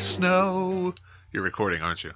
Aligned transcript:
snow. 0.00 0.94
You're 1.32 1.42
recording, 1.42 1.82
aren't 1.82 2.04
you? 2.04 2.12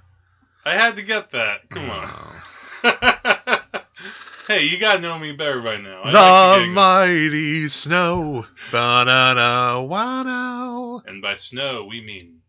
I 0.65 0.75
had 0.75 0.95
to 0.95 1.01
get 1.01 1.31
that. 1.31 1.69
Come 1.69 1.89
on. 1.89 2.09
Oh. 2.09 2.41
hey, 4.47 4.63
you 4.63 4.77
gotta 4.77 5.01
know 5.01 5.17
me 5.17 5.31
better 5.31 5.61
by 5.61 5.77
now. 5.77 6.01
I 6.03 6.11
the 6.11 6.61
like 6.65 6.69
mighty 6.71 7.67
snow. 7.69 8.45
Ba-da-da, 8.71 9.81
wow. 9.81 11.01
and 11.05 11.21
by 11.21 11.35
snow 11.35 11.85
we 11.89 12.01
mean 12.01 12.41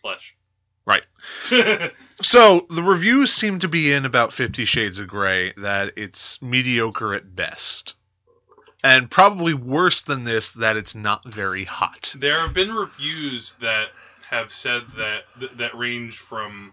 flesh. 0.00 0.34
Right. 0.84 1.04
So 2.22 2.66
the 2.70 2.84
reviews 2.84 3.32
seem 3.32 3.58
to 3.60 3.68
be 3.68 3.92
in 3.92 4.04
about 4.04 4.32
Fifty 4.32 4.64
Shades 4.64 5.00
of 5.00 5.08
Grey 5.08 5.52
that 5.56 5.94
it's 5.96 6.40
mediocre 6.40 7.14
at 7.14 7.34
best. 7.34 7.94
And 8.84 9.10
probably 9.10 9.54
worse 9.54 10.02
than 10.02 10.22
this, 10.22 10.52
that 10.52 10.76
it's 10.76 10.94
not 10.94 11.24
very 11.24 11.64
hot. 11.64 12.14
there 12.16 12.38
have 12.38 12.54
been 12.54 12.72
reviews 12.72 13.54
that 13.60 13.88
have 14.32 14.52
said 14.52 14.82
that 14.96 15.20
th- 15.38 15.52
that 15.58 15.76
range 15.76 16.18
from 16.18 16.72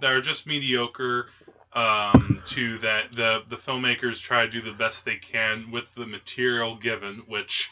that 0.00 0.12
are 0.12 0.20
just 0.20 0.46
mediocre 0.46 1.26
um, 1.72 2.42
to 2.46 2.78
that 2.78 3.12
the 3.12 3.42
the 3.48 3.56
filmmakers 3.56 4.20
try 4.20 4.46
to 4.46 4.50
do 4.52 4.62
the 4.62 4.72
best 4.72 5.04
they 5.04 5.16
can 5.16 5.70
with 5.72 5.84
the 5.96 6.06
material 6.06 6.76
given, 6.76 7.22
which 7.26 7.68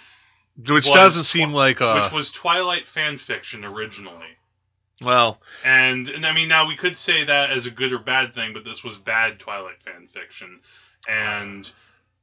Which 0.59 0.87
Was- 0.87 0.91
doesn't 0.91 1.25
seem 1.25 1.53
like 1.53 1.81
a. 1.81 2.03
which 2.03 2.12
was 2.12 2.31
Twilight 2.31 2.87
fan 2.87 3.19
fiction 3.19 3.65
originally. 3.65 4.37
well, 5.03 5.39
And, 5.65 6.09
and 6.09 6.27
I 6.27 6.33
mean, 6.33 6.48
now 6.48 6.67
we 6.67 6.77
could 6.77 6.97
say 6.97 7.25
that 7.25 7.50
as 7.50 7.67
a 7.67 7.71
good 7.71 7.93
or 7.93 7.98
bad 7.98 8.34
thing, 8.34 8.55
but 8.55 8.65
this 8.65 8.83
was 8.83 8.97
bad 8.97 9.39
Twilight 9.39 9.83
fan 9.84 10.09
fiction. 10.09 10.61
And 11.06 11.71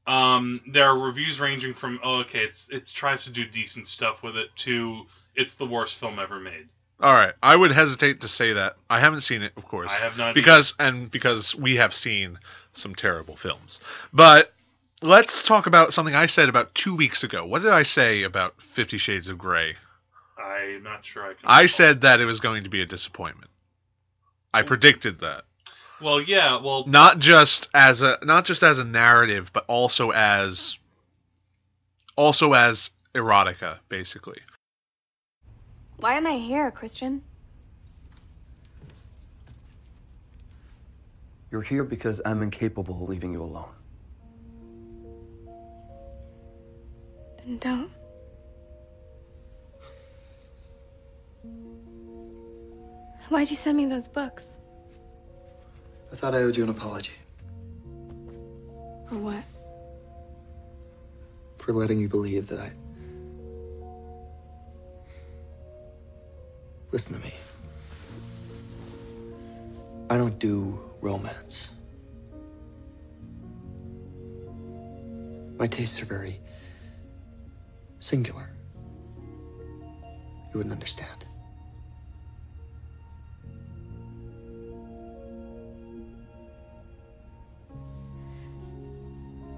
um, 0.07 0.61
there 0.67 0.85
are 0.89 0.97
reviews 0.99 1.39
ranging 1.39 1.75
from, 1.75 1.99
oh, 2.03 2.21
okay, 2.21 2.39
it's 2.39 2.67
it 2.71 2.87
tries 2.87 3.25
to 3.25 3.31
do 3.31 3.45
decent 3.45 3.87
stuff 3.87 4.23
with 4.23 4.35
it, 4.35 4.49
to 4.65 5.05
it's 5.35 5.53
the 5.55 5.65
worst 5.67 5.99
film 5.99 6.17
ever 6.19 6.39
made. 6.39 6.67
Alright. 7.03 7.33
I 7.41 7.55
would 7.55 7.71
hesitate 7.71 8.21
to 8.21 8.27
say 8.27 8.53
that. 8.53 8.75
I 8.89 8.99
haven't 8.99 9.21
seen 9.21 9.41
it, 9.41 9.53
of 9.57 9.65
course. 9.65 9.91
I 9.91 10.03
have 10.03 10.17
not 10.17 10.33
because 10.33 10.73
and 10.79 11.11
because 11.11 11.53
we 11.53 11.75
have 11.75 11.93
seen 11.93 12.39
some 12.73 12.95
terrible 12.95 13.35
films. 13.35 13.79
But 14.13 14.53
let's 15.01 15.43
talk 15.43 15.67
about 15.67 15.93
something 15.93 16.15
I 16.15 16.27
said 16.27 16.49
about 16.49 16.73
two 16.73 16.95
weeks 16.95 17.23
ago. 17.23 17.45
What 17.45 17.61
did 17.61 17.71
I 17.71 17.83
say 17.83 18.23
about 18.23 18.55
Fifty 18.73 18.97
Shades 18.97 19.27
of 19.27 19.37
Grey? 19.37 19.75
I'm 20.37 20.83
not 20.83 21.05
sure 21.05 21.23
I 21.23 21.33
can. 21.33 21.37
I 21.43 21.61
recall. 21.61 21.67
said 21.67 22.01
that 22.01 22.21
it 22.21 22.25
was 22.25 22.39
going 22.39 22.63
to 22.63 22.69
be 22.69 22.81
a 22.81 22.85
disappointment. 22.85 23.51
I 24.53 24.61
oh. 24.61 24.63
predicted 24.63 25.19
that. 25.19 25.43
well, 26.01 26.21
yeah, 26.21 26.61
well, 26.61 26.85
Not 26.87 27.19
just 27.19 27.69
as 27.73 28.01
a 28.01 28.17
not 28.23 28.45
just 28.45 28.63
as 28.63 28.79
a 28.79 28.83
narrative, 28.83 29.51
but 29.53 29.65
also 29.67 30.11
as 30.11 30.77
also 32.15 32.53
as 32.53 32.91
erotica, 33.15 33.79
basically. 33.89 34.39
Why 36.03 36.15
am 36.15 36.27
I 36.27 36.33
here, 36.33 36.69
Christian? 36.69 37.21
You're 41.49 41.61
here 41.61 41.85
because 41.85 42.19
I'm 42.25 42.41
incapable 42.41 43.01
of 43.01 43.07
leaving 43.07 43.31
you 43.31 43.41
alone. 43.41 43.69
Then 47.37 47.57
don't. 47.57 47.91
Why'd 53.29 53.49
you 53.49 53.55
send 53.55 53.77
me 53.77 53.85
those 53.85 54.09
books? 54.09 54.57
I 56.11 56.17
thought 56.17 56.35
I 56.35 56.39
owed 56.39 56.57
you 56.57 56.63
an 56.63 56.69
apology 56.69 57.13
For 59.07 59.15
what? 59.15 59.43
for 61.59 61.71
letting 61.71 61.97
you 61.97 62.09
believe 62.09 62.47
that 62.47 62.59
I. 62.59 62.73
Listen 66.93 67.19
to 67.19 67.25
me. 67.25 67.33
I 70.11 70.17
don't 70.17 70.37
do 70.37 70.79
romance. 71.01 71.69
My 75.57 75.65
tastes 75.65 75.99
are 76.03 76.05
very 76.05 76.39
singular. 77.99 78.47
You 80.51 80.59
wouldn't 80.59 80.71
understand. 80.71 81.25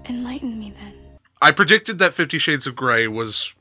Enlighten 0.08 0.58
me 0.58 0.70
then. 0.70 0.94
I 1.42 1.50
predicted 1.50 1.98
that 1.98 2.14
Fifty 2.14 2.38
Shades 2.38 2.66
of 2.66 2.74
Grey 2.74 3.08
was 3.08 3.52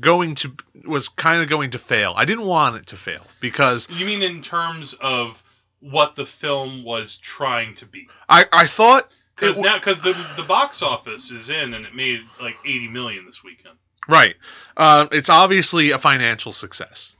going 0.00 0.34
to 0.36 0.52
was 0.84 1.08
kind 1.08 1.42
of 1.42 1.48
going 1.48 1.72
to 1.72 1.78
fail. 1.78 2.14
I 2.16 2.24
didn't 2.24 2.46
want 2.46 2.76
it 2.76 2.86
to 2.88 2.96
fail 2.96 3.26
because 3.40 3.88
you 3.90 4.06
mean 4.06 4.22
in 4.22 4.42
terms 4.42 4.94
of 5.00 5.42
what 5.80 6.16
the 6.16 6.26
film 6.26 6.84
was 6.84 7.16
trying 7.16 7.74
to 7.76 7.86
be? 7.86 8.06
I 8.28 8.46
I 8.52 8.66
thought 8.66 9.10
Because 9.36 9.56
w- 9.56 9.70
now, 9.70 9.78
because 9.78 10.00
the 10.00 10.14
the 10.36 10.42
box 10.42 10.82
office 10.82 11.30
is 11.30 11.50
in, 11.50 11.74
and 11.74 11.86
it 11.86 11.94
made 11.94 12.20
like 12.40 12.56
80 12.64 12.88
million 12.88 13.26
this 13.26 13.42
weekend. 13.42 13.76
Right. 14.08 14.34
Uh, 14.76 15.06
it's 15.12 15.28
obviously 15.28 15.90
a 15.90 15.98
financial 15.98 16.52
success. 16.52 17.14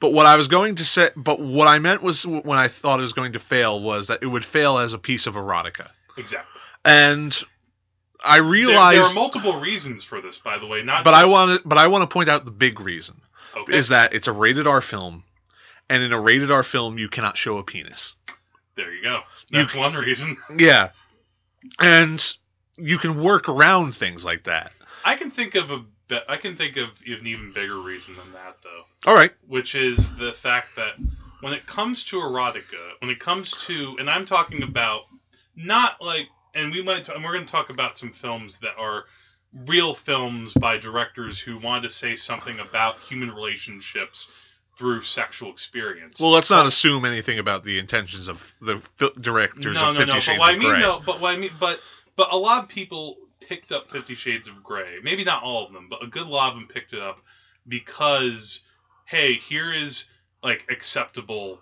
But 0.00 0.12
what 0.12 0.26
I 0.26 0.36
was 0.36 0.48
going 0.48 0.76
to 0.76 0.84
say, 0.84 1.10
but 1.16 1.40
what 1.40 1.68
I 1.68 1.78
meant 1.78 2.02
was 2.02 2.26
when 2.26 2.58
I 2.58 2.68
thought 2.68 2.98
it 2.98 3.02
was 3.02 3.12
going 3.12 3.32
to 3.34 3.38
fail 3.38 3.80
was 3.80 4.08
that 4.08 4.22
it 4.22 4.26
would 4.26 4.44
fail 4.44 4.78
as 4.78 4.92
a 4.92 4.98
piece 4.98 5.26
of 5.26 5.34
erotica. 5.34 5.88
Exactly. 6.18 6.60
And 6.84 7.42
I 8.24 8.40
There, 8.40 8.76
there 9.00 9.02
are 9.02 9.14
multiple 9.14 9.60
reasons 9.60 10.04
for 10.04 10.20
this, 10.20 10.38
by 10.38 10.58
the 10.58 10.66
way. 10.66 10.82
Not 10.82 11.04
but 11.04 11.14
I 11.14 11.26
want 11.26 11.62
to, 11.62 11.68
but 11.68 11.78
I 11.78 11.88
want 11.88 12.08
to 12.08 12.12
point 12.12 12.28
out 12.28 12.44
the 12.44 12.50
big 12.50 12.80
reason 12.80 13.20
okay. 13.56 13.76
is 13.76 13.88
that 13.88 14.14
it's 14.14 14.28
a 14.28 14.32
rated 14.32 14.66
R 14.66 14.80
film, 14.80 15.24
and 15.88 16.02
in 16.02 16.12
a 16.12 16.20
rated 16.20 16.50
R 16.50 16.62
film 16.62 16.98
you 16.98 17.08
cannot 17.08 17.36
show 17.36 17.58
a 17.58 17.62
penis. 17.62 18.14
There 18.76 18.92
you 18.92 19.02
go. 19.02 19.20
You- 19.50 19.60
That's 19.60 19.74
one 19.74 19.94
reason. 19.94 20.36
Yeah, 20.56 20.90
and 21.78 22.24
you 22.76 22.98
can 22.98 23.22
work 23.22 23.48
around 23.48 23.94
things 23.96 24.24
like 24.24 24.44
that. 24.44 24.72
I 25.04 25.16
can 25.16 25.30
think 25.30 25.54
of 25.54 25.70
a 25.70 25.84
I 26.28 26.36
can 26.36 26.56
think 26.56 26.76
of 26.76 26.88
an 27.06 27.26
even 27.26 27.52
bigger 27.54 27.80
reason 27.80 28.16
than 28.16 28.32
that 28.32 28.56
though, 28.62 29.10
All 29.10 29.14
right. 29.16 29.32
which 29.46 29.74
is 29.74 29.96
the 30.18 30.32
fact 30.32 30.76
that 30.76 30.94
when 31.40 31.52
it 31.54 31.66
comes 31.66 32.04
to 32.04 32.16
erotica, 32.16 32.92
when 33.00 33.10
it 33.10 33.20
comes 33.20 33.52
to 33.66 33.96
and 33.98 34.08
I'm 34.10 34.26
talking 34.26 34.62
about 34.62 35.02
not 35.56 36.00
like 36.00 36.26
and 36.54 36.72
we 36.72 36.82
might 36.82 37.08
and 37.08 37.24
we're 37.24 37.32
going 37.32 37.46
to 37.46 37.50
talk 37.50 37.70
about 37.70 37.98
some 37.98 38.12
films 38.12 38.58
that 38.58 38.74
are 38.78 39.04
real 39.66 39.94
films 39.94 40.52
by 40.54 40.76
directors 40.76 41.38
who 41.38 41.58
wanted 41.58 41.82
to 41.82 41.90
say 41.90 42.16
something 42.16 42.58
about 42.58 42.98
human 43.08 43.30
relationships 43.30 44.30
through 44.76 45.02
sexual 45.02 45.52
experience. 45.52 46.20
Well, 46.20 46.30
let's 46.32 46.50
not 46.50 46.66
assume 46.66 47.04
anything 47.04 47.38
about 47.38 47.64
the 47.64 47.78
intentions 47.78 48.26
of 48.26 48.42
the 48.60 48.82
fi- 48.96 49.10
directors 49.20 49.76
no, 49.76 49.90
of 49.90 49.94
no, 49.94 50.00
Fifty 50.00 50.14
no. 50.14 50.18
Shades 50.18 50.38
But 50.38 50.40
what 50.40 50.50
I 50.50 50.58
mean, 50.58 50.68
Grey. 50.68 50.80
no, 50.80 51.02
but 51.04 51.20
what 51.20 51.34
I 51.34 51.36
mean, 51.36 51.50
but 51.60 51.78
but 52.16 52.32
a 52.32 52.36
lot 52.36 52.62
of 52.62 52.68
people 52.68 53.16
picked 53.40 53.72
up 53.72 53.90
Fifty 53.90 54.14
Shades 54.14 54.48
of 54.48 54.62
Grey. 54.62 54.98
Maybe 55.02 55.24
not 55.24 55.42
all 55.42 55.66
of 55.66 55.72
them, 55.72 55.86
but 55.88 56.02
a 56.02 56.06
good 56.06 56.26
lot 56.26 56.50
of 56.52 56.54
them 56.56 56.66
picked 56.66 56.92
it 56.92 57.00
up 57.00 57.20
because, 57.68 58.62
hey, 59.04 59.34
here 59.34 59.72
is 59.72 60.06
like 60.42 60.66
acceptable 60.70 61.60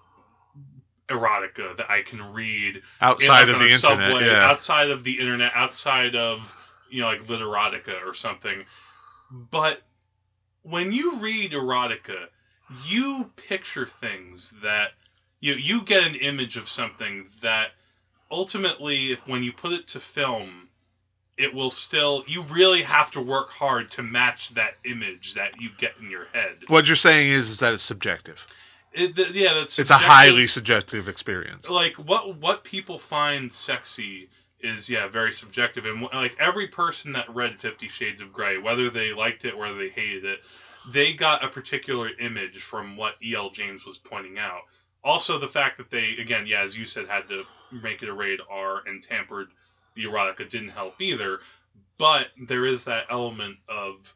erotica 1.13 1.77
that 1.77 1.91
I 1.91 2.03
can 2.03 2.33
read 2.33 2.83
outside 3.01 3.49
in, 3.49 3.55
of 3.55 3.61
the 3.61 3.67
a 3.67 3.75
internet. 3.75 4.23
yeah. 4.23 4.51
outside 4.51 4.91
of 4.91 5.05
the 5.05 5.19
internet, 5.19 5.53
outside 5.55 6.15
of 6.17 6.41
you 6.91 7.01
know 7.01 7.09
like 7.09 7.27
literotica 7.27 8.07
or 8.07 8.15
something. 8.15 8.65
But 9.31 9.83
when 10.63 10.93
you 10.93 11.19
read 11.21 11.53
erotica, 11.53 12.27
you 12.87 13.31
picture 13.49 13.89
things 14.01 14.53
that 14.63 14.91
you 15.41 15.55
you 15.55 15.83
get 15.85 16.05
an 16.05 16.15
image 16.17 16.57
of 16.57 16.69
something 16.69 17.27
that 17.43 17.69
ultimately, 18.31 19.13
if 19.13 19.21
when 19.27 19.43
you 19.43 19.53
put 19.53 19.73
it 19.73 19.89
to 19.89 20.01
film, 20.01 20.69
it 21.37 21.55
will 21.55 21.71
still 21.71 22.25
you 22.27 22.43
really 22.43 22.83
have 22.83 23.11
to 23.13 23.21
work 23.21 23.51
hard 23.51 23.91
to 23.93 24.03
match 24.03 24.51
that 24.55 24.75
image 24.85 25.35
that 25.35 25.61
you 25.61 25.71
get 25.79 25.93
in 26.01 26.11
your 26.11 26.27
head. 26.33 26.57
What 26.69 26.87
you're 26.87 26.97
saying 26.97 27.31
is, 27.31 27.51
is 27.51 27.59
that 27.61 27.75
it's 27.75 27.83
subjective. 27.83 28.39
It, 28.95 29.17
th- 29.17 29.35
yeah, 29.35 29.55
that's 29.55 29.75
It's 29.79 29.91
a 29.91 29.99
subjective. 29.99 30.07
highly 30.07 30.47
subjective 30.49 31.09
experience. 31.09 31.69
like 31.71 31.97
what 31.97 32.39
what 32.39 32.65
people 32.65 32.99
find 32.99 33.53
sexy 33.53 34.31
is 34.61 34.89
yeah 34.91 35.09
very 35.09 35.33
subjective 35.33 35.87
and 35.87 36.03
like 36.13 36.37
every 36.41 36.69
person 36.69 37.13
that 37.13 37.33
read 37.35 37.61
50 37.61 37.89
shades 37.89 38.23
of 38.23 38.33
gray 38.33 38.59
whether 38.59 38.91
they 38.91 39.13
liked 39.13 39.45
it 39.45 39.57
whether 39.57 39.79
they 39.79 39.91
hated 39.91 40.25
it 40.25 40.41
they 40.93 41.15
got 41.15 41.45
a 41.45 41.49
particular 41.49 42.11
image 42.21 42.63
from 42.63 42.97
what 42.97 43.15
el 43.35 43.51
james 43.51 43.85
was 43.87 43.99
pointing 43.99 44.39
out 44.39 44.63
also 45.05 45.39
the 45.39 45.49
fact 45.49 45.79
that 45.79 45.91
they 45.91 46.17
again 46.21 46.47
yeah 46.47 46.63
as 46.63 46.77
you 46.77 46.87
said 46.87 47.07
had 47.09 47.29
to 47.29 47.45
make 47.71 48.03
it 48.03 48.09
a 48.11 48.15
rated 48.15 48.41
r 48.51 48.83
and 48.87 49.03
tampered 49.05 49.49
the 49.97 50.05
erotica 50.05 50.49
didn't 50.49 50.71
help 50.71 51.01
either 51.01 51.41
but 51.99 52.29
there 52.49 52.67
is 52.67 52.85
that 52.85 53.05
element 53.11 53.57
of 53.69 54.15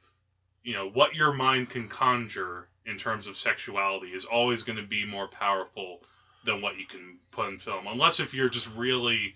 you 0.65 0.75
know 0.75 0.89
what 0.91 1.15
your 1.15 1.33
mind 1.33 1.71
can 1.71 1.89
conjure 1.89 2.69
in 2.87 2.99
terms 2.99 3.27
of 3.27 3.37
sexuality 3.37 4.09
is 4.09 4.25
always 4.25 4.63
going 4.63 4.77
to 4.77 4.87
be 4.87 5.05
more 5.05 5.29
powerful 5.29 6.01
than 6.45 6.63
what 6.63 6.79
you 6.79 6.87
can 6.87 7.19
put 7.33 7.49
in 7.49 7.59
film, 7.59 7.87
unless 7.87 8.21
if 8.21 8.33
you're 8.33 8.49
just 8.49 8.69
really 8.77 9.35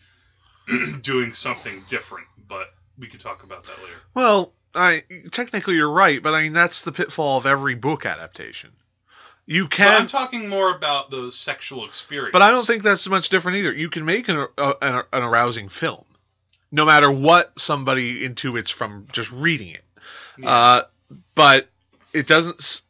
doing 1.02 1.32
something 1.32 1.82
different. 1.88 2.26
But 2.48 2.68
we 2.98 3.08
could 3.08 3.20
talk 3.20 3.42
about 3.42 3.64
that 3.64 3.78
later. 3.82 3.96
Well, 4.14 4.52
I 4.74 5.04
technically 5.32 5.74
you're 5.74 5.90
right, 5.90 6.22
but 6.22 6.34
I 6.34 6.42
mean 6.42 6.52
that's 6.52 6.82
the 6.82 6.92
pitfall 6.92 7.38
of 7.38 7.46
every 7.46 7.74
book 7.74 8.06
adaptation. 8.06 8.70
You 9.46 9.66
But 9.66 9.80
I'm 9.80 10.06
talking 10.06 10.48
more 10.48 10.72
about 10.72 11.10
the 11.10 11.32
sexual 11.32 11.84
experience. 11.84 12.32
but 12.32 12.42
I 12.42 12.50
don't 12.50 12.66
think 12.66 12.84
that's 12.84 13.08
much 13.08 13.30
different 13.30 13.58
either. 13.58 13.72
You 13.72 13.90
can 13.90 14.04
make 14.04 14.28
an, 14.28 14.46
a, 14.56 14.74
an, 14.80 15.02
an 15.12 15.22
arousing 15.24 15.68
film, 15.68 16.04
no 16.70 16.84
matter 16.84 17.10
what 17.10 17.58
somebody 17.58 18.28
intuits 18.28 18.70
from 18.70 19.08
just 19.12 19.32
reading 19.32 19.70
it. 19.70 19.82
Yeah. 20.38 20.50
Uh, 20.50 20.82
but 21.34 21.68
it 22.12 22.28
doesn't. 22.28 22.82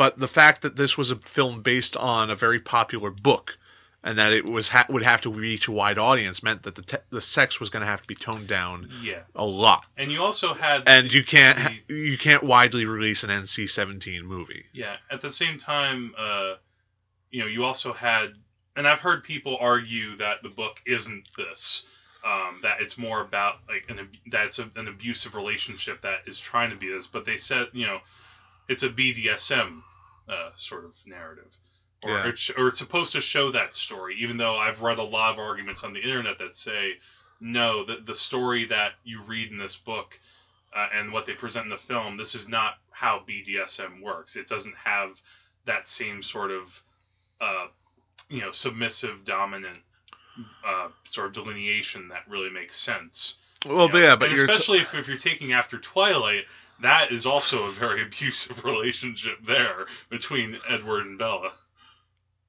But 0.00 0.18
the 0.18 0.28
fact 0.28 0.62
that 0.62 0.76
this 0.76 0.96
was 0.96 1.10
a 1.10 1.16
film 1.16 1.60
based 1.60 1.94
on 1.94 2.30
a 2.30 2.34
very 2.34 2.58
popular 2.58 3.10
book, 3.10 3.58
and 4.02 4.16
that 4.18 4.32
it 4.32 4.48
was 4.48 4.66
ha- 4.70 4.86
would 4.88 5.02
have 5.02 5.20
to 5.20 5.30
reach 5.30 5.68
a 5.68 5.72
wide 5.72 5.98
audience, 5.98 6.42
meant 6.42 6.62
that 6.62 6.74
the 6.74 6.80
te- 6.80 7.04
the 7.10 7.20
sex 7.20 7.60
was 7.60 7.68
going 7.68 7.82
to 7.82 7.86
have 7.86 8.00
to 8.00 8.08
be 8.08 8.14
toned 8.14 8.48
down 8.48 8.88
yeah, 9.02 9.24
a 9.34 9.44
lot. 9.44 9.84
and 9.98 10.10
you 10.10 10.22
also 10.22 10.54
had 10.54 10.84
And 10.86 11.12
you 11.12 11.22
can't 11.22 11.58
the- 11.86 11.94
you 11.94 12.16
can't 12.16 12.42
widely 12.42 12.86
release 12.86 13.24
an 13.24 13.28
NC-17 13.28 14.22
movie. 14.22 14.64
Yeah. 14.72 14.96
At 15.12 15.20
the 15.20 15.30
same 15.30 15.58
time, 15.58 16.14
uh, 16.16 16.54
you 17.30 17.40
know, 17.40 17.46
you 17.46 17.64
also 17.66 17.92
had, 17.92 18.28
and 18.76 18.88
I've 18.88 19.00
heard 19.00 19.22
people 19.22 19.58
argue 19.60 20.16
that 20.16 20.42
the 20.42 20.48
book 20.48 20.80
isn't 20.86 21.28
this. 21.36 21.84
Um, 22.24 22.60
that 22.62 22.80
it's 22.80 22.96
more 22.96 23.20
about 23.20 23.56
like 23.68 23.84
an 23.90 23.98
ab- 23.98 24.30
that 24.30 24.46
it's 24.46 24.58
a, 24.58 24.70
an 24.76 24.88
abusive 24.88 25.34
relationship 25.34 26.00
that 26.00 26.20
is 26.26 26.40
trying 26.40 26.70
to 26.70 26.76
be 26.76 26.88
this, 26.90 27.06
but 27.06 27.26
they 27.26 27.36
said 27.36 27.66
you 27.74 27.86
know, 27.86 27.98
it's 28.70 28.84
a 28.84 28.88
BDSM 28.88 29.82
uh, 30.28 30.50
sort 30.56 30.86
of 30.86 30.92
narrative, 31.06 31.52
or 32.04 32.12
Yeah. 32.12 32.28
it's 32.28 32.50
or 32.56 32.68
it's 32.68 32.78
supposed 32.78 33.12
to 33.12 33.20
show 33.20 33.52
that 33.52 33.74
story. 33.74 34.16
Even 34.20 34.38
though 34.38 34.56
I've 34.56 34.80
read 34.80 34.98
a 34.98 35.02
lot 35.02 35.32
of 35.32 35.38
arguments 35.40 35.84
on 35.84 35.92
the 35.92 36.00
internet 36.00 36.38
that 36.38 36.56
say 36.56 36.94
no, 37.40 37.84
the 37.84 37.98
the 38.06 38.14
story 38.14 38.66
that 38.66 38.92
you 39.04 39.22
read 39.22 39.50
in 39.50 39.58
this 39.58 39.76
book 39.76 40.18
uh, 40.74 40.88
and 40.94 41.12
what 41.12 41.26
they 41.26 41.34
present 41.34 41.64
in 41.64 41.70
the 41.70 41.78
film, 41.78 42.16
this 42.16 42.34
is 42.34 42.48
not 42.48 42.74
how 42.92 43.22
BDSM 43.28 44.02
works. 44.02 44.36
It 44.36 44.48
doesn't 44.48 44.76
have 44.76 45.20
that 45.66 45.88
same 45.88 46.22
sort 46.22 46.52
of, 46.52 46.82
uh, 47.40 47.66
you 48.28 48.40
know, 48.40 48.52
submissive, 48.52 49.24
dominant 49.24 49.80
uh, 50.66 50.88
sort 51.08 51.26
of 51.28 51.32
delineation 51.32 52.08
that 52.08 52.22
really 52.28 52.50
makes 52.50 52.80
sense. 52.80 53.36
Well, 53.66 53.88
you 53.88 53.92
know? 53.94 53.98
yeah, 53.98 54.16
but 54.16 54.30
you're 54.30 54.46
t- 54.46 54.52
especially 54.52 54.78
if, 54.80 54.94
if 54.94 55.08
you're 55.08 55.18
taking 55.18 55.52
after 55.52 55.78
Twilight, 55.78 56.44
that 56.82 57.12
is 57.12 57.26
also 57.26 57.64
a 57.64 57.72
very 57.72 58.02
abusive 58.06 58.64
relationship 58.64 59.38
there 59.46 59.86
between 60.10 60.58
Edward 60.68 61.06
and 61.06 61.18
Bella. 61.18 61.50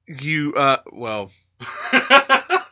you 0.06 0.54
uh 0.54 0.78
well 0.92 1.30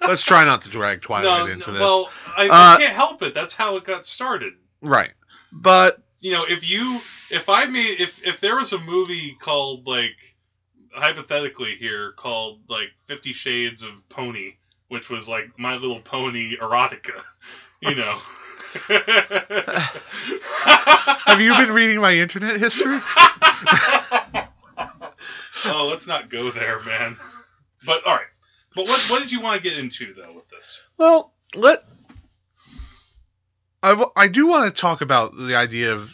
let's 0.06 0.22
try 0.22 0.44
not 0.44 0.62
to 0.62 0.68
drag 0.68 1.00
Twilight 1.02 1.46
no, 1.46 1.52
into 1.52 1.68
no, 1.70 1.72
this. 1.74 1.80
well, 1.80 2.10
I, 2.36 2.48
Uh, 2.48 2.76
I 2.76 2.76
can't 2.80 2.94
help 2.94 3.22
it. 3.22 3.34
That's 3.34 3.54
how 3.54 3.76
it 3.76 3.84
got 3.84 4.04
started. 4.06 4.54
right. 4.82 5.12
But 5.52 6.02
you 6.20 6.32
know, 6.32 6.44
if 6.48 6.68
you 6.68 7.00
if 7.30 7.48
I 7.48 7.66
made 7.66 8.00
if 8.00 8.18
if 8.24 8.40
there 8.40 8.56
was 8.56 8.72
a 8.72 8.78
movie 8.78 9.36
called 9.40 9.86
like 9.86 10.16
hypothetically 10.92 11.76
here 11.78 12.12
called 12.16 12.60
like 12.68 12.88
Fifty 13.06 13.32
Shades 13.32 13.82
of 13.82 13.90
Pony, 14.08 14.54
which 14.88 15.08
was 15.08 15.28
like 15.28 15.56
My 15.58 15.74
Little 15.74 16.00
Pony 16.00 16.56
erotica, 16.60 17.22
you 17.80 17.94
know. 17.94 18.18
have 21.26 21.40
you 21.40 21.56
been 21.56 21.72
reading 21.72 22.00
my 22.00 22.12
internet 22.14 22.60
history? 22.60 22.98
oh, 25.64 25.86
let's 25.90 26.06
not 26.06 26.30
go 26.30 26.50
there, 26.50 26.80
man. 26.80 27.16
But 27.84 28.04
all 28.06 28.14
right. 28.14 28.26
But 28.74 28.86
what 28.86 29.00
what 29.10 29.20
did 29.20 29.32
you 29.32 29.40
want 29.40 29.62
to 29.62 29.68
get 29.68 29.78
into 29.78 30.14
though 30.14 30.32
with 30.34 30.48
this? 30.48 30.80
Well, 30.98 31.32
let 31.54 31.82
I, 33.82 33.90
w- 33.90 34.10
I 34.14 34.28
do 34.28 34.46
want 34.46 34.72
to 34.74 34.80
talk 34.80 35.00
about 35.00 35.34
the 35.36 35.56
idea 35.56 35.92
of 35.94 36.10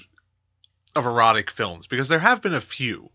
of 0.94 1.04
erotic 1.04 1.50
films 1.50 1.86
because 1.86 2.08
there 2.08 2.18
have 2.20 2.40
been 2.42 2.54
a 2.54 2.60
few. 2.60 3.10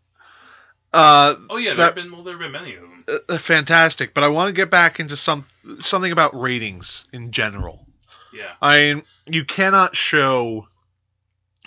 Uh, 0.94 1.36
Oh 1.50 1.58
yeah, 1.58 1.74
there 1.74 1.86
have 1.86 1.96
been 1.96 2.12
well, 2.12 2.24
there 2.24 2.34
have 2.34 2.42
been 2.42 2.52
many 2.52 2.76
of 2.76 2.82
them. 2.82 3.06
uh, 3.30 3.38
fantastic, 3.40 4.14
but 4.14 4.24
I 4.24 4.28
want 4.28 4.50
to 4.50 4.54
get 4.54 4.70
back 4.70 5.00
into 5.00 5.16
some 5.18 5.46
something 5.80 6.12
about 6.12 6.40
ratings 6.40 7.06
in 7.14 7.32
general. 7.32 7.88
Yeah. 8.34 8.52
I 8.62 8.78
mean, 8.78 9.04
you 9.26 9.46
cannot 9.46 9.96
show. 9.96 10.68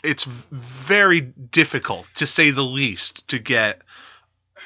It's 0.03 0.25
very 0.25 1.21
difficult, 1.23 2.07
to 2.17 2.27
say 2.27 2.51
the 2.51 2.63
least, 2.63 3.27
to 3.29 3.39
get 3.39 3.83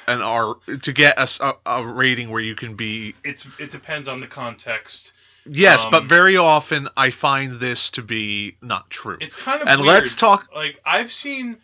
an 0.09 0.21
R 0.23 0.57
to 0.83 0.93
get 0.93 1.19
a, 1.19 1.55
a 1.67 1.87
rating 1.87 2.31
where 2.31 2.41
you 2.41 2.55
can 2.55 2.75
be. 2.75 3.15
It's 3.25 3.47
it 3.59 3.71
depends 3.71 4.09
on 4.09 4.21
the 4.21 4.27
context. 4.27 5.13
Yes, 5.51 5.87
but 5.91 6.03
Um, 6.03 6.09
very 6.09 6.37
often 6.37 6.89
I 6.97 7.11
find 7.11 7.59
this 7.61 7.91
to 7.91 8.03
be 8.03 8.57
not 8.61 8.91
true. 8.91 9.17
It's 9.21 9.37
kind 9.37 9.63
of 9.63 9.69
and 9.69 9.81
weird. 9.81 10.03
let's 10.03 10.15
talk. 10.15 10.49
like 10.55 10.81
I've 10.85 11.13
seen 11.13 11.59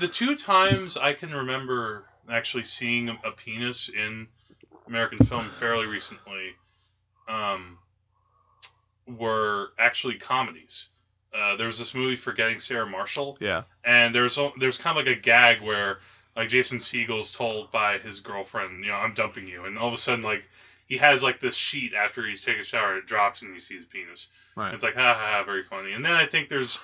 the 0.00 0.08
two 0.08 0.34
times 0.34 0.96
I 0.96 1.12
can 1.12 1.32
remember 1.32 2.04
actually 2.30 2.64
seeing 2.64 3.08
a 3.10 3.30
penis 3.32 3.90
in 3.90 4.26
American 4.86 5.24
film 5.26 5.50
fairly 5.60 5.86
recently 5.86 6.50
um, 7.28 7.78
were 9.06 9.68
actually 9.78 10.14
comedies. 10.14 10.88
Uh, 11.34 11.56
there 11.56 11.66
was 11.66 11.78
this 11.78 11.94
movie 11.94 12.16
Forgetting 12.16 12.58
Sarah 12.58 12.86
Marshall, 12.86 13.38
Yeah, 13.40 13.62
and 13.84 14.14
there's 14.14 14.38
there's 14.60 14.78
kind 14.78 14.98
of 14.98 15.06
like 15.06 15.16
a 15.16 15.20
gag 15.20 15.62
where 15.62 15.98
like 16.36 16.48
Jason 16.48 16.78
Segel's 16.78 17.32
told 17.32 17.72
by 17.72 17.98
his 17.98 18.20
girlfriend, 18.20 18.84
you 18.84 18.90
know, 18.90 18.96
I'm 18.96 19.14
dumping 19.14 19.46
you, 19.46 19.64
and 19.64 19.78
all 19.78 19.88
of 19.88 19.94
a 19.94 19.98
sudden 19.98 20.22
like 20.22 20.44
he 20.86 20.98
has 20.98 21.22
like 21.22 21.40
this 21.40 21.54
sheet 21.54 21.92
after 21.94 22.26
he's 22.26 22.42
taken 22.42 22.60
a 22.60 22.64
shower, 22.64 22.98
it 22.98 23.06
drops 23.06 23.40
and 23.40 23.54
you 23.54 23.60
see 23.60 23.76
his 23.76 23.86
penis. 23.86 24.28
right. 24.56 24.74
It's 24.74 24.82
like, 24.82 24.94
ha 24.94 25.14
ha 25.14 25.38
ha, 25.38 25.44
very 25.44 25.62
funny. 25.62 25.92
And 25.92 26.04
then 26.04 26.12
I 26.12 26.26
think 26.26 26.50
there's 26.50 26.78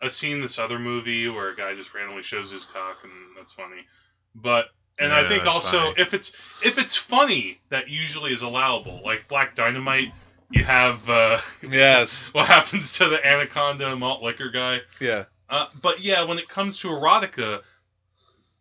a 0.00 0.08
scene 0.08 0.36
in 0.36 0.42
this 0.42 0.58
other 0.58 0.78
movie 0.78 1.28
where 1.28 1.50
a 1.50 1.56
guy 1.56 1.74
just 1.74 1.92
randomly 1.92 2.22
shows 2.22 2.50
his 2.50 2.64
cock, 2.64 2.98
and 3.02 3.12
that's 3.36 3.52
funny. 3.52 3.86
But 4.34 4.66
and 4.98 5.12
I 5.12 5.28
think 5.28 5.44
also 5.44 5.78
funny. 5.78 5.94
if 5.98 6.14
it's 6.14 6.32
if 6.64 6.78
it's 6.78 6.96
funny, 6.96 7.60
that 7.70 7.88
usually 7.88 8.32
is 8.32 8.42
allowable. 8.42 9.00
Like 9.04 9.28
Black 9.28 9.56
Dynamite, 9.56 10.12
you 10.50 10.64
have 10.64 11.08
uh, 11.08 11.40
Yes. 11.68 12.24
what 12.32 12.46
happens 12.46 12.92
to 12.94 13.08
the 13.08 13.24
anaconda 13.26 13.94
malt 13.96 14.22
liquor 14.22 14.50
guy. 14.50 14.78
Yeah. 15.00 15.24
Uh, 15.48 15.66
but 15.82 16.00
yeah, 16.00 16.22
when 16.24 16.38
it 16.38 16.48
comes 16.48 16.78
to 16.80 16.88
erotica, 16.88 17.60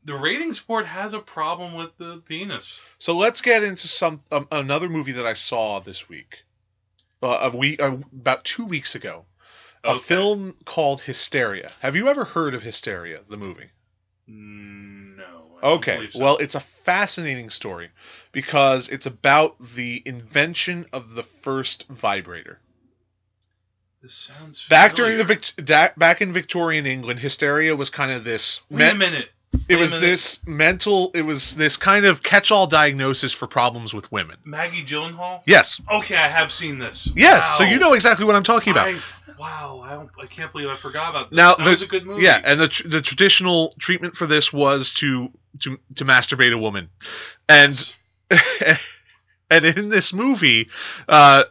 the 0.06 0.16
ratings 0.16 0.60
board 0.60 0.86
has 0.86 1.14
a 1.14 1.20
problem 1.20 1.74
with 1.76 1.96
the 1.98 2.22
penis. 2.26 2.80
So 2.98 3.16
let's 3.18 3.42
get 3.42 3.64
into 3.64 3.88
some 3.88 4.22
um, 4.32 4.48
another 4.52 4.90
movie 4.90 5.12
that 5.14 5.26
I 5.26 5.34
saw 5.34 5.80
this 5.80 6.08
week. 6.10 6.38
Uh, 7.22 7.50
a 7.52 7.56
week, 7.58 7.82
uh, 7.82 7.98
about 8.14 8.46
two 8.46 8.66
weeks 8.66 8.96
ago, 8.96 9.26
a 9.84 9.90
Okay. 9.90 10.00
film 10.00 10.56
called 10.66 11.02
Hysteria. 11.02 11.72
Have 11.82 11.96
you 11.96 12.08
ever 12.08 12.24
heard 12.24 12.56
of 12.56 12.64
Hysteria, 12.64 13.20
the 13.30 13.38
movie? 13.38 13.70
Mm, 14.30 14.78
No. 14.78 14.90
I 14.90 15.08
don't 15.08 15.09
Okay. 15.62 16.10
so. 16.12 16.20
Well, 16.20 16.38
it's 16.38 16.56
a 16.56 16.64
fascinating 16.86 17.50
story 17.50 17.90
because 18.32 18.90
it's 18.90 19.06
about 19.06 19.56
the 19.76 20.02
invention 20.06 20.86
of 20.94 21.14
the 21.14 21.24
first 21.42 21.86
vibrator. 21.90 22.60
this 24.02 24.14
sounds 24.14 24.68
Back 24.70 24.96
during 24.96 25.18
the. 25.18 25.92
Back 25.98 26.22
in 26.22 26.34
Victorian 26.34 26.86
England, 26.86 27.20
hysteria 27.20 27.76
was 27.76 27.90
kind 27.90 28.12
of 28.12 28.24
this. 28.24 28.62
Wait 28.70 28.90
a 28.90 28.96
minute. 28.96 29.30
It 29.70 29.78
was 29.78 29.92
minute. 29.92 30.06
this 30.06 30.40
mental. 30.48 31.12
It 31.14 31.22
was 31.22 31.56
this 31.56 31.78
kind 31.78 32.06
of 32.06 32.24
catch-all 32.24 32.68
diagnosis 32.68 33.32
for 33.32 33.48
problems 33.48 33.94
with 33.94 34.12
women. 34.12 34.38
Maggie 34.44 34.84
Gyllenhaal. 34.84 35.42
Yes. 35.46 35.80
Okay, 35.92 36.16
I 36.16 36.28
have 36.28 36.52
seen 36.52 36.80
this. 36.80 37.12
Yes. 37.16 37.58
So 37.58 37.64
you 37.64 37.78
know 37.80 37.94
exactly 37.94 38.26
what 38.26 38.36
I'm 38.36 38.44
talking 38.44 38.72
about. 38.72 38.88
I, 38.88 39.00
wow, 39.40 39.82
I 39.86 39.92
don't. 39.94 40.10
I 40.22 40.26
can't 40.26 40.52
believe 40.52 40.70
I 40.70 40.76
forgot 40.76 41.12
about 41.12 41.30
this. 41.30 41.38
Now, 41.38 41.56
that 41.56 41.64
the- 41.64 41.70
was 41.70 41.82
a 41.82 41.88
good 41.88 42.06
movie. 42.06 42.24
Yeah, 42.24 42.42
and 42.44 42.60
the 42.60 42.68
tr- 42.68 42.88
the 42.88 43.02
traditional 43.02 43.76
treatment 43.80 44.16
for 44.16 44.26
this 44.26 44.52
was 44.52 44.92
to 44.96 45.32
to 45.62 45.80
to 45.96 46.06
masturbate 46.06 46.54
a 46.54 46.58
woman, 46.58 46.90
and 47.48 47.94
and 49.50 49.66
in 49.66 49.90
this 49.90 50.14
movie, 50.14 50.70
uh, 51.08 51.44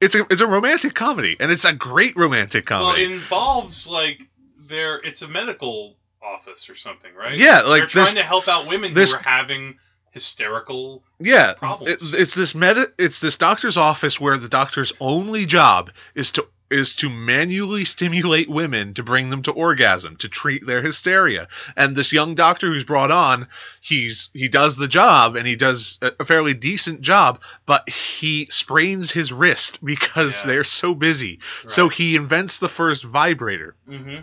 it's 0.00 0.14
a 0.14 0.26
it's 0.30 0.40
a 0.40 0.46
romantic 0.46 0.94
comedy, 0.94 1.36
and 1.40 1.50
it's 1.50 1.64
a 1.64 1.72
great 1.72 2.16
romantic 2.16 2.66
comedy. 2.66 3.02
well, 3.02 3.10
it 3.10 3.14
involves 3.14 3.86
like 3.86 4.22
there. 4.68 4.98
It's 4.98 5.22
a 5.22 5.28
medical 5.28 5.96
office 6.26 6.68
or 6.68 6.74
something, 6.76 7.14
right? 7.14 7.38
Yeah, 7.38 7.60
like 7.62 7.80
they're 7.82 7.86
trying 7.88 8.04
this- 8.06 8.14
to 8.14 8.22
help 8.24 8.48
out 8.48 8.66
women 8.66 8.92
this- 8.94 9.12
who 9.12 9.18
are 9.18 9.22
having 9.22 9.78
hysterical. 10.10 11.02
yeah, 11.20 11.54
problems. 11.54 11.92
it, 11.92 12.20
it's 12.20 12.34
this 12.34 12.54
meta 12.54 12.90
it's 12.98 13.20
this 13.20 13.36
doctor's 13.36 13.76
office 13.76 14.18
where 14.20 14.38
the 14.38 14.48
doctor's 14.48 14.92
only 14.98 15.44
job 15.46 15.90
is 16.14 16.30
to 16.32 16.46
is 16.70 16.94
to 16.94 17.08
manually 17.08 17.84
stimulate 17.84 18.48
women 18.48 18.92
to 18.94 19.02
bring 19.02 19.28
them 19.30 19.42
to 19.42 19.52
orgasm 19.52 20.16
to 20.16 20.26
treat 20.28 20.64
their 20.66 20.82
hysteria 20.82 21.46
and 21.76 21.94
this 21.94 22.12
young 22.12 22.34
doctor 22.34 22.68
who's 22.68 22.82
brought 22.82 23.10
on 23.12 23.46
he's 23.80 24.30
he 24.32 24.48
does 24.48 24.74
the 24.74 24.88
job 24.88 25.36
and 25.36 25.46
he 25.46 25.54
does 25.54 25.96
a 26.02 26.10
a 26.18 26.24
fairly 26.24 26.54
decent 26.54 27.02
job 27.02 27.40
but 27.66 27.88
he 27.90 28.46
sprains 28.50 29.12
his 29.12 29.32
wrist 29.32 29.78
because 29.84 30.40
Yeah. 30.40 30.46
they're 30.46 30.64
so 30.64 30.94
busy 30.94 31.38
so 31.68 31.88
he 31.90 32.16
invents 32.16 32.58
the 32.58 32.68
first 32.70 33.04
vibrator 33.04 33.76
Mm-hmm. 33.88 34.22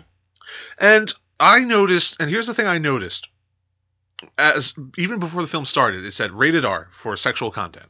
and 0.78 1.14
I 1.38 1.60
noticed, 1.64 2.16
and 2.20 2.30
here's 2.30 2.46
the 2.46 2.54
thing 2.54 2.66
I 2.66 2.78
noticed, 2.78 3.28
as 4.38 4.72
even 4.96 5.18
before 5.18 5.42
the 5.42 5.48
film 5.48 5.64
started, 5.64 6.04
it 6.04 6.12
said 6.12 6.32
rated 6.32 6.64
R 6.64 6.88
for 7.02 7.16
sexual 7.16 7.50
content. 7.50 7.86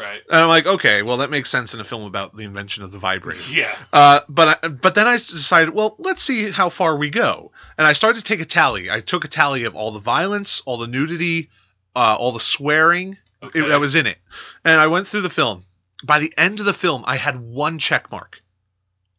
Right. 0.00 0.20
And 0.28 0.40
I'm 0.40 0.48
like, 0.48 0.66
okay, 0.66 1.02
well 1.02 1.18
that 1.18 1.30
makes 1.30 1.48
sense 1.48 1.72
in 1.72 1.80
a 1.80 1.84
film 1.84 2.02
about 2.02 2.36
the 2.36 2.42
invention 2.42 2.82
of 2.82 2.90
the 2.90 2.98
vibrator. 2.98 3.40
Yeah. 3.48 3.74
Uh, 3.92 4.20
but 4.28 4.58
I, 4.62 4.68
but 4.68 4.96
then 4.96 5.06
I 5.06 5.14
decided, 5.14 5.72
well, 5.72 5.94
let's 5.98 6.22
see 6.22 6.50
how 6.50 6.68
far 6.68 6.96
we 6.96 7.10
go, 7.10 7.52
and 7.78 7.86
I 7.86 7.92
started 7.92 8.18
to 8.18 8.24
take 8.24 8.40
a 8.40 8.44
tally. 8.44 8.90
I 8.90 9.00
took 9.00 9.24
a 9.24 9.28
tally 9.28 9.64
of 9.64 9.76
all 9.76 9.92
the 9.92 10.00
violence, 10.00 10.62
all 10.66 10.78
the 10.78 10.88
nudity, 10.88 11.50
uh, 11.94 12.16
all 12.18 12.32
the 12.32 12.40
swearing 12.40 13.18
Okay. 13.42 13.60
it, 13.60 13.68
that 13.68 13.78
was 13.78 13.94
in 13.94 14.06
it, 14.06 14.18
and 14.64 14.80
I 14.80 14.86
went 14.86 15.06
through 15.06 15.20
the 15.20 15.30
film. 15.30 15.64
By 16.02 16.18
the 16.18 16.32
end 16.36 16.60
of 16.60 16.66
the 16.66 16.74
film, 16.74 17.04
I 17.06 17.16
had 17.16 17.40
one 17.40 17.78
check 17.78 18.10
mark, 18.10 18.40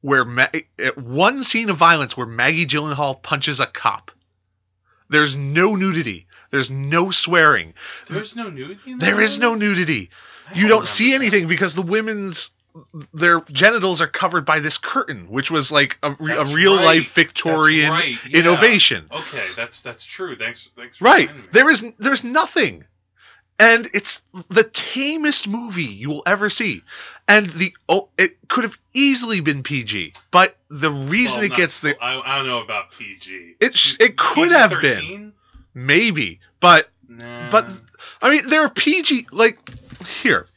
where 0.06 0.24
Ma- 0.24 0.48
one 0.96 1.42
scene 1.44 1.70
of 1.72 1.78
violence 1.78 2.16
where 2.16 2.28
Maggie 2.28 2.68
Gyllenhaal 2.68 3.22
punches 3.24 3.60
a 3.60 3.66
cop. 3.66 4.12
There's 5.10 5.36
no 5.36 5.76
nudity. 5.76 6.28
There's 6.52 6.70
no 6.70 7.10
swearing. 7.10 7.74
There's 8.10 8.36
no 8.36 8.50
nudity. 8.50 8.92
In 8.92 9.00
There 9.00 9.16
that 9.16 9.24
is 9.24 9.40
no 9.40 9.54
movie? 9.54 9.66
nudity. 9.66 10.10
I 10.54 10.60
You 10.60 10.68
don't 10.68 10.86
see 10.86 11.06
remember 11.06 11.26
that. 11.26 11.34
anything 11.36 11.48
because 11.48 11.74
the 11.74 11.82
women's 11.82 12.52
their 13.14 13.40
genitals 13.52 14.00
are 14.02 14.08
covered 14.08 14.46
by 14.46 14.60
this 14.60 14.78
curtain, 14.78 15.28
which 15.30 15.50
was 15.50 15.72
like 15.72 15.98
a, 16.04 16.12
a 16.12 16.46
real 16.46 16.76
right. 16.76 16.86
life 16.86 17.14
Victorian 17.14 17.90
right. 17.90 18.16
Yeah. 18.30 18.40
innovation. 18.40 19.08
Okay, 19.10 19.46
that's 19.56 19.82
that's 19.82 20.04
true. 20.06 20.36
Thanks. 20.36 20.68
Thanks. 20.76 20.98
For 20.98 21.06
Right. 21.06 21.32
There 21.52 21.68
is 21.70 21.84
there's 21.98 22.24
nothing. 22.24 22.84
And 23.58 23.90
it's 23.94 24.22
the 24.50 24.64
tamest 24.66 25.48
movie 25.48 25.84
you 25.84 26.10
will 26.10 26.24
ever 26.26 26.50
see. 26.50 26.84
And 27.28 27.50
the 27.52 27.74
oh, 27.88 28.10
it 28.18 28.38
could 28.50 28.66
have 28.66 28.76
easily 28.94 29.40
been 29.40 29.64
PG, 29.64 30.14
but 30.30 30.58
the 30.70 30.92
reason 30.92 31.38
Well, 31.38 31.46
it 31.46 31.50
not- 31.50 31.58
gets 31.58 31.80
the 31.80 31.96
I, 32.04 32.20
I 32.20 32.38
don't 32.38 32.48
know 32.48 32.62
about 32.62 32.92
PG. 32.98 33.56
it 33.60 33.78
sh- 33.78 33.96
it 34.00 34.18
could 34.18 34.52
have 34.52 34.82
been 34.82 35.34
maybe, 35.74 36.40
but 36.60 36.90
Nah. 37.08 37.50
But 37.52 37.68
I 38.22 38.32
mean, 38.32 38.50
there 38.50 38.64
are 38.64 38.70
PG 38.70 39.28
like 39.32 39.58
here. 40.22 40.48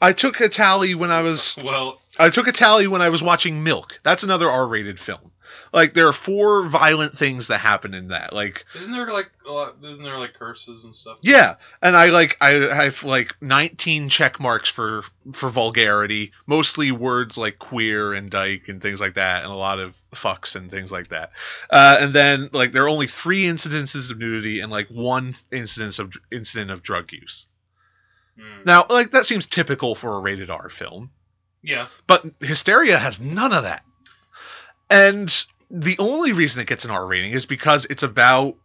I 0.00 0.12
took 0.12 0.38
a 0.40 0.48
tally 0.48 0.94
when 0.94 1.10
I 1.10 1.22
was 1.22 1.56
well, 1.62 2.00
I 2.18 2.28
took 2.30 2.46
a 2.46 2.52
tally 2.52 2.86
when 2.86 3.02
I 3.02 3.08
was 3.08 3.22
watching 3.22 3.64
Milk. 3.64 3.98
That's 4.04 4.22
another 4.22 4.48
R-rated 4.50 5.00
film. 5.00 5.32
Like 5.72 5.94
there 5.94 6.08
are 6.08 6.12
four 6.12 6.68
violent 6.68 7.18
things 7.18 7.48
that 7.48 7.58
happen 7.58 7.94
in 7.94 8.08
that. 8.08 8.32
Like 8.32 8.64
isn't 8.74 8.90
there 8.92 9.10
like 9.12 9.30
a 9.46 9.52
lot, 9.52 9.76
isn't 9.84 10.02
there 10.02 10.18
like 10.18 10.34
curses 10.34 10.84
and 10.84 10.94
stuff? 10.94 11.18
yeah, 11.22 11.56
and 11.82 11.96
I 11.96 12.06
like 12.06 12.36
I 12.40 12.84
have 12.84 13.02
like 13.02 13.34
19 13.42 14.08
check 14.08 14.40
marks 14.40 14.68
for 14.68 15.02
for 15.34 15.50
vulgarity, 15.50 16.32
mostly 16.46 16.90
words 16.92 17.36
like 17.36 17.58
queer 17.58 18.14
and 18.14 18.30
dyke 18.30 18.68
and 18.68 18.80
things 18.80 19.00
like 19.00 19.14
that, 19.14 19.42
and 19.44 19.52
a 19.52 19.56
lot 19.56 19.78
of 19.78 19.94
fucks 20.14 20.56
and 20.56 20.70
things 20.70 20.90
like 20.90 21.08
that. 21.08 21.30
Uh, 21.70 21.98
and 22.00 22.14
then 22.14 22.48
like 22.52 22.72
there 22.72 22.84
are 22.84 22.88
only 22.88 23.06
three 23.06 23.44
incidences 23.44 24.10
of 24.10 24.18
nudity 24.18 24.60
and 24.60 24.72
like 24.72 24.88
one 24.88 25.34
incidence 25.52 25.98
of 25.98 26.12
incident 26.32 26.70
of 26.70 26.82
drug 26.82 27.12
use. 27.12 27.46
Hmm. 28.40 28.62
Now, 28.64 28.86
like 28.88 29.10
that 29.10 29.26
seems 29.26 29.46
typical 29.46 29.94
for 29.94 30.14
a 30.16 30.20
rated 30.20 30.48
R 30.48 30.70
film, 30.70 31.10
Yeah. 31.62 31.88
but 32.06 32.24
Hysteria 32.40 32.98
has 32.98 33.18
none 33.20 33.52
of 33.52 33.64
that. 33.64 33.82
And 34.90 35.44
the 35.70 35.96
only 35.98 36.32
reason 36.32 36.60
it 36.62 36.66
gets 36.66 36.84
an 36.84 36.90
R 36.90 37.06
rating 37.06 37.32
is 37.32 37.44
because 37.46 37.84
it's 37.86 38.02
about 38.02 38.56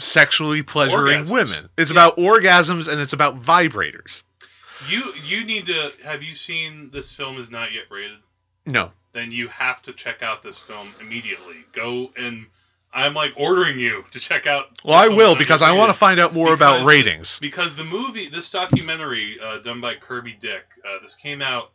sexually 0.00 0.62
pleasuring 0.62 1.22
Orgasms. 1.24 1.30
women. 1.30 1.68
It's 1.78 1.90
Yeah. 1.90 1.94
about 1.94 2.16
orgasms 2.16 2.88
and 2.88 3.00
it's 3.00 3.12
about 3.12 3.42
vibrators. 3.42 4.24
You 4.88 5.12
you 5.24 5.44
need 5.44 5.66
to 5.66 5.92
have 6.04 6.22
you 6.22 6.34
seen 6.34 6.90
this 6.92 7.12
film 7.12 7.38
is 7.38 7.48
not 7.50 7.72
yet 7.72 7.84
rated? 7.90 8.18
No. 8.66 8.90
Then 9.12 9.30
you 9.30 9.46
have 9.48 9.80
to 9.82 9.92
check 9.92 10.22
out 10.22 10.42
this 10.42 10.58
film 10.58 10.92
immediately. 11.00 11.64
Go 11.72 12.12
and 12.16 12.46
I'm 12.92 13.14
like 13.14 13.32
ordering 13.36 13.78
you 13.78 14.04
to 14.12 14.20
check 14.20 14.46
out. 14.46 14.66
Well, 14.84 14.96
I 14.98 15.08
will 15.08 15.36
because 15.36 15.62
I 15.62 15.72
want 15.72 15.90
to 15.92 15.98
find 15.98 16.18
out 16.20 16.32
more 16.34 16.52
about 16.54 16.84
ratings. 16.84 17.38
because 17.40 17.74
the 17.76 17.82
movie, 17.84 18.28
this 18.28 18.50
documentary 18.50 19.36
uh, 19.40 19.58
done 19.58 19.80
by 19.80 19.94
Kirby 19.96 20.36
Dick, 20.40 20.64
uh, 20.84 21.00
this 21.02 21.14
came 21.14 21.40
out 21.42 21.72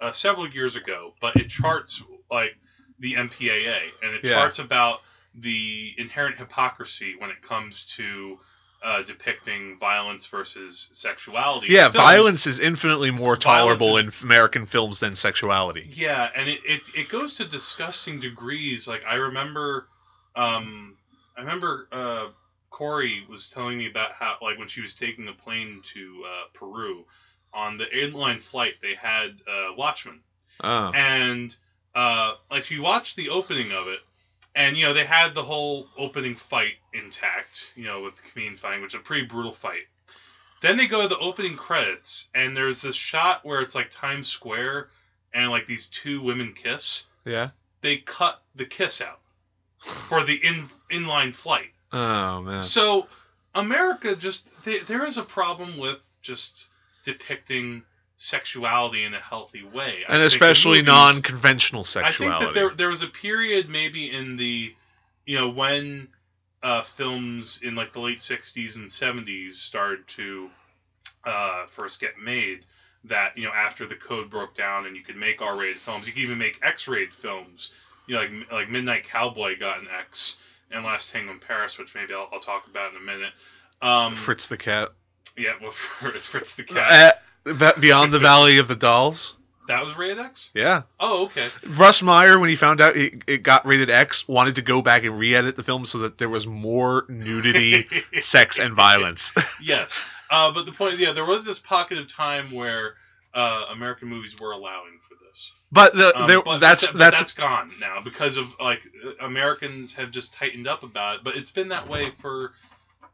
uh, 0.00 0.12
several 0.12 0.48
years 0.50 0.76
ago, 0.76 1.14
but 1.20 1.36
it 1.36 1.48
charts 1.48 2.02
like 2.30 2.56
the 2.98 3.14
MPAA 3.14 3.80
and 4.02 4.14
it 4.14 4.24
Yeah. 4.24 4.34
charts 4.34 4.58
about 4.58 5.00
the 5.34 5.94
inherent 5.98 6.38
hypocrisy 6.38 7.14
when 7.18 7.30
it 7.30 7.42
comes 7.42 7.84
to 7.96 8.38
uh, 8.84 9.02
depicting 9.02 9.78
violence 9.78 10.26
versus 10.26 10.88
sexuality. 10.92 11.68
Yeah, 11.70 11.88
violence 11.88 12.46
is 12.46 12.58
infinitely 12.58 13.10
more 13.10 13.36
tolerable 13.36 13.96
is- 13.96 14.04
in 14.04 14.12
American 14.22 14.66
films 14.66 15.00
than 15.00 15.16
sexuality. 15.16 15.90
Yeah, 15.94 16.28
and 16.36 16.48
it, 16.48 16.60
it, 16.66 16.82
it 16.94 17.08
goes 17.08 17.34
to 17.36 17.46
disgusting 17.46 18.20
degrees. 18.20 18.86
Like 18.86 19.02
I 19.08 19.14
remember, 19.14 19.88
um, 20.36 20.96
I 21.36 21.40
remember 21.40 21.88
uh, 21.92 22.26
Corey 22.70 23.24
was 23.28 23.48
telling 23.48 23.78
me 23.78 23.88
about 23.88 24.12
how 24.12 24.36
like 24.42 24.58
when 24.58 24.68
she 24.68 24.82
was 24.82 24.94
taking 24.94 25.28
a 25.28 25.32
plane 25.32 25.80
to 25.94 26.22
uh, 26.26 26.44
Peru, 26.52 27.04
on 27.54 27.78
the 27.78 27.84
inline 27.86 28.42
flight 28.42 28.74
they 28.82 28.94
had 29.00 29.28
uh, 29.48 29.74
Watchmen, 29.76 30.20
Oh. 30.62 30.90
and 30.94 31.54
uh, 31.94 32.34
like 32.50 32.64
she 32.64 32.78
watched 32.78 33.16
the 33.16 33.28
opening 33.28 33.72
of 33.72 33.86
it, 33.88 34.00
and 34.54 34.76
you 34.76 34.84
know 34.84 34.92
they 34.94 35.04
had 35.06 35.34
the 35.34 35.42
whole 35.44 35.86
opening 35.98 36.36
fight 36.36 36.74
intact, 36.92 37.50
you 37.76 37.84
know, 37.84 38.02
with 38.02 38.14
the 38.16 38.22
comedian 38.32 38.56
fighting, 38.56 38.82
which 38.82 38.94
is 38.94 39.00
a 39.00 39.02
pretty 39.04 39.26
brutal 39.26 39.54
fight. 39.54 39.82
Then 40.62 40.76
they 40.76 40.86
go 40.86 41.02
to 41.02 41.08
the 41.08 41.18
opening 41.18 41.56
credits, 41.56 42.28
and 42.34 42.56
there's 42.56 42.80
this 42.82 42.94
shot 42.94 43.44
where 43.44 43.60
it's 43.60 43.74
like 43.74 43.90
Times 43.90 44.28
Square, 44.28 44.88
and 45.34 45.50
like 45.50 45.66
these 45.66 45.86
two 45.88 46.22
women 46.22 46.54
kiss. 46.54 47.04
Yeah. 47.24 47.50
They 47.82 47.98
cut 47.98 48.40
the 48.54 48.64
kiss 48.64 49.00
out 49.02 49.20
for 50.08 50.24
the 50.24 50.34
in 50.34 50.68
inline 50.90 51.34
flight. 51.34 51.70
Oh 51.92 52.40
man. 52.42 52.62
So 52.62 53.08
America 53.54 54.16
just 54.16 54.48
they, 54.64 54.78
there 54.80 55.04
is 55.04 55.18
a 55.18 55.22
problem 55.22 55.76
with 55.78 55.98
just 56.22 56.68
depicting 57.04 57.82
sexuality 58.16 59.04
in 59.04 59.14
a 59.14 59.20
healthy 59.20 59.64
way, 59.64 60.04
I 60.08 60.14
And 60.14 60.22
especially 60.22 60.78
movies- 60.78 60.86
non-conventional 60.86 61.84
sexuality. 61.84 62.26
I 62.26 62.38
think 62.38 62.54
that 62.54 62.54
there 62.54 62.74
there 62.76 62.88
was 62.88 63.02
a 63.02 63.08
period 63.08 63.68
maybe 63.68 64.10
in 64.10 64.36
the 64.36 64.74
you 65.26 65.38
know 65.38 65.48
when 65.48 66.08
uh, 66.62 66.82
films 66.96 67.60
in 67.62 67.74
like 67.74 67.92
the 67.92 68.00
late 68.00 68.18
'60s 68.18 68.76
and 68.76 68.90
'70s 68.90 69.52
started 69.54 70.06
to 70.16 70.50
uh, 71.24 71.66
first 71.68 72.00
get 72.00 72.18
made. 72.18 72.64
That 73.04 73.36
you 73.36 73.44
know 73.44 73.52
after 73.52 73.86
the 73.86 73.96
code 73.96 74.30
broke 74.30 74.56
down 74.56 74.86
and 74.86 74.96
you 74.96 75.02
could 75.02 75.16
make 75.16 75.42
R-rated 75.42 75.76
films, 75.82 76.06
you 76.06 76.12
could 76.14 76.22
even 76.22 76.38
make 76.38 76.58
X-rated 76.62 77.12
films. 77.12 77.70
You 78.06 78.14
know 78.14 78.20
like 78.22 78.30
like 78.50 78.70
Midnight 78.70 79.04
Cowboy 79.04 79.58
got 79.58 79.80
an 79.80 79.88
X, 80.00 80.38
and 80.70 80.84
Last 80.84 81.12
Tango 81.12 81.32
in 81.32 81.40
Paris, 81.40 81.76
which 81.76 81.94
maybe 81.94 82.14
I'll, 82.14 82.28
I'll 82.32 82.40
talk 82.40 82.66
about 82.66 82.92
in 82.92 82.96
a 82.96 83.04
minute. 83.04 83.32
Um, 83.82 84.16
Fritz 84.16 84.46
the 84.46 84.56
cat. 84.56 84.90
Yeah, 85.36 85.52
well, 85.60 85.72
Fritz 86.20 86.54
the 86.54 86.64
Cat. 86.64 87.20
Uh, 87.46 87.72
Beyond 87.80 88.12
the 88.12 88.18
Valley 88.18 88.58
of 88.58 88.68
the 88.68 88.76
Dolls. 88.76 89.36
That 89.68 89.82
was 89.84 89.96
rated 89.96 90.18
X. 90.18 90.50
Yeah. 90.54 90.82
Oh, 91.00 91.24
okay. 91.26 91.48
Russ 91.78 92.02
Meyer, 92.02 92.38
when 92.38 92.50
he 92.50 92.56
found 92.56 92.80
out 92.82 92.96
it, 92.96 93.22
it 93.26 93.42
got 93.42 93.64
rated 93.66 93.88
X, 93.90 94.28
wanted 94.28 94.56
to 94.56 94.62
go 94.62 94.82
back 94.82 95.04
and 95.04 95.18
re-edit 95.18 95.56
the 95.56 95.62
film 95.62 95.86
so 95.86 95.98
that 96.00 96.18
there 96.18 96.28
was 96.28 96.46
more 96.46 97.06
nudity, 97.08 97.86
sex, 98.20 98.58
and 98.58 98.74
violence. 98.74 99.32
yes. 99.62 100.02
Uh, 100.30 100.50
but 100.52 100.66
the 100.66 100.72
point 100.72 100.94
is, 100.94 101.00
yeah, 101.00 101.12
there 101.12 101.24
was 101.24 101.44
this 101.46 101.58
pocket 101.58 101.96
of 101.96 102.08
time 102.12 102.50
where 102.52 102.94
uh, 103.34 103.64
American 103.70 104.08
movies 104.08 104.34
were 104.38 104.52
allowing 104.52 104.98
for 105.08 105.14
this. 105.26 105.52
But 105.72 105.94
the, 105.94 106.14
Um, 106.18 106.28
there, 106.28 106.42
but, 106.42 106.58
that's 106.58 106.82
that- 106.86 106.96
that's 106.98 107.18
that's 107.18 107.32
gone 107.32 107.72
now 107.80 108.00
because 108.02 108.36
of 108.36 108.46
like 108.60 108.80
Americans 109.20 109.94
have 109.94 110.10
just 110.10 110.32
tightened 110.34 110.66
up 110.68 110.82
about 110.82 111.16
it. 111.16 111.24
But 111.24 111.36
it's 111.36 111.50
been 111.50 111.68
that 111.68 111.88
way 111.88 112.10
for 112.20 112.52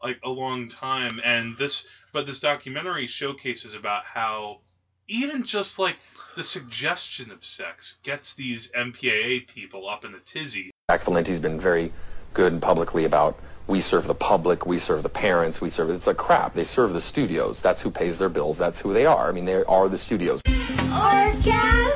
like 0.03 0.19
a 0.25 0.29
long 0.31 0.69
time. 0.69 1.21
And 1.25 1.57
this, 1.59 1.87
but 2.13 2.27
this 2.27 2.41
documentary 2.41 3.07
showcases 3.07 3.75
about 3.75 4.05
how 4.05 4.61
even 5.09 5.45
just 5.45 5.79
like 5.79 5.97
the 6.37 6.43
suggestion 6.45 7.31
of 7.31 7.45
sex 7.45 7.97
gets 8.03 8.35
these 8.35 8.71
MPAA 8.77 9.47
people 9.49 9.89
up 9.89 10.05
in 10.05 10.15
a 10.15 10.21
tizzy. 10.21 10.71
Jack 10.89 11.03
Valenti's 11.03 11.41
been 11.41 11.59
very 11.59 11.93
good 12.33 12.53
and 12.53 12.63
publicly 12.63 13.05
about 13.05 13.39
we 13.67 13.81
serve 13.81 14.07
the 14.07 14.15
public, 14.15 14.67
we 14.67 14.79
serve 14.79 15.03
the 15.03 15.09
parents, 15.09 15.61
we 15.61 15.71
serve. 15.71 15.91
It's 15.91 16.07
like 16.07 16.17
crap. 16.17 16.55
They 16.55 16.65
serve 16.65 16.93
the 16.93 17.01
studios. 17.01 17.63
That's 17.63 17.83
who 17.83 17.91
pays 17.91 18.19
their 18.19 18.29
bills. 18.29 18.59
That's 18.59 18.81
who 18.81 18.93
they 18.93 19.07
are. 19.07 19.29
I 19.29 19.33
mean, 19.33 19.45
they 19.45 19.63
are 19.65 19.89
the 19.89 19.99
studios. 19.99 20.43
Orgazmo! 20.43 21.91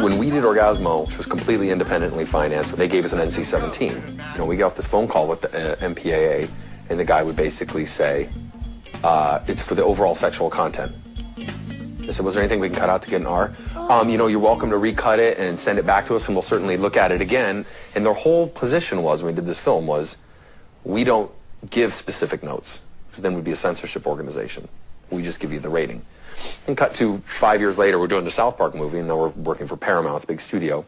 When 0.00 0.18
we 0.18 0.30
did 0.30 0.42
Orgazmo, 0.42 1.06
which 1.06 1.18
was 1.18 1.26
completely 1.26 1.70
independently 1.70 2.24
financed, 2.24 2.76
they 2.76 2.88
gave 2.88 3.04
us 3.04 3.12
an 3.12 3.20
NC-17. 3.20 4.32
You 4.32 4.38
know, 4.38 4.44
we 4.44 4.56
got 4.56 4.66
off 4.66 4.76
this 4.76 4.86
phone 4.86 5.06
call 5.06 5.28
with 5.28 5.42
the 5.42 5.72
uh, 5.72 5.76
MPAA, 5.76 6.48
and 6.88 6.98
the 6.98 7.04
guy 7.04 7.22
would 7.22 7.36
basically 7.36 7.86
say, 7.86 8.28
uh, 9.04 9.40
"It's 9.46 9.62
for 9.62 9.74
the 9.74 9.84
overall 9.84 10.14
sexual 10.14 10.50
content." 10.50 10.92
I 11.36 12.12
said, 12.12 12.24
"Was 12.24 12.34
there 12.34 12.42
anything 12.42 12.60
we 12.60 12.68
can 12.68 12.78
cut 12.78 12.88
out 12.88 13.02
to 13.02 13.10
get 13.10 13.20
an 13.20 13.26
R?" 13.26 13.52
Um, 13.76 14.08
you 14.08 14.18
know, 14.18 14.26
you're 14.26 14.40
welcome 14.40 14.70
to 14.70 14.78
recut 14.78 15.18
it 15.18 15.38
and 15.38 15.58
send 15.58 15.78
it 15.78 15.86
back 15.86 16.06
to 16.06 16.14
us, 16.14 16.26
and 16.26 16.34
we'll 16.34 16.42
certainly 16.42 16.76
look 16.76 16.96
at 16.96 17.12
it 17.12 17.20
again. 17.20 17.64
And 17.94 18.04
their 18.04 18.14
whole 18.14 18.48
position 18.48 19.02
was, 19.02 19.22
when 19.22 19.34
we 19.34 19.36
did 19.36 19.46
this 19.46 19.58
film, 19.58 19.86
was 19.86 20.16
we 20.84 21.04
don't 21.04 21.30
give 21.68 21.92
specific 21.92 22.42
notes, 22.42 22.80
because 23.08 23.22
then 23.22 23.34
we'd 23.34 23.44
be 23.44 23.50
a 23.50 23.56
censorship 23.56 24.06
organization. 24.06 24.68
We 25.10 25.22
just 25.22 25.40
give 25.40 25.52
you 25.52 25.60
the 25.60 25.68
rating. 25.68 26.02
And 26.66 26.76
cut 26.76 26.94
to 26.94 27.18
five 27.26 27.60
years 27.60 27.76
later, 27.76 27.98
we're 27.98 28.06
doing 28.06 28.24
the 28.24 28.30
South 28.30 28.56
Park 28.56 28.74
movie, 28.74 28.98
and 28.98 29.08
now 29.08 29.16
we're 29.16 29.28
working 29.28 29.66
for 29.66 29.76
Paramount's 29.76 30.24
big 30.24 30.40
studio. 30.40 30.84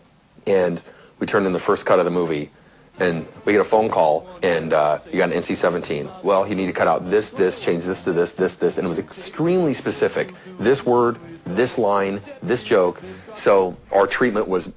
And 0.47 0.83
we 1.19 1.26
turned 1.26 1.47
in 1.47 1.52
the 1.52 1.59
first 1.59 1.85
cut 1.87 1.99
of 1.99 2.04
the 2.04 2.11
movie, 2.11 2.50
and 2.99 3.27
we 3.45 3.53
get 3.53 3.61
a 3.61 3.65
phone 3.65 3.89
call, 3.89 4.29
and 4.43 4.73
uh, 4.73 4.99
you 5.11 5.19
got 5.19 5.33
an 5.33 5.39
NC-17. 5.39 6.23
Well, 6.23 6.47
you 6.47 6.55
need 6.55 6.67
to 6.67 6.73
cut 6.73 6.89
out 6.89 7.11
this, 7.11 7.31
this, 7.31 7.59
change 7.59 7.85
this 7.85 8.05
to 8.05 8.13
this, 8.13 8.33
this, 8.33 8.57
this, 8.57 8.79
and 8.79 8.87
it 8.87 8.89
was 8.89 8.99
extremely 8.99 9.75
specific. 9.75 10.33
This 10.59 10.85
word, 10.85 11.19
this 11.45 11.79
line, 11.79 12.21
this 12.43 12.63
joke. 12.63 13.03
So 13.35 13.77
our 13.91 14.07
treatment 14.07 14.49
was 14.49 14.73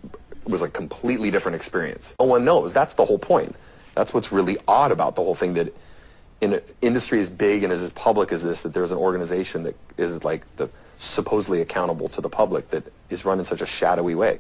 was 0.46 0.62
a 0.62 0.70
completely 0.70 1.32
different 1.32 1.56
experience. 1.56 2.14
No 2.20 2.28
one 2.28 2.46
knows. 2.46 2.72
That's 2.72 2.94
the 2.94 3.04
whole 3.04 3.18
point. 3.18 3.56
That's 3.96 4.14
what's 4.14 4.32
really 4.32 4.58
odd 4.68 4.92
about 4.92 5.16
the 5.16 5.24
whole 5.24 5.34
thing. 5.34 5.56
That 5.56 5.74
in 6.40 6.54
an 6.54 6.62
industry 6.82 7.20
as 7.20 7.30
big 7.30 7.64
and 7.64 7.74
as, 7.74 7.82
as 7.82 7.90
public 7.92 8.32
as 8.32 8.44
this, 8.44 8.62
that 8.62 8.74
there's 8.74 8.92
an 8.92 8.98
organization 8.98 9.64
that 9.64 9.76
is 9.98 10.24
like 10.24 10.44
the 10.58 10.70
supposedly 10.98 11.62
accountable 11.62 12.08
to 12.10 12.22
the 12.22 12.30
public 12.30 12.70
that 12.70 12.84
is 13.10 13.26
run 13.26 13.40
in 13.40 13.46
such 13.46 13.62
a 13.62 13.66
shadowy 13.66 14.16
way. 14.16 14.40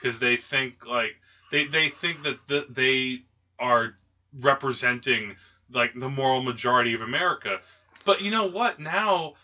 because 0.00 0.18
they 0.18 0.36
think 0.36 0.84
like 0.86 1.16
they 1.54 1.66
they 1.66 1.90
think 2.00 2.24
that 2.24 2.38
the, 2.48 2.66
they 2.68 3.22
are 3.60 3.94
representing 4.40 5.36
like 5.72 5.92
the 5.94 6.08
moral 6.08 6.42
majority 6.42 6.94
of 6.94 7.00
America. 7.00 7.60
But 8.04 8.22
you 8.22 8.32
know 8.32 8.46
what? 8.46 8.80
Now 8.80 9.34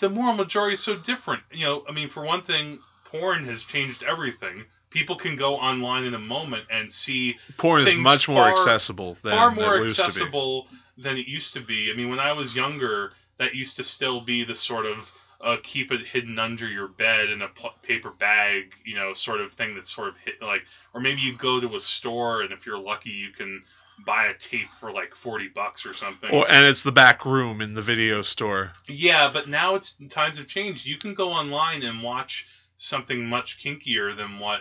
the 0.00 0.08
moral 0.08 0.34
majority 0.34 0.72
is 0.74 0.80
so 0.80 0.96
different. 0.96 1.42
You 1.52 1.66
know, 1.66 1.84
I 1.86 1.92
mean, 1.92 2.08
for 2.08 2.24
one 2.24 2.42
thing, 2.42 2.78
porn 3.04 3.44
has 3.44 3.62
changed 3.64 4.02
everything. 4.02 4.64
People 4.88 5.16
can 5.16 5.36
go 5.36 5.56
online 5.56 6.04
in 6.04 6.14
a 6.14 6.18
moment 6.18 6.64
and 6.70 6.90
see 6.90 7.36
Porn 7.58 7.86
is 7.86 7.94
much 7.96 8.28
more 8.28 8.36
far- 8.36 8.52
accessible 8.52 9.18
than 9.22 9.32
far 9.32 9.50
more 9.50 9.76
it 9.76 9.88
used 9.88 9.96
to 9.96 10.02
be. 10.02 10.06
accessible 10.06 10.68
than 10.96 11.18
it 11.18 11.28
used 11.28 11.52
to 11.52 11.60
be. 11.60 11.90
I 11.92 11.96
mean, 11.96 12.08
when 12.08 12.18
I 12.18 12.32
was 12.32 12.54
younger, 12.56 13.12
that 13.38 13.54
used 13.54 13.76
to 13.76 13.84
still 13.84 14.22
be 14.22 14.44
the 14.44 14.54
sort 14.54 14.86
of 14.86 14.96
uh, 15.40 15.56
keep 15.62 15.92
it 15.92 16.06
hidden 16.06 16.38
under 16.38 16.68
your 16.68 16.88
bed 16.88 17.30
in 17.30 17.42
a 17.42 17.48
paper 17.82 18.10
bag, 18.10 18.72
you 18.84 18.96
know, 18.96 19.14
sort 19.14 19.40
of 19.40 19.52
thing 19.52 19.74
that's 19.74 19.94
sort 19.94 20.08
of 20.08 20.14
hit 20.24 20.40
like, 20.40 20.62
or 20.94 21.00
maybe 21.00 21.20
you 21.20 21.36
go 21.36 21.60
to 21.60 21.76
a 21.76 21.80
store 21.80 22.42
and 22.42 22.52
if 22.52 22.66
you're 22.66 22.78
lucky, 22.78 23.10
you 23.10 23.32
can 23.36 23.62
buy 24.04 24.26
a 24.26 24.34
tape 24.34 24.68
for 24.78 24.92
like 24.92 25.14
forty 25.14 25.48
bucks 25.48 25.86
or 25.86 25.94
something. 25.94 26.30
Or, 26.30 26.50
and 26.50 26.66
it's 26.66 26.82
the 26.82 26.92
back 26.92 27.24
room 27.24 27.60
in 27.60 27.74
the 27.74 27.82
video 27.82 28.22
store. 28.22 28.72
Yeah, 28.88 29.30
but 29.32 29.48
now 29.48 29.74
it's 29.74 29.94
times 30.10 30.38
have 30.38 30.46
changed. 30.46 30.86
You 30.86 30.98
can 30.98 31.14
go 31.14 31.32
online 31.32 31.82
and 31.82 32.02
watch 32.02 32.46
something 32.78 33.26
much 33.26 33.58
kinkier 33.64 34.14
than 34.16 34.38
what 34.38 34.60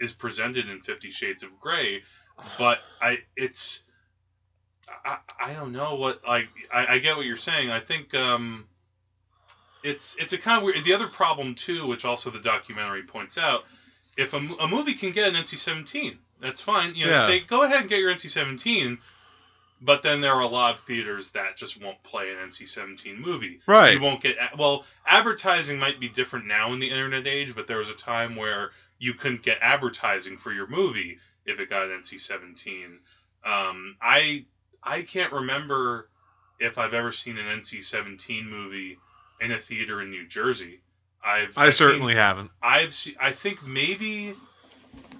is 0.00 0.12
presented 0.12 0.68
in 0.68 0.80
Fifty 0.80 1.10
Shades 1.10 1.42
of 1.42 1.50
Grey. 1.60 2.02
But 2.58 2.78
I, 3.00 3.18
it's, 3.36 3.82
I, 5.04 5.18
I 5.38 5.52
don't 5.52 5.72
know 5.72 5.94
what 5.94 6.22
like 6.26 6.48
I, 6.74 6.94
I 6.94 6.98
get 6.98 7.16
what 7.16 7.24
you're 7.24 7.36
saying. 7.36 7.70
I 7.70 7.78
think 7.78 8.14
um, 8.14 8.66
it's 9.84 10.16
it's 10.18 10.32
a 10.32 10.38
kind 10.38 10.58
of 10.58 10.64
weird. 10.64 10.84
The 10.84 10.92
other 10.94 11.08
problem 11.08 11.54
too, 11.54 11.86
which 11.86 12.04
also 12.04 12.30
the 12.30 12.40
documentary 12.40 13.02
points 13.02 13.36
out, 13.38 13.62
if 14.16 14.32
a, 14.32 14.36
a 14.36 14.68
movie 14.68 14.94
can 14.94 15.12
get 15.12 15.28
an 15.28 15.34
NC-17, 15.34 16.16
that's 16.40 16.60
fine. 16.60 16.94
You 16.94 17.06
know, 17.06 17.12
Yeah. 17.12 17.26
say 17.26 17.40
go 17.40 17.62
ahead 17.62 17.80
and 17.80 17.88
get 17.88 17.98
your 17.98 18.14
NC-17. 18.14 18.98
But 19.84 20.04
then 20.04 20.20
there 20.20 20.32
are 20.32 20.40
a 20.42 20.46
lot 20.46 20.76
of 20.76 20.84
theaters 20.84 21.30
that 21.30 21.56
just 21.56 21.82
won't 21.82 22.00
play 22.04 22.30
an 22.30 22.36
NC-17 22.50 23.18
movie. 23.18 23.58
Right. 23.66 23.94
You 23.94 24.00
won't 24.00 24.22
get 24.22 24.36
well. 24.56 24.84
Advertising 25.04 25.76
might 25.78 25.98
be 25.98 26.08
different 26.08 26.46
now 26.46 26.72
in 26.72 26.78
the 26.78 26.88
internet 26.88 27.26
age, 27.26 27.52
but 27.56 27.66
there 27.66 27.78
was 27.78 27.88
a 27.88 27.94
time 27.94 28.36
where 28.36 28.70
you 29.00 29.14
couldn't 29.14 29.42
get 29.42 29.58
advertising 29.60 30.38
for 30.38 30.52
your 30.52 30.68
movie 30.68 31.18
if 31.46 31.58
it 31.58 31.68
got 31.68 31.82
an 31.82 32.00
NC-17. 32.00 32.98
Um, 33.44 33.96
I 34.00 34.44
I 34.84 35.02
can't 35.02 35.32
remember 35.32 36.08
if 36.60 36.78
I've 36.78 36.94
ever 36.94 37.10
seen 37.10 37.36
an 37.36 37.60
NC-17 37.60 38.48
movie 38.48 38.98
in 39.42 39.52
a 39.52 39.58
theater 39.58 40.00
in 40.02 40.10
New 40.10 40.26
Jersey. 40.28 40.80
I've 41.24 41.56
I 41.56 41.66
I've 41.66 41.74
seen- 41.74 41.86
certainly 41.86 42.14
haven't. 42.14 42.50
I've 42.62 42.92
se- 42.94 43.16
I 43.20 43.32
think 43.32 43.62
maybe 43.62 44.34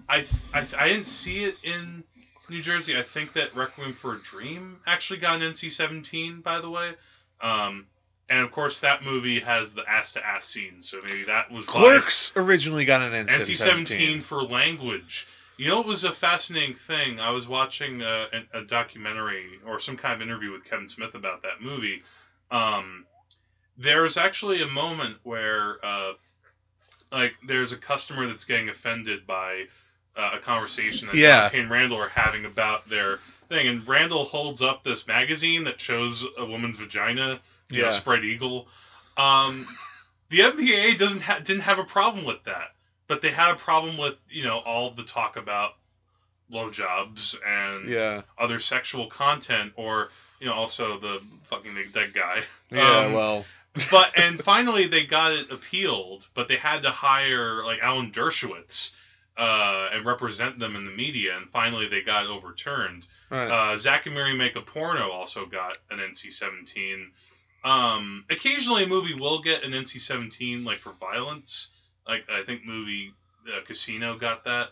I, 0.09 0.25
I 0.53 0.67
I 0.79 0.89
didn't 0.89 1.07
see 1.09 1.45
it 1.45 1.57
in 1.63 2.05
New 2.51 2.63
Jersey. 2.63 2.97
I 2.99 3.03
think 3.03 3.33
that 3.35 3.55
Requiem 3.55 3.95
for 3.95 4.15
a 4.15 4.21
Dream 4.23 4.79
actually 4.87 5.21
got 5.21 5.41
an 5.41 5.53
NC-17 5.53 6.43
by 6.43 6.61
the 6.61 6.69
way. 6.71 6.93
Um 7.41 7.87
and 8.29 8.41
of 8.41 8.53
course 8.53 8.81
that 8.81 9.03
movie 9.03 9.41
has 9.41 9.73
the 9.75 9.83
ass 9.89 10.13
to 10.15 10.27
ass 10.27 10.47
scene, 10.47 10.83
so 10.83 10.99
maybe 11.05 11.25
that 11.25 11.51
was 11.51 11.67
why- 11.67 11.73
Clerks 11.73 12.33
originally 12.37 12.85
got 12.85 13.03
an 13.03 13.27
NC-17. 13.27 13.87
NC-17 13.87 14.25
for 14.25 14.43
language. 14.43 15.27
You 15.59 15.69
know, 15.69 15.81
it 15.81 15.87
was 15.87 16.03
a 16.05 16.13
fascinating 16.13 16.75
thing. 16.87 17.21
I 17.21 17.31
was 17.31 17.47
watching 17.47 18.01
a, 18.03 18.27
a, 18.55 18.61
a 18.61 18.65
documentary 18.65 19.61
or 19.67 19.79
some 19.81 19.97
kind 19.97 20.15
of 20.15 20.23
interview 20.23 20.51
with 20.51 20.65
Kevin 20.65 20.89
Smith 20.89 21.15
about 21.15 21.43
that 21.43 21.61
movie. 21.61 22.03
Um, 22.51 23.05
there's 23.79 24.17
actually 24.17 24.63
a 24.63 24.67
moment 24.67 25.17
where, 25.23 25.85
uh, 25.85 26.13
like, 27.11 27.33
there's 27.47 27.73
a 27.73 27.77
customer 27.77 28.27
that's 28.27 28.45
getting 28.45 28.69
offended 28.69 29.27
by 29.27 29.65
uh, 30.17 30.33
a 30.35 30.39
conversation 30.41 31.07
that 31.09 31.17
Yeah. 31.17 31.43
Dante 31.45 31.61
and 31.61 31.71
Randall 31.71 31.99
are 31.99 32.09
having 32.11 32.45
about 32.45 32.87
their 32.89 33.19
thing, 33.49 33.67
and 33.67 33.87
Randall 33.89 34.25
holds 34.27 34.61
up 34.61 34.85
this 34.85 35.07
magazine 35.07 35.65
that 35.65 35.81
shows 35.81 36.25
a 36.39 36.45
woman's 36.45 36.77
vagina, 36.77 37.41
you 37.71 37.81
know, 37.81 37.89
Yeah. 37.89 37.99
spread 37.99 38.23
eagle. 38.25 38.69
Um, 39.17 39.67
the 40.29 40.41
MPAA 40.41 40.99
doesn't 40.99 41.21
ha- 41.23 41.39
didn't 41.39 41.63
have 41.63 41.79
a 41.79 41.85
problem 41.85 42.25
with 42.27 42.45
that, 42.45 42.75
but 43.09 43.21
they 43.23 43.31
had 43.31 43.51
a 43.53 43.57
problem 43.57 43.97
with 43.99 44.15
you 44.31 44.45
know 44.45 44.59
all 44.59 44.91
the 44.91 45.05
talk 45.05 45.37
about 45.37 45.77
blowjobs 46.51 47.35
and 47.47 47.89
Yeah. 47.89 48.23
other 48.39 48.61
sexual 48.61 49.07
content, 49.09 49.73
or 49.77 50.11
you 50.41 50.47
know 50.47 50.55
also 50.55 50.99
the 50.99 51.23
fucking 51.49 51.75
dead 51.93 52.13
guy. 52.15 52.45
Yeah, 52.71 53.01
Um, 53.07 53.13
well, 53.13 53.45
but 53.91 54.19
and 54.19 54.43
finally 54.43 54.87
they 54.87 55.05
got 55.05 55.33
it 55.33 55.51
appealed, 55.51 56.27
but 56.35 56.49
they 56.49 56.57
had 56.57 56.83
to 56.83 56.91
hire 56.91 57.65
like 57.65 57.79
Alan 57.83 58.13
Dershowitz 58.13 58.91
uh, 59.37 59.89
and 59.93 60.05
represent 60.05 60.59
them 60.59 60.77
in 60.77 60.85
the 60.85 60.91
media, 60.91 61.37
and 61.37 61.49
finally 61.51 61.89
they 61.89 62.03
got 62.03 62.27
overturned. 62.27 63.07
right. 63.31 63.73
Uh, 63.73 63.77
Zack 63.79 64.07
and 64.07 64.15
Miri 64.15 64.35
Make 64.37 64.57
a 64.57 64.61
Porno 64.61 65.11
also 65.11 65.47
got 65.47 65.79
an 65.91 65.99
NC-17. 65.99 67.07
Um, 67.65 68.25
occasionally, 68.31 68.85
a 68.85 68.89
movie 68.89 69.15
will 69.15 69.41
get 69.41 69.63
an 69.63 69.73
NC-17, 69.73 70.65
like 70.65 70.81
for 70.81 70.93
violence. 70.93 71.69
Like 72.07 72.27
I 72.31 72.45
think 72.45 72.65
movie 72.67 73.15
uh, 73.47 73.65
Casino 73.67 74.19
got 74.19 74.45
that, 74.45 74.69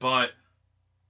but 0.00 0.30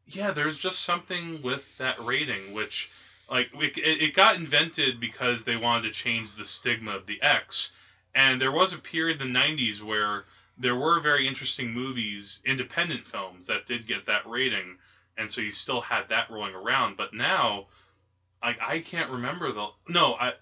yeah, 0.07 0.33
there's 0.33 0.59
just 0.59 0.83
something 0.83 1.41
with 1.43 1.63
that 1.79 1.97
rating, 2.05 2.53
which 2.53 2.91
like 3.31 3.49
it, 3.55 4.03
it 4.03 4.15
got 4.15 4.37
invented 4.37 5.01
because 5.01 5.45
they 5.45 5.57
wanted 5.57 5.89
to 5.89 5.95
change 5.95 6.35
the 6.35 6.45
stigma 6.45 6.93
of 6.97 7.07
the 7.07 7.21
X, 7.23 7.71
and 8.15 8.41
there 8.41 8.53
was 8.53 8.73
a 8.73 8.79
period 8.79 9.21
in 9.21 9.33
the 9.33 9.39
'90s 9.39 9.83
where 9.83 10.25
there 10.59 10.77
were 10.77 11.01
very 11.01 11.27
interesting 11.27 11.73
movies, 11.73 12.41
independent 12.45 13.07
films 13.07 13.47
that 13.47 13.67
did 13.67 13.87
get 13.87 14.07
that 14.07 14.27
rating 14.27 14.77
and 15.17 15.31
so 15.31 15.41
you 15.41 15.53
still 15.53 15.81
had 15.81 16.09
that 16.09 16.31
rolling 16.31 16.55
around. 16.55 16.97
But 16.97 17.15
now, 17.15 17.67
like 18.43 18.59
I 18.61 18.81
can't 18.81 19.11
remember 19.11 19.53
the 19.53 19.69
no. 19.89 20.15
I 20.15 20.33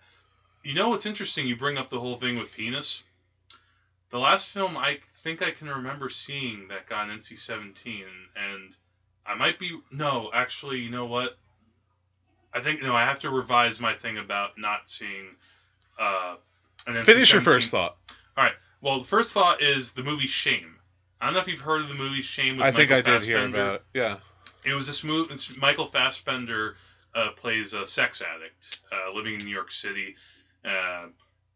you 0.62 0.75
know 0.75 0.88
what's 0.88 1.07
interesting? 1.07 1.47
You 1.47 1.57
bring 1.57 1.79
up 1.79 1.90
the 1.90 2.01
whole 2.01 2.18
thing 2.18 2.38
with 2.38 2.53
penis. 2.53 3.03
The 4.11 4.18
last 4.18 4.49
film 4.49 4.77
I 4.77 4.99
think 5.23 5.42
I 5.42 5.51
can 5.51 5.68
remember 5.68 6.09
seeing 6.09 6.68
that 6.68 6.88
got 6.88 7.09
an 7.09 7.18
NC-17, 7.18 8.03
and 8.37 8.77
I 9.27 9.35
might 9.35 9.59
be 9.59 9.79
no. 9.90 10.31
Actually, 10.35 10.79
you 10.79 10.90
know 10.90 11.07
what? 11.07 11.38
I 12.55 12.61
think 12.61 12.83
no. 12.83 12.95
I 12.95 13.05
have 13.05 13.19
to 13.21 13.31
revise 13.31 13.81
my 13.81 13.95
thing 13.95 14.19
about 14.19 14.59
not 14.59 14.83
seeing. 14.87 15.37
Uh, 15.99 16.37
an 16.87 17.05
Finish 17.05 17.33
your 17.33 17.41
NC-17. 17.41 17.45
first 17.45 17.71
thought. 17.71 17.97
All 18.37 18.45
right. 18.45 18.55
Well, 18.81 19.01
the 19.03 19.09
first 19.09 19.33
thought 19.33 19.62
is 19.62 19.93
the 19.93 20.03
movie 20.03 20.27
Shame. 20.27 20.75
I 21.21 21.27
don't 21.27 21.35
know 21.35 21.41
if 21.41 21.47
you've 21.47 21.61
heard 21.61 21.83
of 21.83 21.88
the 21.88 21.95
movie 21.95 22.23
Shame. 22.23 22.57
With 22.57 22.67
I 22.67 22.73
think 22.73 22.91
Michael 22.91 23.12
I 23.15 23.19
did 23.19 23.27
hear 23.27 23.45
about 23.45 23.75
it. 23.77 23.85
Yeah. 23.95 24.17
It 24.65 24.73
was 24.75 24.87
this 24.87 25.05
movie. 25.05 25.35
Michael 25.59 25.87
Fassbender 25.87 26.77
uh, 27.15 27.29
plays 27.37 27.73
a 27.75 27.87
sex 27.87 28.21
addict 28.23 28.81
uh, 28.93 29.12
living 29.12 29.35
in 29.35 29.45
New 29.47 29.53
York 29.55 29.71
City. 29.71 30.17
Uh, 30.65 31.07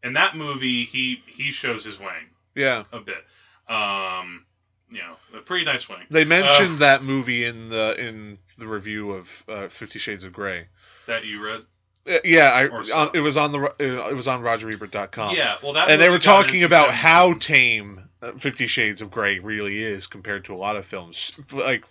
in 0.03 0.13
that 0.13 0.35
movie, 0.37 0.85
he 0.85 1.21
he 1.27 1.51
shows 1.51 1.83
his 1.83 1.99
wang 1.99 2.27
Yeah. 2.55 2.83
a 2.93 2.99
bit. 2.99 3.23
Um, 3.69 4.45
you 4.89 4.99
know, 4.99 5.15
a 5.37 5.41
pretty 5.41 5.65
nice 5.65 5.89
wang 5.89 6.05
They 6.09 6.23
mentioned 6.23 6.75
Uh, 6.75 6.79
that 6.79 7.03
movie 7.03 7.43
in 7.43 7.67
the 7.69 7.95
in 7.99 8.37
the 8.57 8.67
review 8.67 9.11
of 9.11 9.27
uh, 9.49 9.67
Fifty 9.69 9.99
Shades 9.99 10.23
of 10.23 10.31
Grey. 10.31 10.67
That 11.07 11.25
you 11.25 11.43
read. 11.43 11.61
Uh, 12.07 12.19
Yeah, 12.23 12.49
I 12.49 12.67
on, 12.67 13.11
it 13.13 13.19
was 13.19 13.37
on 13.37 13.51
the 13.51 13.59
uh, 13.59 14.09
it 14.09 14.15
was 14.15 14.27
on 14.27 14.41
RogerEbert.com. 14.41 15.35
yeah, 15.35 15.57
well, 15.63 15.73
that 15.73 15.89
and 15.89 16.01
they 16.01 16.09
were 16.09 16.19
talking 16.19 16.63
about 16.63 16.91
how 16.91 17.33
tame 17.33 18.09
uh, 18.21 18.33
Fifty 18.33 18.67
Shades 18.67 19.01
of 19.01 19.11
Grey 19.11 19.39
really 19.39 19.81
is 19.81 20.07
compared 20.07 20.45
to 20.45 20.53
a 20.53 20.57
lot 20.57 20.75
of 20.75 20.85
films. 20.85 21.31
Like 21.51 21.83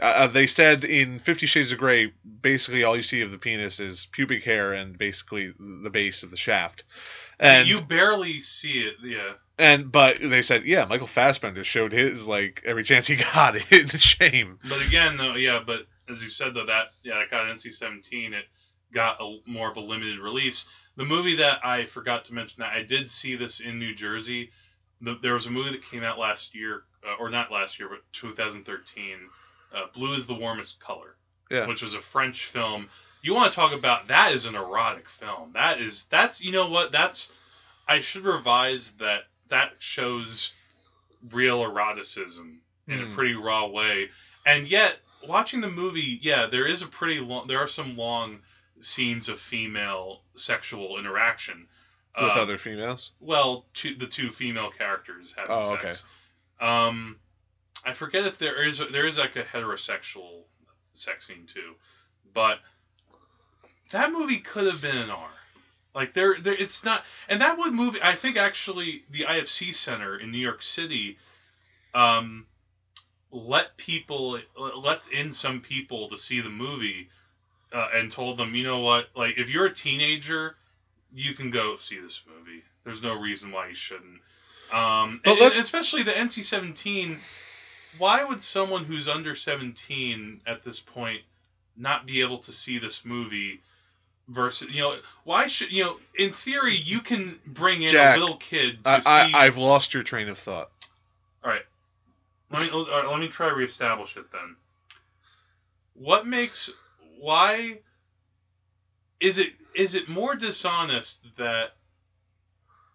uh, 0.00 0.26
they 0.26 0.46
said 0.46 0.84
in 0.84 1.18
Fifty 1.20 1.46
Shades 1.46 1.72
of 1.72 1.78
Grey, 1.78 2.12
basically 2.40 2.82
all 2.82 2.96
you 2.96 3.02
see 3.02 3.20
of 3.20 3.30
the 3.30 3.38
penis 3.38 3.78
is 3.78 4.08
pubic 4.12 4.42
hair 4.44 4.72
and 4.72 4.98
basically 4.98 5.52
the 5.58 5.90
base 5.90 6.22
of 6.22 6.30
the 6.30 6.36
shaft. 6.36 6.84
And 7.38 7.68
you 7.68 7.80
barely 7.80 8.40
see 8.40 8.80
it. 8.80 8.94
Yeah, 9.02 9.32
and 9.58 9.90
but 9.90 10.18
they 10.20 10.42
said 10.42 10.64
yeah, 10.64 10.84
Michael 10.84 11.06
Fassbender 11.06 11.64
showed 11.64 11.92
his 11.92 12.26
like 12.26 12.62
every 12.64 12.84
chance 12.84 13.06
he 13.06 13.16
got 13.34 13.56
in 13.72 13.88
shame. 13.88 14.58
but 14.68 14.84
again, 14.84 15.16
though, 15.16 15.34
yeah, 15.34 15.60
but 15.64 15.86
as 16.12 16.22
you 16.22 16.30
said 16.30 16.54
though, 16.54 16.66
that 16.66 16.88
yeah, 17.02 17.18
that 17.18 17.30
got 17.30 17.46
NC-17. 17.46 18.32
It 18.32 18.44
got 18.92 19.16
a, 19.20 19.38
more 19.46 19.70
of 19.70 19.76
a 19.76 19.80
limited 19.80 20.18
release. 20.18 20.66
The 20.96 21.04
movie 21.04 21.36
that 21.36 21.64
I 21.64 21.86
forgot 21.86 22.24
to 22.26 22.34
mention 22.34 22.60
that 22.60 22.72
I 22.74 22.82
did 22.82 23.10
see 23.10 23.34
this 23.36 23.60
in 23.60 23.78
New 23.78 23.94
Jersey. 23.94 24.50
The, 25.00 25.18
there 25.22 25.34
was 25.34 25.46
a 25.46 25.50
movie 25.50 25.70
that 25.72 25.84
came 25.90 26.04
out 26.04 26.18
last 26.18 26.54
year, 26.54 26.82
uh, 27.04 27.14
or 27.18 27.30
not 27.30 27.50
last 27.50 27.78
year, 27.78 27.88
but 27.88 28.00
2013. 28.12 29.16
Uh, 29.74 29.86
Blue 29.94 30.14
is 30.14 30.26
the 30.26 30.34
warmest 30.34 30.78
color. 30.80 31.16
Yeah. 31.50 31.66
which 31.66 31.82
was 31.82 31.92
a 31.94 32.00
French 32.00 32.46
film. 32.46 32.88
You 33.20 33.34
want 33.34 33.52
to 33.52 33.56
talk 33.56 33.72
about 33.72 34.08
that 34.08 34.32
is 34.32 34.46
an 34.46 34.54
erotic 34.54 35.06
film. 35.20 35.50
That 35.52 35.80
is 35.82 36.04
that's 36.10 36.40
you 36.40 36.50
know 36.50 36.68
what 36.70 36.92
that's 36.92 37.30
I 37.86 38.00
should 38.00 38.24
revise 38.24 38.90
that. 39.00 39.22
That 39.50 39.72
shows 39.78 40.50
real 41.30 41.62
eroticism 41.62 42.60
in 42.88 42.98
Hmm. 42.98 43.12
a 43.12 43.14
pretty 43.14 43.34
raw 43.34 43.66
way, 43.66 44.08
and 44.46 44.66
yet 44.66 44.96
watching 45.26 45.60
the 45.60 45.70
movie, 45.70 46.18
yeah, 46.22 46.46
there 46.50 46.66
is 46.66 46.82
a 46.82 46.86
pretty 46.86 47.20
long. 47.20 47.46
There 47.48 47.58
are 47.58 47.68
some 47.68 47.96
long 47.96 48.40
scenes 48.80 49.28
of 49.28 49.40
female 49.40 50.22
sexual 50.34 50.98
interaction 50.98 51.68
with 52.20 52.32
Uh, 52.32 52.40
other 52.40 52.58
females. 52.58 53.12
well, 53.20 53.66
two, 53.74 53.94
the 53.94 54.06
two 54.06 54.30
female 54.30 54.70
characters 54.76 55.34
having 55.36 55.50
Oh, 55.54 55.76
sex. 55.80 56.04
Um, 56.60 57.18
I 57.84 57.92
forget 57.94 58.26
if 58.26 58.38
there 58.38 58.62
is 58.64 58.78
there 58.90 59.06
is 59.06 59.18
like 59.18 59.36
a 59.36 59.44
heterosexual 59.44 60.44
sex 60.92 61.26
scene 61.26 61.46
too, 61.52 61.74
but 62.34 62.58
that 63.90 64.12
movie 64.12 64.38
could 64.38 64.66
have 64.66 64.80
been 64.80 64.96
an 64.96 65.10
R. 65.10 65.28
Like 65.94 66.14
there, 66.14 66.36
there, 66.40 66.54
it's 66.54 66.84
not, 66.84 67.04
and 67.28 67.40
that 67.42 67.58
would 67.58 67.72
movie. 67.74 68.00
I 68.02 68.16
think 68.16 68.36
actually 68.36 69.04
the 69.10 69.24
IFC 69.24 69.74
Center 69.74 70.18
in 70.18 70.30
New 70.32 70.38
York 70.38 70.62
City, 70.62 71.18
um, 71.94 72.46
let 73.32 73.76
people 73.76 74.38
let 74.56 75.00
in 75.12 75.32
some 75.32 75.60
people 75.60 76.08
to 76.10 76.18
see 76.18 76.40
the 76.40 76.50
movie, 76.50 77.08
uh, 77.72 77.88
and 77.94 78.12
told 78.12 78.38
them, 78.38 78.54
you 78.54 78.62
know 78.62 78.80
what, 78.80 79.06
like 79.16 79.38
if 79.38 79.48
you're 79.48 79.66
a 79.66 79.74
teenager, 79.74 80.56
you 81.14 81.34
can 81.34 81.50
go 81.50 81.76
see 81.76 81.98
this 81.98 82.22
movie. 82.26 82.62
There's 82.84 83.02
no 83.02 83.14
reason 83.14 83.50
why 83.50 83.68
you 83.68 83.74
shouldn't. 83.74 84.20
Um, 84.72 85.20
But 85.24 85.32
and- 85.32 85.40
and 85.40 85.52
especially 85.54 86.02
the 86.02 86.12
NC-17. 86.12 87.18
Why 87.98 88.24
would 88.24 88.42
someone 88.42 88.84
who's 88.84 89.08
under 89.08 89.34
17 89.34 90.40
at 90.46 90.64
this 90.64 90.80
point 90.80 91.22
not 91.76 92.06
be 92.06 92.22
able 92.22 92.38
to 92.38 92.52
see 92.52 92.78
this 92.78 93.04
movie? 93.04 93.60
Versus, 94.28 94.68
you 94.70 94.80
know, 94.80 94.98
why 95.24 95.48
should 95.48 95.72
you 95.72 95.84
know? 95.84 95.98
In 96.16 96.32
theory, 96.32 96.76
you 96.76 97.00
can 97.00 97.38
bring 97.44 97.82
in 97.82 97.90
Jack, 97.90 98.16
a 98.16 98.20
little 98.20 98.36
kid 98.36 98.82
to 98.84 98.90
I, 98.90 98.98
see. 99.00 99.08
I, 99.08 99.30
I've 99.46 99.56
lost 99.56 99.92
your 99.92 100.04
train 100.04 100.28
of 100.28 100.38
thought. 100.38 100.70
All 101.44 101.50
right. 101.50 101.64
Let 102.52 102.62
me 102.62 102.68
right, 102.70 103.08
let 103.08 103.20
me 103.20 103.28
try 103.28 103.48
to 103.48 103.54
reestablish 103.54 104.16
it 104.16 104.30
then. 104.32 104.56
What 105.94 106.26
makes 106.26 106.70
why 107.18 107.78
is 109.20 109.38
it 109.38 109.50
is 109.74 109.94
it 109.94 110.08
more 110.08 110.34
dishonest 110.34 111.24
that 111.38 111.76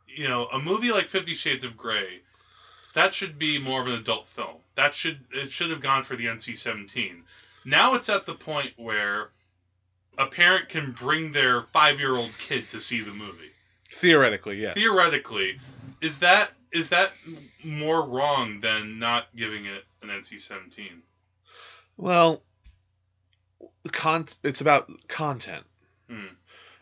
you 0.08 0.28
know 0.28 0.46
a 0.48 0.60
movie 0.60 0.91
like 0.91 1.10
Fifty 1.10 1.34
Shades 1.34 1.65
of 1.65 1.78
Grey 1.78 2.22
that 2.93 3.13
should 3.13 3.38
be 3.38 3.60
more 3.60 3.82
of 3.82 3.88
an 3.88 3.93
adult 3.93 4.28
film 4.30 4.58
that 4.76 4.93
should 4.96 5.20
it 5.34 5.52
should 5.52 5.72
have 5.72 5.82
gone 5.82 6.04
for 6.04 6.15
the 6.15 6.26
NC-17. 6.26 7.22
Now 7.65 7.96
it's 7.96 8.10
at 8.10 8.26
the 8.26 8.36
point 8.36 8.72
where 8.78 9.32
a 10.17 10.28
parent 10.28 10.70
can 10.70 10.91
bring 10.91 11.32
their 11.32 11.63
five 11.74 12.00
year 12.00 12.15
old 12.15 12.32
kid 12.39 12.70
to 12.70 12.80
see 12.80 13.02
the 13.02 13.12
movie 13.12 13.52
Theoretically, 14.00 14.62
yes. 14.62 14.74
theoretically, 14.74 15.60
is 16.02 16.20
that 16.20 16.52
is 16.71 16.89
that 16.89 17.12
more 17.63 18.01
wrong 18.01 18.60
than 18.62 18.99
not 18.99 19.25
giving 19.36 19.65
it 19.65 19.84
an 20.01 20.10
NC-17? 20.10 20.99
Well, 21.97 22.41
con- 23.91 24.27
it's 24.43 24.62
about 24.62 24.89
content. 25.08 25.65
Hmm. 26.10 26.25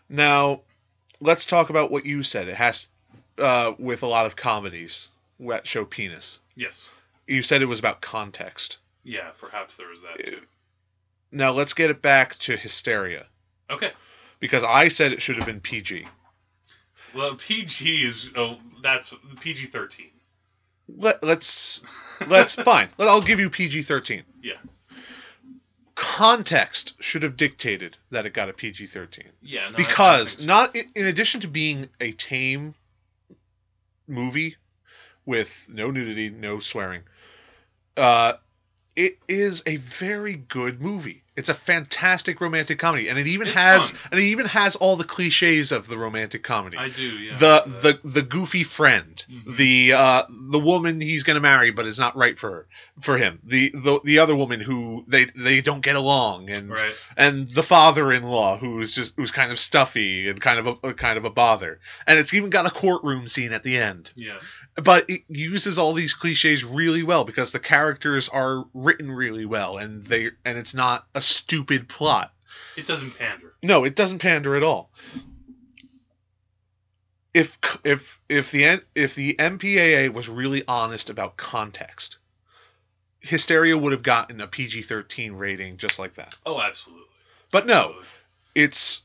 Now, 0.10 0.62
let's 1.22 1.46
talk 1.46 1.70
about 1.70 1.92
what 1.92 2.06
you 2.06 2.24
said. 2.24 2.48
It 2.48 2.56
has 2.56 2.88
uh, 3.38 3.74
with 3.80 4.04
a 4.04 4.08
lot 4.08 4.26
of 4.26 4.36
comedies 4.36 5.10
that 5.40 5.68
show 5.68 5.86
penis. 5.86 6.40
Yes. 6.56 6.90
You 7.28 7.42
said 7.42 7.62
it 7.62 7.66
was 7.66 7.80
about 7.80 8.02
context. 8.02 8.78
Yeah, 9.04 9.30
perhaps 9.40 9.76
there 9.76 9.88
was 9.90 10.00
that 10.02 10.26
too. 10.26 10.40
Now 11.32 11.52
let's 11.52 11.74
get 11.74 11.90
it 11.90 12.02
back 12.02 12.38
to 12.40 12.56
hysteria 12.56 13.26
Okay. 13.70 13.92
because 14.40 14.64
I 14.64 14.88
said 14.88 15.12
it 15.12 15.22
should 15.22 15.36
have 15.38 15.46
been 15.46 15.60
PG. 15.60 16.08
Well, 17.16 17.36
PG 17.36 18.06
is 18.06 18.32
oh, 18.36 18.58
that's 18.84 19.14
PG-13. 19.40 20.12
Let, 20.98 21.24
let's 21.24 21.82
let's 22.28 22.56
fine. 22.64 22.90
Let- 22.98 23.08
I'll 23.08 23.22
give 23.22 23.40
you 23.40 23.50
PG 23.50 23.84
thirteen. 23.84 24.24
Yeah. 24.44 24.58
Context 25.96 26.94
should 27.00 27.24
have 27.24 27.38
dictated 27.38 27.96
that 28.12 28.26
it 28.26 28.34
got 28.34 28.50
a 28.50 28.54
PG 28.54 28.88
thirteen. 28.88 29.30
Yeah. 29.42 29.70
No, 29.70 29.78
because 29.78 30.34
so. 30.40 30.46
not 30.46 30.76
in 30.76 30.90
in 30.94 31.06
addition 31.08 31.42
to 31.42 31.48
being 31.48 31.90
a 32.02 32.12
tame 32.12 32.76
movie 34.08 34.58
with 35.26 35.50
no 35.68 35.90
nudity, 35.90 36.30
no 36.30 36.60
swearing, 36.60 37.02
uh, 37.98 38.34
it 38.96 39.18
is 39.28 39.64
a 39.66 39.78
very 39.78 40.36
good 40.36 40.82
movie. 40.82 41.24
It's 41.36 41.50
a 41.50 41.54
fantastic 41.54 42.40
romantic 42.40 42.80
comedy, 42.80 43.10
and 43.10 43.20
it 43.20 43.28
even 43.28 43.48
It's 43.48 43.58
has 43.58 43.90
fun. 43.90 44.00
and 44.12 44.20
it 44.22 44.24
even 44.24 44.46
has 44.46 44.76
all 44.78 44.96
the 44.96 45.04
cliches 45.04 45.72
of 45.74 45.88
the 45.88 45.98
romantic 45.98 46.44
comedy. 46.44 46.78
I 46.78 46.88
do. 46.90 47.02
Yeah. 47.04 47.38
the 47.38 47.64
the 48.04 48.10
the 48.10 48.22
goofy 48.22 48.64
friend, 48.64 49.24
Mhm. 49.30 49.58
the 49.58 49.94
uh 49.94 50.24
the 50.30 50.60
woman 50.60 51.02
he's 51.02 51.24
gonna 51.24 51.42
marry 51.42 51.72
but 51.72 51.86
is 51.86 52.00
not 52.00 52.16
right 52.16 52.38
for 52.38 52.50
her 52.50 52.68
for 53.02 53.18
him. 53.18 53.40
The 53.44 53.72
the 53.74 54.00
the 54.06 54.20
other 54.20 54.36
woman 54.36 54.62
who 54.62 55.04
they 55.08 55.26
they 55.36 55.60
don't 55.62 55.82
get 55.82 55.96
along 55.98 56.50
and 56.50 56.70
right. 56.70 56.94
and 57.18 57.48
the 57.50 57.64
father-in-law 57.64 58.58
who's 58.60 58.94
just 58.96 59.14
who's 59.18 59.32
kind 59.32 59.52
of 59.52 59.60
stuffy 59.60 60.30
and 60.30 60.40
kind 60.40 60.60
of 60.60 60.68
a, 60.84 60.88
a 60.90 60.94
kind 60.94 61.18
of 61.18 61.26
a 61.26 61.30
bother. 61.30 61.80
And 62.08 62.18
it's 62.20 62.34
even 62.34 62.50
got 62.50 62.66
a 62.66 62.70
courtroom 62.72 63.28
scene 63.28 63.52
at 63.54 63.64
the 63.64 63.78
end. 63.78 64.12
Yeah. 64.16 64.38
But 64.78 65.10
it 65.10 65.24
uses 65.30 65.78
all 65.78 65.94
these 65.94 66.14
cliches 66.14 66.66
really 66.66 67.02
well 67.04 67.24
because 67.24 67.52
the 67.54 67.60
characters 67.60 68.28
are 68.28 68.66
written 68.74 69.10
really 69.12 69.46
well 69.46 69.78
and 69.78 70.06
they 70.06 70.32
and 70.44 70.58
it's 70.58 70.74
not 70.74 71.06
a 71.16 71.22
stupid 71.26 71.90
plot. 71.90 72.32
It 72.78 72.88
doesn't 72.88 73.18
pander. 73.18 73.54
No, 73.64 73.84
it 73.84 73.96
doesn't 73.96 74.20
pander 74.20 74.56
at 74.56 74.64
all. 74.64 74.92
If 77.34 77.58
if 77.84 78.20
if 78.30 78.52
the 78.52 78.82
if 78.96 79.16
the 79.16 79.36
MPAA 79.38 80.14
was 80.14 80.30
really 80.30 80.64
honest 80.68 81.10
about 81.10 81.36
context, 81.36 82.18
Hysteria 83.20 83.78
would 83.78 83.92
have 83.92 84.04
gotten 84.04 84.40
a 84.40 84.48
PG-13 84.48 85.38
rating 85.38 85.78
just 85.78 86.00
like 86.00 86.16
that. 86.16 86.36
Oh, 86.46 86.62
absolutely. 86.62 87.06
But 87.52 87.68
no, 87.68 87.80
Absolutely. 87.80 88.06
it's 88.56 89.02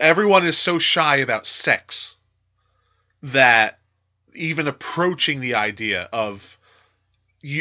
everyone 0.00 0.44
is 0.44 0.58
so 0.58 0.78
shy 0.78 1.16
about 1.18 1.46
sex 1.46 2.14
that 3.22 3.78
even 4.34 4.66
approaching 4.66 5.40
the 5.40 5.54
idea 5.54 6.08
of 6.12 6.42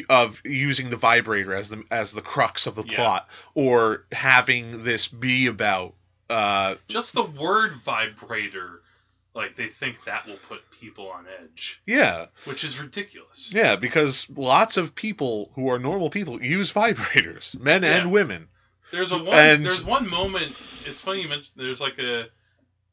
of 0.09 0.39
using 0.43 0.89
the 0.89 0.97
vibrator 0.97 1.53
as 1.53 1.69
the 1.69 1.83
as 1.91 2.11
the 2.13 2.21
crux 2.21 2.67
of 2.67 2.75
the 2.75 2.83
Yeah. 2.83 2.95
plot 2.95 3.29
or 3.53 4.05
having 4.11 4.83
this 4.83 5.07
be 5.07 5.47
about 5.47 5.93
uh 6.29 6.75
Just 6.87 7.13
the 7.13 7.23
word 7.23 7.73
vibrator, 7.85 8.81
like 9.35 9.55
they 9.55 9.67
think 9.67 9.97
that 10.05 10.25
will 10.25 10.39
put 10.47 10.59
people 10.79 11.09
on 11.09 11.25
edge, 11.41 11.79
yeah 11.85 12.27
which 12.45 12.63
is 12.63 12.79
ridiculous. 12.79 13.49
yeah 13.51 13.75
because 13.75 14.27
lots 14.35 14.77
of 14.77 14.95
people 14.95 15.51
who 15.55 15.69
are 15.69 15.79
normal 15.79 16.09
people 16.09 16.41
use 16.41 16.71
vibrators 16.73 17.59
men 17.59 17.83
Yeah. 17.83 17.97
and 17.97 18.11
women 18.11 18.47
There's 18.91 19.11
a 19.11 19.17
one. 19.17 19.37
And- 19.37 19.63
There's 19.65 19.83
one 19.83 20.07
moment. 20.07 20.55
It's 20.85 21.01
funny 21.01 21.21
you 21.21 21.27
mentioned. 21.27 21.53
There's 21.57 21.81
like 21.81 21.97
a. 21.97 22.25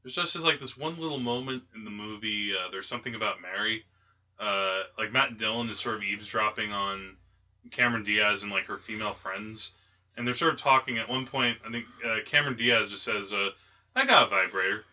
There's 0.03 0.15
just 0.15 0.33
this, 0.33 0.43
like 0.43 0.59
this 0.59 0.75
one 0.75 0.99
little 0.99 1.19
moment 1.19 1.65
in 1.75 1.85
the 1.85 1.91
movie. 1.91 2.53
Uh, 2.57 2.71
there's 2.71 2.89
something 2.89 3.15
about 3.15 3.43
Mary. 3.43 3.85
Uh, 4.41 4.83
like 4.99 5.13
Matt 5.13 5.39
Dillon 5.39 5.69
is 5.69 5.79
sort 5.79 5.97
of 5.97 6.03
eavesdropping 6.03 6.73
on 6.73 7.17
Cameron 7.71 8.05
Diaz 8.05 8.43
and 8.43 8.51
like 8.51 8.65
her 8.65 8.79
female 8.79 9.15
friends, 9.15 9.73
and 10.17 10.27
they're 10.27 10.35
sort 10.35 10.55
of 10.55 10.61
talking. 10.61 10.99
At 10.99 11.09
one 11.09 11.27
point, 11.27 11.59
I 11.67 11.71
think 11.71 11.85
uh, 12.05 12.17
Cameron 12.27 12.57
Diaz 12.57 12.89
just 12.91 13.05
says, 13.05 13.33
uh, 13.33 13.51
"I 13.95 14.07
got 14.07 14.27
a 14.27 14.31
vibrator," 14.31 14.85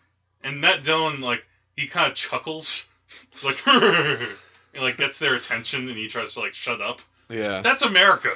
and 0.44 0.60
Matt 0.60 0.84
Dillon 0.84 1.20
like 1.20 1.46
he 1.76 1.86
kind 1.86 2.10
of 2.10 2.16
chuckles, 2.16 2.86
like 3.44 3.56
and 3.66 4.28
like 4.76 4.98
gets 4.98 5.18
their 5.18 5.34
attention, 5.34 5.88
and 5.88 5.96
he 5.96 6.08
tries 6.08 6.34
to 6.34 6.40
like 6.40 6.54
shut 6.54 6.80
up. 6.82 7.00
yeah 7.30 7.62
That's 7.62 7.82
America. 7.82 8.34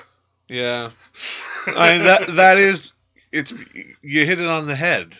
yeah 0.48 0.90
I 1.66 1.92
mean 1.92 2.05
that 2.05 2.35
that 2.37 2.59
is 2.59 2.92
it's 3.33 3.53
you 4.03 4.27
hit 4.27 4.40
it 4.40 4.46
on 4.46 4.66
the 4.66 4.77
head. 4.77 5.16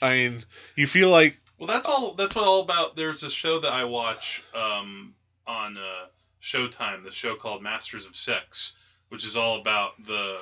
I 0.00 0.14
mean, 0.14 0.44
you 0.76 0.86
feel 0.86 1.10
like 1.10 1.36
Well, 1.58 1.66
that's 1.66 1.88
all. 1.88 2.14
That's 2.14 2.34
what 2.34 2.44
all 2.44 2.62
about. 2.62 2.96
There's 2.96 3.22
a 3.22 3.30
show 3.30 3.60
that 3.60 3.72
I 3.72 3.84
watch 3.84 4.42
um, 4.54 5.14
on 5.46 5.76
uh, 5.76 6.06
Showtime. 6.42 7.04
The 7.04 7.10
show 7.10 7.36
called 7.36 7.62
Masters 7.62 8.06
of 8.06 8.16
Sex, 8.16 8.74
which 9.08 9.24
is 9.24 9.36
all 9.36 9.60
about 9.60 9.92
the 10.06 10.38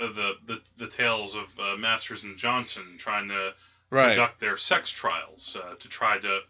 uh, 0.00 0.12
the, 0.12 0.32
the 0.46 0.60
the 0.78 0.88
tales 0.88 1.34
of 1.34 1.46
uh, 1.58 1.76
Masters 1.76 2.24
and 2.24 2.36
Johnson 2.36 2.96
trying 2.98 3.28
to 3.28 3.52
right. 3.90 4.08
conduct 4.16 4.40
their 4.40 4.56
sex 4.56 4.90
trials 4.90 5.56
uh, 5.62 5.74
to 5.76 5.88
try 5.88 6.18
to 6.18 6.40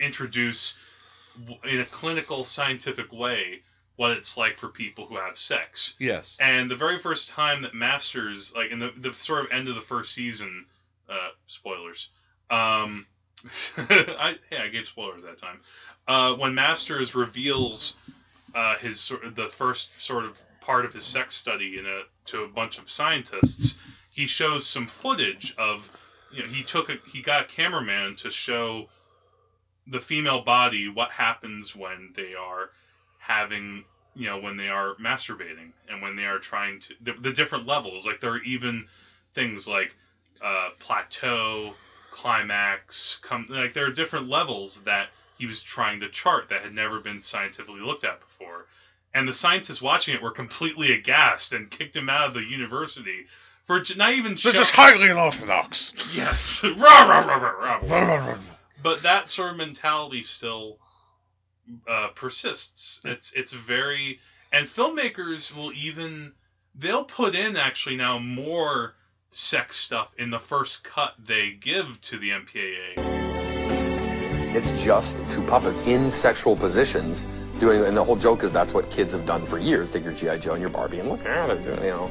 introduce 0.00 0.76
in 1.64 1.80
a 1.80 1.86
clinical 1.86 2.44
scientific 2.44 3.12
way 3.12 3.62
what 3.96 4.10
it's 4.10 4.36
like 4.36 4.58
for 4.58 4.68
people 4.68 5.06
who 5.06 5.16
have 5.16 5.38
sex. 5.38 5.94
Yes. 5.98 6.36
And 6.40 6.70
the 6.70 6.76
very 6.76 6.98
first 6.98 7.28
time 7.28 7.62
that 7.62 7.74
Masters, 7.74 8.52
like 8.54 8.70
in 8.70 8.80
the, 8.80 8.92
the 8.98 9.12
sort 9.14 9.44
of 9.44 9.52
end 9.52 9.68
of 9.68 9.76
the 9.76 9.80
first 9.80 10.12
season, 10.12 10.66
uh, 11.08 11.28
spoilers. 11.46 12.08
Um, 12.50 13.06
I, 13.76 14.36
hey, 14.50 14.56
I 14.58 14.68
gave 14.68 14.86
spoilers 14.86 15.22
that 15.22 15.38
time. 15.38 15.60
Uh, 16.06 16.34
when 16.34 16.54
Masters 16.54 17.14
reveals 17.14 17.94
uh, 18.54 18.76
his 18.76 19.00
sort 19.00 19.24
of 19.24 19.34
the 19.34 19.48
first 19.48 19.88
sort 19.98 20.24
of 20.24 20.36
part 20.60 20.84
of 20.84 20.92
his 20.92 21.04
sex 21.04 21.36
study 21.36 21.78
in 21.78 21.86
a 21.86 22.02
to 22.26 22.42
a 22.42 22.48
bunch 22.48 22.78
of 22.78 22.90
scientists, 22.90 23.76
he 24.14 24.26
shows 24.26 24.66
some 24.66 24.86
footage 24.86 25.54
of 25.58 25.90
you 26.32 26.42
know 26.42 26.48
he 26.48 26.62
took 26.62 26.88
a 26.88 26.96
he 27.12 27.22
got 27.22 27.42
a 27.42 27.46
cameraman 27.46 28.16
to 28.16 28.30
show 28.30 28.86
the 29.86 30.00
female 30.00 30.42
body 30.42 30.88
what 30.88 31.10
happens 31.10 31.74
when 31.74 32.12
they 32.16 32.34
are 32.34 32.70
having 33.18 33.84
you 34.14 34.28
know 34.28 34.38
when 34.38 34.56
they 34.56 34.68
are 34.68 34.94
masturbating 34.96 35.72
and 35.88 36.02
when 36.02 36.16
they 36.16 36.24
are 36.24 36.38
trying 36.38 36.80
to 36.80 36.94
the, 37.02 37.12
the 37.22 37.32
different 37.32 37.66
levels. 37.66 38.06
Like 38.06 38.20
there 38.20 38.30
are 38.30 38.42
even 38.42 38.86
things 39.34 39.66
like 39.66 39.90
uh, 40.42 40.70
plateau 40.80 41.74
climax 42.10 43.18
come 43.22 43.46
like 43.48 43.74
there 43.74 43.86
are 43.86 43.90
different 43.92 44.28
levels 44.28 44.80
that 44.84 45.08
he 45.38 45.46
was 45.46 45.62
trying 45.62 46.00
to 46.00 46.08
chart 46.10 46.48
that 46.50 46.62
had 46.62 46.72
never 46.74 47.00
been 47.00 47.22
scientifically 47.22 47.80
looked 47.80 48.04
at 48.04 48.20
before 48.20 48.66
and 49.14 49.28
the 49.28 49.32
scientists 49.34 49.80
watching 49.82 50.14
it 50.14 50.22
were 50.22 50.30
completely 50.32 50.92
aghast 50.92 51.52
and 51.52 51.70
kicked 51.70 51.94
him 51.96 52.08
out 52.08 52.28
of 52.28 52.34
the 52.34 52.42
university 52.42 53.26
for 53.66 53.82
not 53.96 54.12
even 54.12 54.32
This 54.32 54.54
show- 54.54 54.60
is 54.60 54.70
highly 54.70 55.08
unorthodox. 55.10 55.92
yes 56.12 56.62
rah, 56.64 56.70
rah, 57.02 57.24
rah, 57.24 57.80
rah, 57.82 58.16
rah, 58.16 58.38
but 58.82 59.02
that 59.02 59.30
sort 59.30 59.52
of 59.52 59.56
mentality 59.56 60.22
still 60.22 60.78
uh, 61.88 62.08
persists. 62.14 63.00
It's 63.04 63.32
it's 63.34 63.52
very 63.54 64.20
and 64.52 64.68
filmmakers 64.68 65.54
will 65.54 65.72
even 65.72 66.32
they'll 66.74 67.06
put 67.06 67.34
in 67.34 67.56
actually 67.56 67.96
now 67.96 68.18
more 68.18 68.94
sex 69.32 69.78
stuff 69.78 70.08
in 70.18 70.28
the 70.30 70.38
first 70.40 70.84
cut 70.84 71.14
they 71.18 71.52
give 71.52 71.98
to 72.02 72.18
the 72.18 72.30
MPAA. 72.30 73.23
It's 74.54 74.70
just 74.84 75.16
two 75.32 75.42
puppets 75.42 75.82
in 75.82 76.12
sexual 76.12 76.54
positions 76.54 77.26
doing, 77.58 77.84
and 77.84 77.96
the 77.96 78.04
whole 78.04 78.14
joke 78.14 78.44
is 78.44 78.52
that's 78.52 78.72
what 78.72 78.88
kids 78.88 79.12
have 79.12 79.26
done 79.26 79.44
for 79.44 79.58
years. 79.58 79.90
Take 79.90 80.04
your 80.04 80.12
GI 80.12 80.38
Joe 80.38 80.52
and 80.52 80.60
your 80.60 80.70
Barbie 80.70 81.00
and 81.00 81.08
look, 81.08 81.26
at 81.26 81.64
doing, 81.64 81.82
you 81.82 81.90
know. 81.90 82.08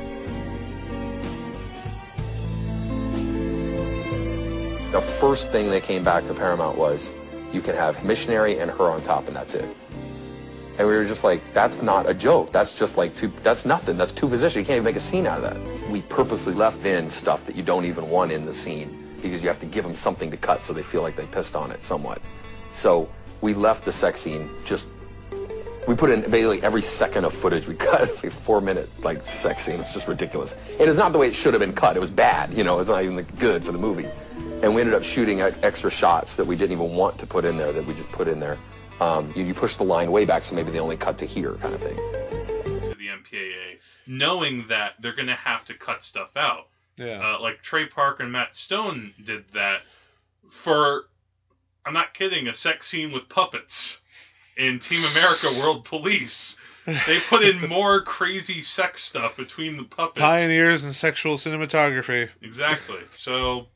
The 4.91 4.99
first 4.99 5.53
thing 5.53 5.69
they 5.69 5.79
came 5.79 6.03
back 6.03 6.25
to 6.25 6.33
Paramount 6.33 6.77
was, 6.77 7.09
you 7.53 7.61
can 7.61 7.75
have 7.75 8.03
missionary 8.03 8.59
and 8.59 8.69
her 8.69 8.89
on 8.89 9.01
top, 9.03 9.27
and 9.27 9.35
that's 9.37 9.53
it. 9.53 9.73
And 10.77 10.85
we 10.85 10.95
were 10.95 11.05
just 11.05 11.23
like, 11.23 11.41
that's 11.53 11.81
not 11.81 12.09
a 12.09 12.13
joke. 12.13 12.51
That's 12.51 12.77
just 12.77 12.97
like 12.97 13.15
two. 13.15 13.31
That's 13.43 13.65
nothing. 13.65 13.95
That's 13.95 14.11
two 14.11 14.27
positions. 14.27 14.63
You 14.63 14.65
can't 14.65 14.77
even 14.77 14.85
make 14.85 14.97
a 14.97 14.99
scene 14.99 15.27
out 15.27 15.41
of 15.41 15.43
that. 15.43 15.89
We 15.89 16.01
purposely 16.01 16.53
left 16.53 16.85
in 16.85 17.09
stuff 17.09 17.45
that 17.45 17.55
you 17.55 17.63
don't 17.63 17.85
even 17.85 18.09
want 18.09 18.33
in 18.33 18.45
the 18.45 18.53
scene 18.53 19.02
because 19.29 19.41
you 19.41 19.47
have 19.47 19.59
to 19.59 19.65
give 19.65 19.83
them 19.83 19.95
something 19.95 20.29
to 20.31 20.37
cut 20.37 20.63
so 20.63 20.73
they 20.73 20.83
feel 20.83 21.01
like 21.01 21.15
they 21.15 21.25
pissed 21.25 21.55
on 21.55 21.71
it 21.71 21.83
somewhat. 21.83 22.21
So 22.73 23.09
we 23.41 23.53
left 23.53 23.85
the 23.85 23.91
sex 23.91 24.21
scene 24.21 24.49
just. 24.65 24.87
We 25.85 25.95
put 25.95 26.11
in 26.11 26.21
basically 26.21 26.63
every 26.63 26.81
second 26.81 27.25
of 27.25 27.33
footage 27.33 27.67
we 27.67 27.75
cut. 27.89 28.01
It's 28.01 28.23
like 28.23 28.31
four 28.31 28.61
minute 28.61 28.89
like 29.03 29.25
sex 29.25 29.63
scene. 29.63 29.79
It's 29.79 29.93
just 29.93 30.07
ridiculous. 30.07 30.55
It 30.79 30.87
is 30.87 30.97
not 30.97 31.11
the 31.11 31.19
way 31.19 31.27
it 31.27 31.35
should 31.35 31.53
have 31.53 31.61
been 31.61 31.73
cut. 31.73 31.97
It 31.97 31.99
was 31.99 32.11
bad. 32.11 32.53
You 32.53 32.63
know, 32.63 32.79
it's 32.79 32.89
not 32.89 33.03
even 33.03 33.21
good 33.39 33.63
for 33.63 33.71
the 33.71 33.77
movie. 33.77 34.07
And 34.61 34.73
we 34.73 34.79
ended 34.79 34.95
up 34.95 35.03
shooting 35.03 35.41
extra 35.41 35.91
shots 35.91 36.37
that 36.37 36.45
we 36.45 36.55
didn't 36.55 36.71
even 36.71 36.95
want 36.95 37.17
to 37.19 37.27
put 37.27 37.43
in 37.43 37.57
there 37.57 37.73
that 37.73 37.85
we 37.85 37.93
just 37.93 38.09
put 38.13 38.29
in 38.29 38.39
there. 38.39 38.57
Um, 39.01 39.33
you, 39.35 39.43
you 39.43 39.53
push 39.53 39.75
the 39.75 39.83
line 39.83 40.09
way 40.09 40.23
back, 40.23 40.43
so 40.43 40.55
maybe 40.55 40.71
they 40.71 40.79
only 40.79 40.95
cut 40.95 41.17
to 41.17 41.25
here, 41.25 41.55
kind 41.55 41.73
of 41.73 41.81
thing. 41.81 41.97
to 41.97 42.95
the 42.97 43.07
MPAA, 43.07 43.79
knowing 44.07 44.65
that 44.69 44.93
they're 45.01 45.15
going 45.15 45.27
to 45.27 45.35
have 45.35 45.65
to 45.65 45.73
cut 45.73 46.01
stuff 46.01 46.29
out. 46.37 46.69
Yeah. 46.97 47.35
Uh, 47.35 47.41
like 47.41 47.61
Trey 47.63 47.85
Park 47.87 48.19
and 48.19 48.31
Matt 48.31 48.55
Stone 48.55 49.13
did 49.23 49.45
that 49.53 49.81
for, 50.63 51.05
I'm 51.85 51.93
not 51.93 52.13
kidding, 52.13 52.47
a 52.47 52.53
sex 52.53 52.87
scene 52.87 53.11
with 53.11 53.27
puppets 53.29 53.99
in 54.57 54.79
Team 54.79 55.03
America 55.11 55.47
World 55.59 55.85
Police. 55.85 56.55
They 56.85 57.19
put 57.29 57.43
in 57.43 57.61
more 57.69 58.01
crazy 58.03 58.61
sex 58.61 59.03
stuff 59.03 59.37
between 59.37 59.77
the 59.77 59.83
puppets. 59.83 60.19
Pioneers 60.19 60.83
in 60.83 60.93
sexual 60.93 61.37
cinematography. 61.37 62.29
Exactly. 62.41 62.99
So, 63.13 63.67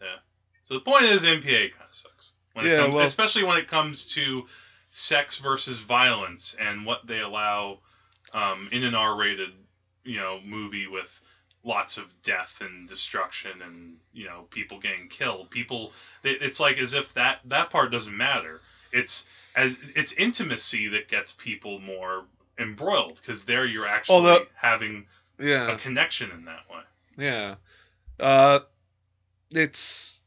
yeah. 0.00 0.16
So 0.64 0.74
the 0.74 0.80
point 0.80 1.04
is, 1.04 1.22
MPA 1.22 1.70
kind 1.72 1.88
of 1.88 1.94
sucks. 1.94 2.30
When 2.54 2.66
Yeah, 2.66 2.82
comes, 2.82 2.94
well- 2.94 3.06
especially 3.06 3.44
when 3.44 3.56
it 3.58 3.68
comes 3.68 4.12
to 4.14 4.42
sex 4.90 5.38
versus 5.38 5.78
violence 5.80 6.54
and 6.60 6.84
what 6.84 7.06
they 7.06 7.20
allow 7.20 7.78
um, 8.34 8.68
in 8.72 8.84
an 8.84 8.94
R-rated, 8.94 9.50
you 10.04 10.16
know, 10.18 10.40
movie 10.44 10.86
with 10.86 11.08
lots 11.68 11.98
of 11.98 12.04
death 12.22 12.52
and 12.60 12.88
destruction 12.88 13.50
and 13.62 13.96
you 14.12 14.24
know 14.24 14.46
people 14.50 14.78
getting 14.80 15.08
killed. 15.08 15.50
People, 15.50 15.92
it, 16.24 16.38
it's 16.42 16.58
like 16.60 16.78
as 16.78 16.94
if 16.94 17.12
that 17.14 17.40
that 17.44 17.70
part 17.70 17.92
doesn't 17.92 18.16
matter. 18.16 18.60
It's 18.92 19.24
as 19.54 19.76
it's 19.94 20.12
intimacy 20.12 20.88
that 20.88 21.08
gets 21.08 21.32
people 21.32 21.78
more 21.78 22.24
embroiled 22.58 23.16
because 23.20 23.44
there 23.44 23.66
you're 23.66 23.86
actually 23.86 24.16
Although- 24.16 24.46
having 24.54 25.06
Yeah. 25.38 25.74
a 25.74 25.78
connection 25.78 26.30
in 26.32 26.44
that 26.46 26.64
way. 26.70 26.82
Yeah. 27.26 27.54
Uh, 28.18 28.60
it's. 29.50 30.20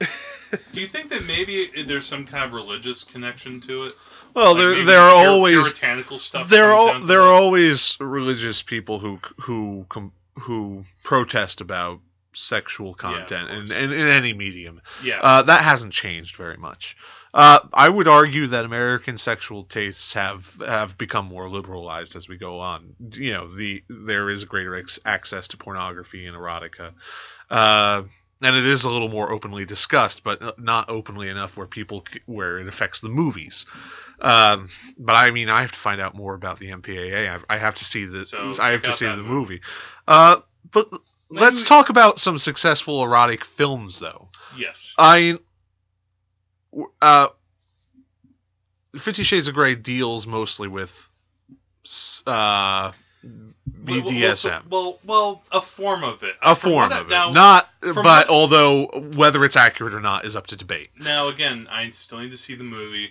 Do 0.72 0.80
you 0.80 0.88
think 0.88 1.10
that 1.10 1.24
maybe 1.24 1.70
there's 1.86 2.06
some 2.06 2.24
kind 2.26 2.44
of 2.44 2.52
religious 2.52 3.02
connection 3.04 3.60
to 3.62 3.84
it? 3.86 3.94
well, 4.34 4.52
Like 4.54 4.58
there 4.60 4.84
there 4.84 5.00
are 5.00 5.26
always 5.26 5.56
puritanical 5.56 6.18
stuff. 6.18 6.48
there 6.48 6.72
are 6.72 7.04
there 7.04 7.20
are 7.20 7.32
always 7.34 7.96
religious 8.00 8.62
people 8.62 8.98
who 9.00 9.18
who 9.42 9.84
com- 9.88 10.12
who 10.40 10.84
protest 11.02 11.60
about 11.60 12.00
sexual 12.36 12.94
content 12.94 13.50
in, 13.50 13.68
course. 13.68 13.78
in, 13.78 13.92
in 13.92 14.08
any 14.08 14.32
medium. 14.32 14.80
yeah. 15.02 15.20
Uh, 15.20 15.42
that 15.42 15.64
hasn't 15.64 15.92
changed 15.92 16.36
very 16.36 16.56
much. 16.56 16.96
Uh, 17.32 17.60
I 17.72 17.88
would 17.88 18.08
argue 18.08 18.46
that 18.48 18.64
American 18.64 19.18
sexual 19.18 19.64
tastes 19.64 20.14
have 20.14 20.44
have 20.66 20.96
become 20.96 21.26
more 21.26 21.50
liberalized 21.50 22.16
as 22.16 22.28
we 22.28 22.38
go 22.38 22.60
on. 22.60 22.94
You 23.12 23.32
know, 23.32 23.54
the 23.54 23.84
there 23.90 24.30
is 24.30 24.44
greater 24.44 24.74
ex- 24.74 24.98
access 25.04 25.48
to 25.48 25.56
pornography 25.56 26.26
and 26.26 26.36
erotica, 26.36 26.94
uh, 27.50 28.04
and 28.42 28.54
it 28.56 28.66
is 28.66 28.84
a 28.84 28.90
little 28.90 29.08
more 29.08 29.30
openly 29.32 29.64
discussed, 29.64 30.22
but 30.24 30.58
not 30.60 30.88
openly 30.90 31.28
enough 31.28 31.56
where 31.56 31.66
people 31.66 32.04
where 32.26 32.58
it 32.58 32.68
affects 32.68 33.00
the 33.00 33.08
movies. 33.08 33.64
Um, 34.20 34.68
but 34.98 35.14
I 35.14 35.30
mean, 35.30 35.48
I 35.48 35.60
have 35.62 35.72
to 35.72 35.78
find 35.78 36.00
out 36.00 36.14
more 36.14 36.34
about 36.34 36.58
the 36.58 36.70
MPAA. 36.70 37.28
I, 37.48 37.54
I 37.54 37.58
have 37.58 37.74
to 37.76 37.84
see 37.84 38.04
the 38.06 38.24
So, 38.26 38.54
I 38.60 38.70
have 38.70 38.82
to 38.82 38.94
see 38.94 39.06
the 39.06 39.16
movie. 39.16 39.28
movie. 39.28 39.60
Uh, 40.08 40.40
but 40.70 40.88
let's 41.30 41.60
Maybe- 41.60 41.68
talk 41.68 41.88
about 41.90 42.18
some 42.20 42.38
successful 42.38 43.02
erotic 43.04 43.44
films, 43.44 43.98
though. 44.00 44.28
yes. 44.56 44.94
I 44.98 45.38
uh 47.00 47.28
Fifty 48.98 49.22
Shades 49.22 49.48
of 49.48 49.54
Grey 49.54 49.74
deals 49.74 50.26
mostly 50.26 50.68
with 50.68 50.90
uh 52.26 52.92
Well, 53.22 53.32
well, 54.02 54.02
BDSM. 54.12 54.68
Well, 54.68 54.98
well, 55.04 55.42
a 55.52 55.62
form 55.62 56.02
of 56.04 56.22
it. 56.22 56.34
a 56.42 56.56
form 56.56 56.90
of 56.92 57.06
it. 57.06 57.10
Now, 57.10 57.30
not 57.30 57.68
but 57.80 57.96
what- 57.96 58.28
although 58.28 58.86
whether 59.16 59.44
it's 59.44 59.56
accurate 59.56 59.94
or 59.94 60.00
not 60.00 60.24
is 60.24 60.34
up 60.36 60.46
to 60.48 60.56
debate. 60.56 60.90
now 60.98 61.28
again, 61.28 61.68
I 61.70 61.90
still 61.90 62.18
need 62.18 62.30
to 62.30 62.36
see 62.36 62.54
the 62.54 62.64
movie. 62.64 63.10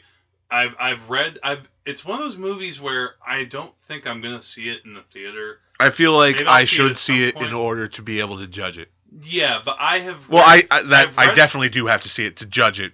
I've 0.52 0.76
I've 0.80 1.10
read 1.10 1.40
I've 1.44 1.68
it's 1.86 2.04
one 2.06 2.20
of 2.20 2.24
those 2.26 2.38
movies 2.38 2.80
where 2.80 3.16
I 3.26 3.46
don't 3.46 3.74
think 3.88 4.06
I'm 4.06 4.22
gonna 4.22 4.42
see 4.42 4.70
it 4.70 4.82
in 4.86 4.94
the 4.94 5.02
theater. 5.02 5.60
I 5.80 5.90
feel 5.90 6.14
like 6.14 6.42
I'll 6.46 6.60
see 6.62 6.66
should 6.68 6.92
at 6.92 6.98
see 6.98 7.24
it 7.24 7.36
point. 7.36 7.48
in 7.48 7.54
order 7.54 7.88
to 7.88 8.02
be 8.02 8.20
able 8.20 8.38
to 8.40 8.48
judge 8.48 8.78
it. 8.78 8.90
Yeah, 9.24 9.62
but 9.64 9.78
I 9.80 10.00
have. 10.00 10.28
Well, 10.30 10.44
read- 10.46 10.68
I, 10.72 10.78
I 10.80 10.84
that 10.84 11.10
I 11.18 11.34
definitely 11.34 11.70
do 11.70 11.88
have 11.88 12.02
to 12.02 12.10
see 12.10 12.26
it 12.26 12.38
to 12.38 12.46
judge 12.46 12.80
it. 12.82 12.94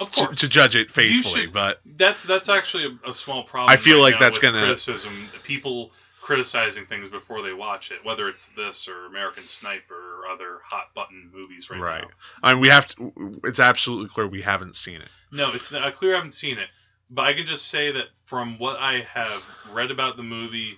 Of 0.00 0.10
To, 0.12 0.24
course. 0.26 0.38
to 0.40 0.48
judge 0.48 0.74
it 0.74 0.90
faithfully, 0.90 1.42
should- 1.44 1.52
but 1.52 1.80
That's 1.84 2.22
that's 2.24 2.48
actually 2.48 2.98
a, 3.04 3.10
a 3.10 3.14
small 3.14 3.42
problem. 3.44 3.70
I 3.70 3.76
feel 3.76 3.96
right 3.96 4.12
like 4.12 4.20
that's 4.20 4.38
gonna- 4.38 4.60
criticism. 4.60 5.28
People 5.42 5.90
criticizing 6.26 6.84
things 6.86 7.08
before 7.08 7.40
they 7.40 7.52
watch 7.52 7.92
it, 7.92 8.04
whether 8.04 8.28
it's 8.28 8.44
this 8.56 8.88
or 8.88 9.06
American 9.06 9.46
Sniper 9.46 9.94
or 9.94 10.26
other 10.26 10.58
hot 10.64 10.92
button 10.92 11.30
movies 11.32 11.70
right, 11.70 11.80
right. 11.80 12.02
now. 12.02 12.08
I 12.42 12.52
mean, 12.52 12.62
we 12.62 12.68
have 12.68 12.88
to. 12.88 13.40
It's 13.44 13.60
absolutely 13.60 14.08
clear 14.12 14.26
we 14.26 14.42
haven't 14.42 14.74
seen 14.74 15.00
it. 15.00 15.08
No, 15.30 15.52
it's 15.54 15.72
I 15.72 15.92
clear 15.92 16.14
I 16.14 16.16
haven't 16.16 16.34
seen 16.34 16.58
it, 16.58 16.66
but 17.12 17.22
I 17.22 17.32
can 17.32 17.46
just 17.46 17.68
say 17.68 17.92
that 17.92 18.06
from 18.24 18.58
what 18.58 18.74
I 18.74 19.02
have 19.02 19.40
read 19.72 19.92
about 19.92 20.16
the 20.16 20.24
movie 20.24 20.76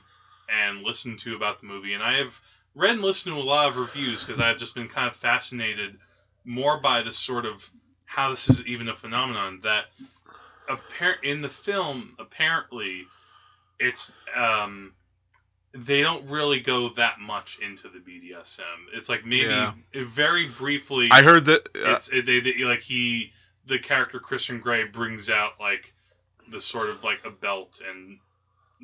and 0.50 0.82
listened 0.82 1.18
to 1.20 1.34
about 1.34 1.60
the 1.60 1.66
movie, 1.66 1.94
and 1.94 2.02
I 2.02 2.18
have 2.18 2.34
read 2.74 2.90
and 2.90 3.02
listened 3.02 3.34
to 3.34 3.40
a 3.40 3.42
lot 3.42 3.70
of 3.70 3.76
reviews 3.76 4.22
because 4.22 4.42
I've 4.42 4.58
just 4.58 4.74
been 4.74 4.88
kind 4.88 5.08
of 5.08 5.16
fascinated 5.16 5.96
more 6.44 6.78
by 6.78 7.00
this 7.00 7.18
sort 7.18 7.46
of 7.46 7.62
how 8.04 8.28
this 8.28 8.50
is 8.50 8.66
even 8.66 8.90
a 8.90 8.96
phenomenon 8.96 9.60
that 9.62 9.86
appar- 10.68 11.22
in 11.22 11.40
the 11.40 11.48
film 11.48 12.14
apparently 12.18 13.06
it's 13.80 14.12
um 14.36 14.92
they 15.74 16.00
don't 16.00 16.28
really 16.28 16.60
go 16.60 16.90
that 16.94 17.20
much 17.20 17.58
into 17.62 17.88
the 17.88 17.98
BDSM. 17.98 18.60
It's 18.94 19.08
like 19.08 19.24
maybe 19.24 19.44
Yeah. 19.46 19.72
very 20.08 20.48
briefly 20.48 21.08
I 21.10 21.22
heard 21.22 21.44
that. 21.46 21.68
Uh, 21.74 21.94
it's 21.94 22.08
it, 22.08 22.26
they, 22.26 22.40
they 22.40 22.54
like 22.64 22.80
he 22.80 23.32
the 23.66 23.78
character 23.78 24.18
Christian 24.18 24.60
Grey 24.60 24.84
brings 24.84 25.28
out 25.28 25.60
like 25.60 25.92
the 26.50 26.60
sort 26.60 26.88
of 26.88 27.04
like 27.04 27.18
a 27.24 27.30
belt 27.30 27.80
and 27.86 28.18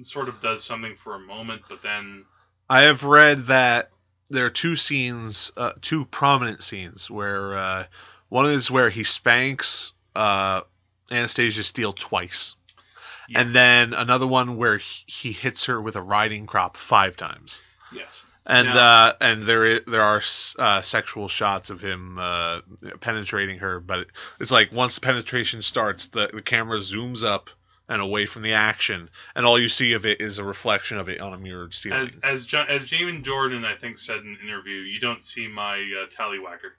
sort 0.02 0.28
of 0.28 0.40
does 0.40 0.64
something 0.64 0.96
for 1.02 1.14
a 1.14 1.20
moment, 1.20 1.62
but 1.68 1.82
then 1.82 2.24
I 2.68 2.82
have 2.82 3.04
read 3.04 3.46
that 3.46 3.90
there 4.30 4.44
are 4.46 4.50
two 4.50 4.76
scenes, 4.76 5.52
uh, 5.56 5.72
two 5.80 6.04
prominent 6.06 6.62
scenes 6.62 7.10
where 7.10 7.56
uh, 7.56 7.86
one 8.28 8.50
is 8.50 8.70
where 8.70 8.90
he 8.90 9.04
spanks 9.04 9.92
uh, 10.16 10.62
Anastasia 11.10 11.62
Steele 11.62 11.92
twice, 11.92 12.54
Yeah. 13.28 13.40
and 13.40 13.54
then 13.54 13.94
another 13.94 14.26
one 14.26 14.56
where 14.56 14.78
he, 14.78 15.04
he 15.06 15.32
hits 15.32 15.64
her 15.66 15.80
with 15.80 15.96
a 15.96 16.02
riding 16.02 16.46
crop 16.46 16.76
five 16.76 17.16
times. 17.16 17.62
Yes. 17.92 18.22
And 18.46 18.68
Now- 18.68 18.76
uh, 18.76 19.12
and 19.20 19.46
there 19.46 19.76
i- 19.76 19.80
there 19.86 20.02
are 20.02 20.20
uh, 20.58 20.82
sexual 20.82 21.28
shots 21.28 21.70
of 21.70 21.80
him 21.80 22.18
uh, 22.18 22.60
penetrating 23.00 23.58
her, 23.60 23.80
but 23.80 24.00
it, 24.00 24.08
it's 24.40 24.50
like 24.50 24.70
once 24.72 24.94
the 24.96 25.00
penetration 25.00 25.62
starts, 25.62 26.08
the 26.08 26.28
the 26.32 26.42
camera 26.42 26.78
zooms 26.78 27.24
up 27.24 27.48
and 27.88 28.00
away 28.02 28.26
from 28.26 28.42
the 28.42 28.52
action, 28.52 29.08
and 29.34 29.44
all 29.46 29.58
you 29.58 29.68
see 29.68 29.92
of 29.94 30.04
it 30.06 30.20
is 30.20 30.38
a 30.38 30.44
reflection 30.44 30.98
of 30.98 31.08
it 31.08 31.20
on 31.20 31.32
a 31.32 31.38
mirrored 31.38 31.72
ceiling. 31.74 32.10
As 32.22 32.40
as 32.40 32.44
jo- 32.44 32.66
as 32.68 32.84
Jamie 32.84 33.22
Dornan 33.22 33.64
I 33.64 33.76
think 33.76 33.98
said 33.98 34.18
in 34.18 34.26
an 34.28 34.38
interview, 34.46 34.76
you 34.76 35.00
don't 35.00 35.24
see 35.24 35.48
my 35.48 35.76
uh, 35.76 36.06
tallywhacker 36.14 36.72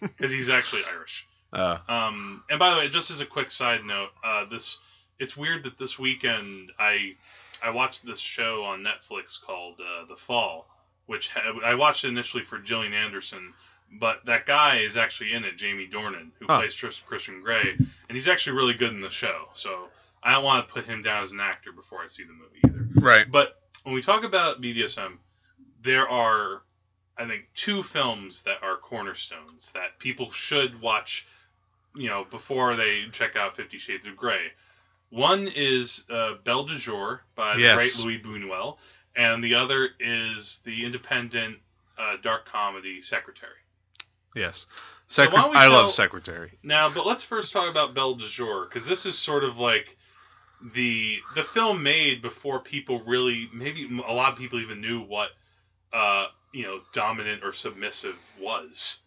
because 0.00 0.30
he's 0.32 0.48
actually 0.50 0.82
Irish. 0.92 1.26
uh, 1.52 1.78
Um, 1.88 2.44
and 2.48 2.58
by 2.60 2.70
the 2.70 2.76
way, 2.78 2.88
just 2.88 3.10
as 3.10 3.20
a 3.20 3.26
quick 3.26 3.50
side 3.50 3.82
note, 3.84 4.10
uh, 4.24 4.44
this 4.50 4.78
it's 5.20 5.36
weird 5.36 5.62
that 5.64 5.78
this 5.78 5.98
weekend 5.98 6.72
I 6.78 7.14
I 7.62 7.70
watched 7.70 8.04
this 8.04 8.18
show 8.18 8.64
on 8.64 8.82
Netflix 8.84 9.40
called 9.40 9.78
uh, 9.80 10.06
The 10.08 10.16
Fall, 10.16 10.66
which 11.06 11.28
ha- 11.28 11.60
I 11.64 11.74
watched 11.74 12.04
initially 12.04 12.42
for 12.42 12.58
Gillian 12.58 12.94
Anderson, 12.94 13.52
but 14.00 14.24
that 14.26 14.46
guy 14.46 14.78
is 14.80 14.96
actually 14.96 15.34
in 15.34 15.44
it, 15.44 15.56
Jamie 15.58 15.88
Dornan, 15.92 16.30
who 16.38 16.46
plays 16.58 16.74
Tris- 16.74 17.00
Christian 17.06 17.42
Grey, 17.42 17.74
and 17.78 18.16
he's 18.16 18.28
actually 18.28 18.56
really 18.56 18.74
good 18.74 18.90
in 18.94 19.00
the 19.02 19.10
show. 19.10 19.48
So 19.54 19.88
I 20.22 20.32
don't 20.32 20.44
want 20.44 20.66
to 20.66 20.72
put 20.72 20.84
him 20.84 21.02
down 21.02 21.22
as 21.22 21.32
an 21.32 21.40
actor 21.40 21.70
before 21.72 22.00
I 22.02 22.08
see 22.08 22.24
the 22.24 22.32
movie 22.32 22.60
either. 22.64 22.88
right. 23.06 23.30
But 23.30 23.60
when 23.84 23.94
we 23.94 24.02
talk 24.02 24.24
about 24.24 24.60
BDSM, 24.62 25.18
there 25.82 26.08
are, 26.08 26.62
I 27.18 27.26
think, 27.26 27.44
two 27.54 27.82
films 27.82 28.42
that 28.44 28.62
are 28.62 28.76
cornerstones 28.76 29.70
that 29.74 29.98
people 29.98 30.30
should 30.32 30.80
watch, 30.80 31.26
you 31.94 32.08
know, 32.08 32.24
before 32.30 32.76
they 32.76 33.04
check 33.12 33.36
out 33.36 33.56
Fifty 33.56 33.76
Shades 33.78 34.06
of 34.06 34.16
Grey. 34.16 34.52
One 35.10 35.48
is 35.48 36.02
uh, 36.10 36.34
Belle 36.44 36.64
de 36.64 36.76
Jour 36.78 37.22
by 37.34 37.56
the 37.56 37.62
Yes. 37.62 37.74
great 37.74 37.98
Louis 38.04 38.18
Buñuel, 38.20 38.76
and 39.16 39.42
the 39.42 39.54
other 39.56 39.88
is 39.98 40.60
the 40.64 40.84
independent 40.84 41.58
uh, 41.98 42.16
dark 42.22 42.46
comedy 42.46 43.02
Secretary. 43.02 43.52
Yes. 44.34 44.66
So 45.08 45.24
Secret- 45.24 45.36
why 45.36 45.50
I 45.54 45.66
love 45.66 45.92
Secretary. 45.92 46.52
Now, 46.62 46.88
but 46.94 47.04
let's 47.06 47.24
first 47.24 47.52
talk 47.52 47.68
about 47.68 47.94
Belle 47.94 48.14
de 48.14 48.28
Jour 48.28 48.66
because 48.68 48.86
this 48.86 49.04
is 49.06 49.18
sort 49.18 49.42
of 49.42 49.56
like 49.58 49.96
the 50.74 51.18
the 51.34 51.42
film 51.42 51.82
made 51.82 52.22
before 52.22 52.60
people 52.60 53.02
really 53.04 53.48
maybe 53.52 53.88
a 54.06 54.12
lot 54.12 54.32
of 54.32 54.38
people 54.38 54.60
even 54.60 54.80
knew 54.80 55.00
what 55.00 55.30
uh 55.92 56.26
you 56.52 56.62
know 56.62 56.80
dominant 56.92 57.42
or 57.42 57.52
submissive 57.52 58.16
was. 58.38 58.98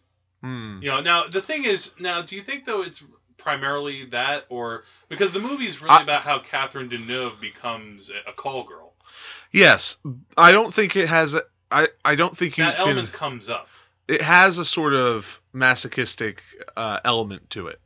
Hmm. 0.42 0.80
You 0.82 0.90
know, 0.90 1.00
now 1.00 1.28
the 1.28 1.40
thing 1.40 1.64
is, 1.64 1.92
now 1.98 2.20
do 2.22 2.36
you 2.36 2.42
think 2.42 2.66
though 2.66 2.82
it's 2.82 3.02
primarily 3.44 4.06
that 4.06 4.46
or 4.48 4.82
because 5.08 5.30
the 5.32 5.38
movie's 5.38 5.80
really 5.80 5.94
I- 5.94 6.02
about 6.02 6.22
how 6.22 6.40
Catherine 6.40 6.88
Deneuve 6.90 7.40
becomes 7.40 8.10
a, 8.26 8.32
call 8.32 8.64
girl. 8.64 8.94
Yes, 9.52 9.98
I 10.36 10.50
don't 10.50 10.74
think 10.74 10.96
it 10.96 11.08
has. 11.08 11.34
A, 11.34 11.42
I 11.70 11.88
I 12.04 12.16
don't 12.16 12.36
think 12.36 12.58
you 12.58 12.64
That 12.64 12.76
can. 12.78 12.88
element 12.88 13.12
comes 13.12 13.48
up. 13.48 13.68
it 14.08 14.20
has 14.22 14.58
a 14.58 14.64
sort 14.64 14.94
of 14.94 15.24
masochistic 15.52 16.42
uh, 16.76 16.98
element 17.04 17.50
to 17.50 17.68
it. 17.68 17.80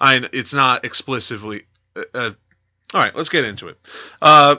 I 0.00 0.16
it's 0.32 0.52
not 0.52 0.84
explicitly. 0.84 1.66
Uh, 1.94 2.02
uh, 2.14 2.30
all 2.94 3.00
right, 3.02 3.14
let's 3.14 3.28
get 3.28 3.44
into 3.44 3.68
it. 3.68 3.78
Uh, 4.20 4.56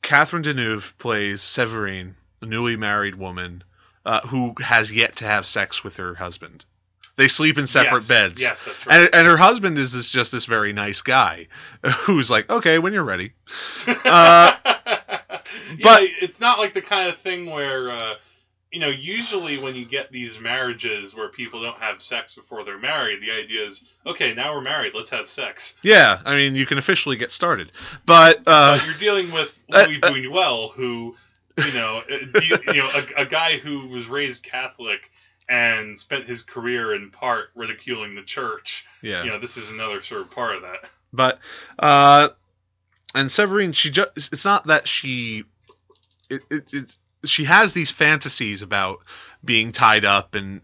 Catherine 0.00 0.42
Deneuve 0.44 0.84
plays 0.98 1.42
Severine, 1.42 2.14
a 2.40 2.46
newly 2.46 2.76
married 2.76 3.16
woman 3.16 3.62
uh, 4.06 4.20
who 4.28 4.54
has 4.60 4.90
yet 4.90 5.16
to 5.16 5.24
have 5.26 5.44
sex 5.46 5.84
with 5.84 5.96
her 5.96 6.14
husband. 6.14 6.64
They 7.22 7.28
sleep 7.28 7.56
in 7.56 7.68
separate 7.68 8.00
Yes, 8.00 8.08
beds. 8.08 8.40
Yes, 8.40 8.64
that's 8.66 8.84
right. 8.84 9.00
And, 9.02 9.10
and 9.14 9.26
her 9.28 9.36
husband 9.36 9.78
is 9.78 9.92
this 9.92 10.08
just 10.10 10.32
this 10.32 10.44
very 10.44 10.72
nice 10.72 11.02
guy 11.02 11.46
who's 11.98 12.28
like, 12.32 12.50
okay, 12.50 12.80
when 12.80 12.92
you're 12.92 13.04
ready. 13.04 13.32
Uh, 13.86 13.92
yeah, 14.64 15.38
but- 15.80 16.02
it's 16.20 16.40
not 16.40 16.58
like 16.58 16.74
the 16.74 16.82
kind 16.82 17.08
of 17.08 17.18
thing 17.20 17.46
where 17.46 17.92
uh, 17.92 18.14
you 18.72 18.80
know 18.80 18.88
usually 18.88 19.56
when 19.56 19.76
you 19.76 19.84
get 19.84 20.10
these 20.10 20.40
marriages 20.40 21.14
where 21.14 21.28
people 21.28 21.62
don't 21.62 21.78
have 21.78 22.02
sex 22.02 22.34
before 22.34 22.64
they're 22.64 22.76
married 22.80 23.22
the 23.22 23.30
idea 23.30 23.68
is 23.68 23.84
okay 24.04 24.34
now 24.34 24.52
we're 24.52 24.60
married 24.60 24.92
let's 24.92 25.10
have 25.10 25.28
sex 25.28 25.74
Yeah, 25.82 26.20
I 26.24 26.34
mean, 26.34 26.56
you 26.56 26.66
can 26.66 26.78
officially 26.78 27.14
get 27.16 27.30
started, 27.30 27.70
but 28.04 28.38
uh, 28.48 28.78
but 28.78 28.84
you're 28.84 28.98
dealing 28.98 29.30
with 29.30 29.56
uh, 29.72 29.84
louis 29.86 30.00
uh, 30.02 30.10
buñuel 30.10 30.72
who 30.72 31.14
you 31.58 31.72
know 31.72 32.02
uh, 32.10 32.40
you, 32.40 32.56
you 32.74 32.82
know 32.82 32.90
a, 33.16 33.22
a 33.22 33.26
guy 33.26 33.58
who 33.58 33.86
was 33.86 34.06
raised 34.06 34.42
catholic 34.42 34.98
and 35.48 35.98
spent 35.98 36.26
his 36.26 36.42
career 36.42 36.94
in 36.94 37.10
part 37.10 37.46
ridiculing 37.54 38.14
the 38.14 38.22
church 38.22 38.84
yeah. 39.02 39.24
you 39.24 39.30
know 39.30 39.38
this 39.38 39.56
is 39.56 39.68
another 39.68 40.02
sort 40.02 40.22
of 40.22 40.30
part 40.30 40.56
of 40.56 40.62
that 40.62 40.88
But 41.12 41.38
uh 41.78 42.28
and 43.14 43.30
Severine 43.30 43.72
she 43.72 43.90
just 43.90 44.10
it's 44.16 44.44
not 44.44 44.66
that 44.66 44.88
she 44.88 45.44
it, 46.30 46.42
it, 46.50 46.64
it 46.72 46.96
she 47.24 47.44
has 47.44 47.72
these 47.72 47.90
fantasies 47.90 48.62
about 48.62 48.98
being 49.44 49.72
tied 49.72 50.04
up 50.04 50.34
and 50.36 50.60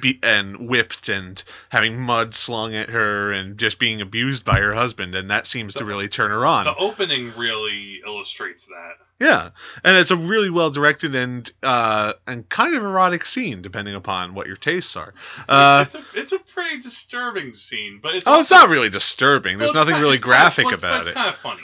be, 0.00 0.18
and 0.22 0.68
whipped 0.68 1.08
and 1.10 1.42
having 1.68 2.00
mud 2.00 2.34
slung 2.34 2.74
at 2.74 2.88
her 2.88 3.30
and 3.30 3.58
just 3.58 3.78
being 3.78 4.00
abused 4.00 4.44
by 4.44 4.58
her 4.58 4.72
husband 4.72 5.14
and 5.14 5.30
that 5.30 5.46
seems 5.46 5.74
to 5.74 5.84
really 5.84 6.08
turn 6.08 6.30
her 6.30 6.46
on. 6.46 6.64
the 6.64 6.74
opening 6.76 7.32
really 7.36 8.00
illustrates 8.06 8.64
that 8.66 8.94
Yeah, 9.20 9.50
and 9.84 9.96
it's 9.98 10.10
a 10.10 10.16
really 10.16 10.48
well 10.48 10.70
directed 10.70 11.14
and 11.14 11.50
uh, 11.62 12.14
and 12.26 12.48
kind 12.48 12.74
of 12.74 12.82
erotic 12.82 13.26
scene, 13.26 13.60
depending 13.60 13.94
upon 13.94 14.34
what 14.34 14.46
your 14.46 14.56
tastes 14.56 14.96
are. 14.96 15.12
Uh, 15.48 15.84
it's 15.86 15.94
a 15.94 16.02
it's 16.14 16.32
a 16.32 16.38
pretty 16.38 16.80
disturbing 16.80 17.52
scene 17.52 18.00
but 18.02 18.14
it's 18.14 18.26
oh, 18.26 18.40
it's 18.40 18.50
not 18.50 18.70
really 18.70 18.88
disturbing. 18.90 19.58
There's 19.58 19.72
it's 19.72 19.76
nothing 19.76 19.92
kinda- 19.94 20.02
really 20.04 20.14
it's 20.14 20.22
graphic 20.24 20.64
well, 20.64 20.74
it's- 20.74 20.90
about 20.90 21.00
it's 21.02 21.10
it. 21.10 21.14
kind 21.14 21.28
of 21.28 21.36
funny. 21.36 21.62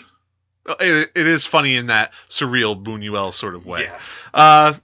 it. 0.81 1.11
It 1.15 1.27
is 1.27 1.47
funny 1.47 1.77
in 1.77 1.87
that 1.87 2.13
surreal 2.29 2.81
Buñuel 2.83 3.33
sort 3.33 3.55
of 3.55 3.65
way. 3.65 3.85
Yeah. 3.85 3.99
Uh, 4.35 4.75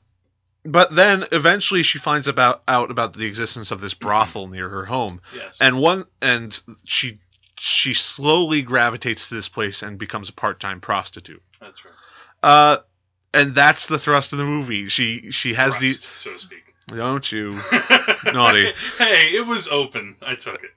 but 0.64 0.94
then 0.94 1.24
eventually 1.32 1.82
she 1.82 1.98
finds 1.98 2.26
about 2.28 2.62
out 2.66 2.90
about 2.90 3.12
the 3.14 3.26
existence 3.26 3.70
of 3.70 3.80
this 3.80 3.94
brothel 3.94 4.48
near 4.48 4.68
her 4.68 4.84
home, 4.84 5.20
Yes. 5.34 5.56
and 5.60 5.78
one 5.78 6.06
and 6.22 6.58
she 6.84 7.20
she 7.56 7.94
slowly 7.94 8.62
gravitates 8.62 9.28
to 9.28 9.34
this 9.34 9.48
place 9.48 9.82
and 9.82 9.98
becomes 9.98 10.28
a 10.28 10.32
part 10.32 10.58
time 10.60 10.80
prostitute. 10.80 11.42
That's 11.60 11.84
right. 11.84 11.94
Uh, 12.42 12.78
and 13.32 13.54
that's 13.54 13.86
the 13.86 13.98
thrust 13.98 14.32
of 14.32 14.38
the 14.38 14.44
movie. 14.44 14.88
She 14.88 15.30
she 15.30 15.54
has 15.54 15.72
Thrust, 15.74 15.80
these. 15.80 16.08
so 16.14 16.32
to 16.32 16.38
speak. 16.38 16.73
Don't 16.88 17.30
you? 17.32 17.60
Naughty. 18.26 18.72
hey, 18.98 19.30
it 19.34 19.46
was 19.46 19.68
open. 19.68 20.16
I 20.20 20.34
took 20.34 20.62
it. 20.62 20.70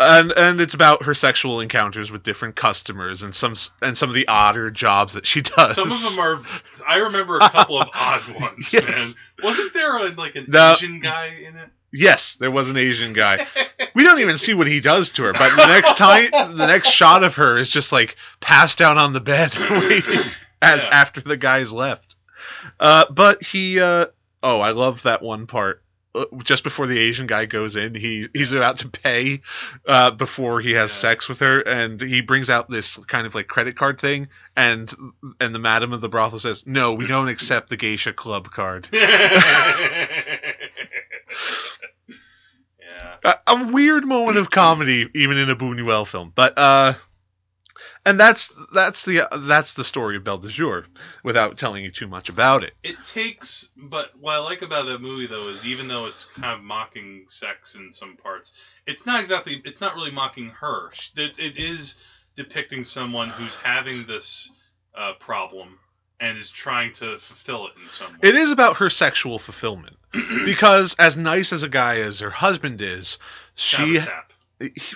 and 0.00 0.30
and 0.32 0.60
it's 0.60 0.74
about 0.74 1.04
her 1.04 1.14
sexual 1.14 1.60
encounters 1.60 2.10
with 2.10 2.22
different 2.22 2.54
customers 2.54 3.22
and 3.22 3.34
some 3.34 3.54
and 3.80 3.96
some 3.96 4.10
of 4.10 4.14
the 4.14 4.28
odder 4.28 4.70
jobs 4.70 5.14
that 5.14 5.24
she 5.26 5.40
does. 5.40 5.74
Some 5.76 5.90
of 5.90 6.02
them 6.02 6.18
are. 6.18 6.40
I 6.86 6.96
remember 6.96 7.38
a 7.38 7.48
couple 7.48 7.80
of 7.80 7.88
odd 7.94 8.22
ones. 8.40 8.70
Yes. 8.72 8.84
Man, 8.84 9.14
wasn't 9.42 9.72
there 9.72 9.96
a, 9.96 10.08
like 10.10 10.36
an 10.36 10.46
No. 10.48 10.74
Asian 10.74 11.00
guy 11.00 11.28
in 11.48 11.56
it? 11.56 11.70
Yes, 11.94 12.34
there 12.40 12.50
was 12.50 12.68
an 12.70 12.76
Asian 12.76 13.12
guy. 13.12 13.46
We 13.94 14.02
don't 14.04 14.20
even 14.20 14.38
see 14.38 14.54
what 14.54 14.66
he 14.66 14.80
does 14.80 15.10
to 15.12 15.24
her, 15.24 15.32
but 15.34 15.54
the 15.56 15.66
next 15.66 15.96
time, 15.98 16.30
the 16.30 16.66
next 16.66 16.88
shot 16.88 17.22
of 17.22 17.34
her 17.36 17.58
is 17.58 17.68
just 17.70 17.92
like 17.92 18.16
passed 18.40 18.80
out 18.80 18.96
on 18.96 19.12
the 19.12 19.20
bed, 19.20 19.54
waiting 19.70 20.30
as 20.62 20.84
Yeah. 20.84 20.88
after 20.90 21.20
the 21.20 21.36
guy's 21.36 21.70
left. 21.70 22.16
Uh, 22.80 23.04
but 23.10 23.42
he, 23.42 23.78
uh, 23.78 24.06
oh, 24.42 24.60
I 24.60 24.72
love 24.72 25.02
that 25.04 25.22
one 25.22 25.46
part. 25.46 25.82
Uh, 26.14 26.26
Just 26.44 26.62
before 26.62 26.86
the 26.86 26.98
Asian 26.98 27.26
guy 27.26 27.46
goes 27.46 27.74
in, 27.74 27.94
he 27.94 28.28
he's 28.34 28.52
about 28.52 28.76
to 28.78 28.88
pay 28.88 29.40
uh, 29.86 30.10
before 30.10 30.60
he 30.60 30.72
has 30.72 30.90
Yeah. 30.90 30.96
sex 31.00 31.26
with 31.28 31.38
her, 31.40 31.60
and 31.60 31.98
he 32.00 32.20
brings 32.20 32.50
out 32.50 32.68
this 32.68 32.98
kind 33.06 33.26
of 33.26 33.34
like 33.34 33.48
credit 33.48 33.78
card 33.78 33.98
thing, 33.98 34.28
and 34.54 34.92
and 35.40 35.54
the 35.54 35.58
madam 35.58 35.94
of 35.94 36.02
the 36.02 36.10
brothel 36.10 36.38
says, 36.38 36.66
"No, 36.66 36.92
we 36.92 37.06
don't 37.06 37.28
accept 37.28 37.70
the 37.70 37.78
geisha 37.78 38.12
club 38.12 38.50
card." 38.50 38.88
yeah. 39.02 40.10
a, 43.24 43.34
a 43.46 43.64
weird 43.72 44.04
moment 44.04 44.38
of 44.38 44.50
comedy 44.50 45.08
even 45.14 45.38
in 45.38 45.50
a 45.50 45.56
Buñuel 45.56 46.06
film 46.06 46.32
but 46.34 46.56
uh 46.58 46.94
and 48.04 48.18
that's 48.18 48.52
that's 48.74 49.04
the 49.04 49.28
that's 49.46 49.74
the 49.74 49.84
story 49.84 50.16
of 50.16 50.24
Belle 50.24 50.38
de 50.38 50.48
Jour 50.48 50.86
without 51.22 51.56
telling 51.58 51.84
you 51.84 51.90
too 51.90 52.08
much 52.08 52.28
about 52.28 52.64
it 52.64 52.74
It 52.82 52.96
takes, 53.04 53.68
but 53.76 54.10
what 54.18 54.34
I 54.34 54.38
like 54.38 54.62
about 54.62 54.86
that 54.86 55.00
movie 55.00 55.26
though 55.26 55.48
is 55.48 55.64
even 55.64 55.88
though 55.88 56.06
it's 56.06 56.26
kind 56.36 56.58
of 56.58 56.64
mocking 56.64 57.26
sex 57.28 57.74
in 57.74 57.92
some 57.92 58.16
parts, 58.16 58.52
it's 58.86 59.06
not 59.06 59.20
exactly, 59.20 59.62
it's 59.64 59.80
not 59.80 59.94
really 59.94 60.10
mocking 60.10 60.50
her. 60.60 60.90
It, 61.16 61.38
it 61.38 61.56
is 61.56 61.96
depicting 62.36 62.84
someone 62.84 63.28
who's 63.28 63.54
having 63.54 64.06
this 64.06 64.50
uh, 64.96 65.12
problem 65.20 65.78
and 66.20 66.38
is 66.38 66.50
trying 66.50 66.92
to 66.94 67.18
fulfill 67.18 67.66
it 67.66 67.72
in 67.82 67.88
some 67.88 68.12
way. 68.12 68.18
it 68.22 68.36
is 68.36 68.50
about 68.50 68.76
her 68.76 68.88
sexual 68.90 69.38
fulfillment 69.38 69.96
because 70.44 70.94
as 70.98 71.16
nice 71.16 71.52
as 71.52 71.62
a 71.62 71.68
guy 71.68 71.98
as 71.98 72.20
her 72.20 72.30
husband 72.30 72.80
is 72.80 73.18
she. 73.54 73.98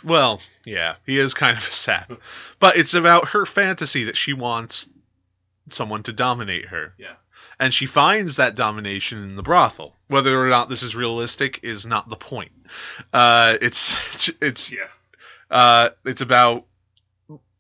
Well 0.05 0.41
yeah 0.65 0.95
he 1.07 1.19
is 1.19 1.35
kind 1.35 1.57
of 1.57 1.63
a 1.67 1.71
sap 1.71 2.13
but 2.61 2.77
it's 2.77 2.95
about 2.95 3.29
her 3.31 3.47
fantasy 3.47 4.05
that 4.05 4.17
she 4.17 4.33
wants 4.33 4.89
someone 5.69 6.03
to 6.05 6.13
dominate 6.13 6.67
her 6.67 6.95
Yeah. 6.99 7.15
and 7.59 7.73
she 7.75 7.87
finds 7.87 8.37
that 8.37 8.55
domination 8.55 9.23
in 9.23 9.35
the 9.37 9.43
brothel. 9.43 9.97
Whether 10.09 10.41
or 10.41 10.49
not 10.49 10.69
this 10.69 10.83
is 10.85 10.95
realistic 10.95 11.61
is 11.65 11.85
not 11.85 12.09
the 12.09 12.15
point. 12.17 12.53
Uh, 13.13 13.57
it's 13.61 13.97
it's 14.41 14.71
Yeah. 14.71 14.87
uh, 15.51 15.91
it's 16.05 16.21
about 16.21 16.67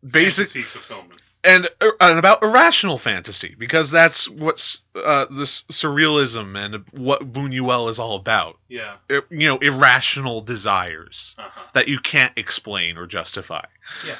basic 0.08 0.46
Fantasy 0.48 0.62
fulfillment. 0.62 1.20
And 1.46 1.70
uh, 1.80 1.90
and 2.00 2.18
about 2.18 2.42
irrational 2.42 2.98
fantasy 2.98 3.54
because 3.58 3.90
that's 3.90 4.28
what's 4.28 4.82
uh, 4.94 5.26
this 5.30 5.62
surrealism 5.70 6.56
and 6.62 6.84
what 6.90 7.32
Buñuel 7.32 7.88
is 7.88 7.98
all 7.98 8.16
about. 8.16 8.58
Yeah. 8.68 8.96
You 9.08 9.48
know, 9.48 9.58
irrational 9.58 10.40
desires 10.42 11.34
Uh-huh. 11.38 11.60
that 11.74 11.88
you 11.88 11.98
can't 12.00 12.32
explain 12.36 12.98
or 12.98 13.06
justify. 13.06 13.64
Yeah. 14.06 14.16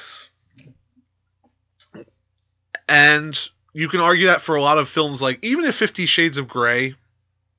And 2.89 3.37
you 3.73 3.89
can 3.89 3.99
argue 3.99 4.27
that 4.27 4.41
for 4.41 4.55
a 4.55 4.61
lot 4.61 4.77
of 4.77 4.89
films, 4.89 5.21
like 5.21 5.39
even 5.43 5.65
if 5.65 5.75
Fifty 5.75 6.05
Shades 6.05 6.37
of 6.37 6.47
Grey, 6.47 6.95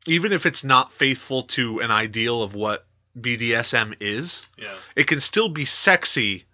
even 0.06 0.32
if 0.32 0.46
it's 0.46 0.64
not 0.64 0.92
faithful 0.92 1.42
to 1.44 1.80
an 1.80 1.90
ideal 1.90 2.42
of 2.42 2.54
what 2.54 2.86
BDSM 3.18 3.94
is, 4.00 4.46
Yeah. 4.56 4.74
it 4.96 5.06
can 5.06 5.20
still 5.20 5.48
be 5.48 5.64
sexy 5.64 6.44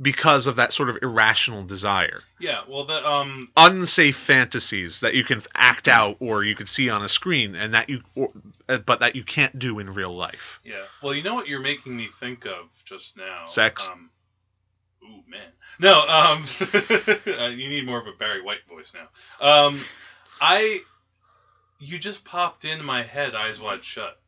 because 0.00 0.46
of 0.46 0.56
that 0.56 0.72
sort 0.72 0.90
of 0.90 0.98
irrational 1.02 1.64
desire. 1.64 2.20
Yeah. 2.38 2.62
Well, 2.68 2.84
the 2.84 3.04
um. 3.04 3.50
Unsafe 3.56 4.16
fantasies 4.16 5.00
that 5.00 5.14
you 5.14 5.24
can 5.24 5.42
act 5.54 5.88
out 5.88 6.16
or 6.20 6.44
you 6.44 6.54
can 6.54 6.66
see 6.66 6.90
on 6.90 7.02
a 7.02 7.08
screen, 7.08 7.54
and 7.54 7.74
that 7.74 7.88
you, 7.88 8.02
or, 8.14 8.30
uh, 8.68 8.78
but 8.78 9.00
that 9.00 9.16
you 9.16 9.24
can't 9.24 9.58
do 9.58 9.78
in 9.78 9.92
real 9.92 10.14
life. 10.14 10.60
Yeah. 10.64 10.84
Well, 11.02 11.14
you 11.14 11.22
know 11.22 11.34
what 11.34 11.48
you're 11.48 11.60
making 11.60 11.96
me 11.96 12.08
think 12.20 12.44
of 12.44 12.66
just 12.84 13.16
now? 13.16 13.46
Sex? 13.46 13.88
Um, 13.90 14.10
ooh, 15.02 15.22
man. 15.28 15.48
No, 15.78 16.00
um, 16.00 16.46
uh, 17.38 17.48
you 17.48 17.68
need 17.68 17.84
more 17.86 18.00
of 18.00 18.06
a 18.06 18.16
Barry 18.18 18.42
White 18.42 18.66
voice 18.68 18.92
now. 18.94 19.46
Um, 19.46 19.80
I, 20.40 20.80
you 21.78 21.98
just 21.98 22.24
popped 22.24 22.64
in 22.64 22.82
my 22.82 23.02
head, 23.02 23.34
Eyes 23.34 23.60
Wide 23.60 23.84
Shut, 23.84 24.18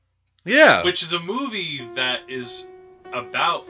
Yeah, 0.44 0.84
which 0.84 1.02
is 1.02 1.12
a 1.12 1.20
movie 1.20 1.88
that 1.94 2.20
is 2.28 2.64
about 3.12 3.64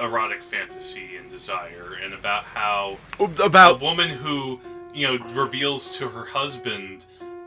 erotic 0.00 0.42
fantasy 0.42 1.16
and 1.16 1.30
desire, 1.30 1.94
and 2.02 2.14
about 2.14 2.44
how 2.44 2.98
a 3.18 3.24
about 3.42 3.80
woman 3.80 4.10
who 4.10 4.60
you 4.94 5.06
know 5.06 5.24
reveals 5.34 5.96
to 5.96 6.08
her 6.08 6.24
husband 6.24 7.04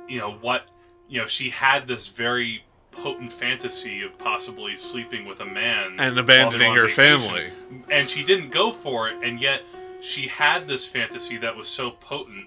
you 0.08 0.20
know 0.20 0.34
what 0.42 0.64
you 1.08 1.20
know 1.20 1.28
she 1.28 1.50
had 1.50 1.88
this 1.88 2.08
very 2.08 2.64
potent 2.92 3.34
fantasy 3.34 4.04
of 4.04 4.18
possibly 4.20 4.76
sleeping 4.76 5.26
with 5.26 5.40
a 5.40 5.46
man 5.46 5.96
and 6.00 6.18
abandoning 6.18 6.74
her 6.76 6.88
vacation. 6.88 7.20
family. 7.20 7.52
and 7.90 8.10
she 8.10 8.24
didn't 8.24 8.52
go 8.52 8.72
for 8.72 9.10
it 9.10 9.24
and 9.24 9.40
yet 9.40 9.62
she 10.02 10.28
had 10.28 10.68
this 10.68 10.86
fantasy 10.86 11.38
that 11.38 11.56
was 11.56 11.68
so 11.68 11.92
potent 11.92 12.46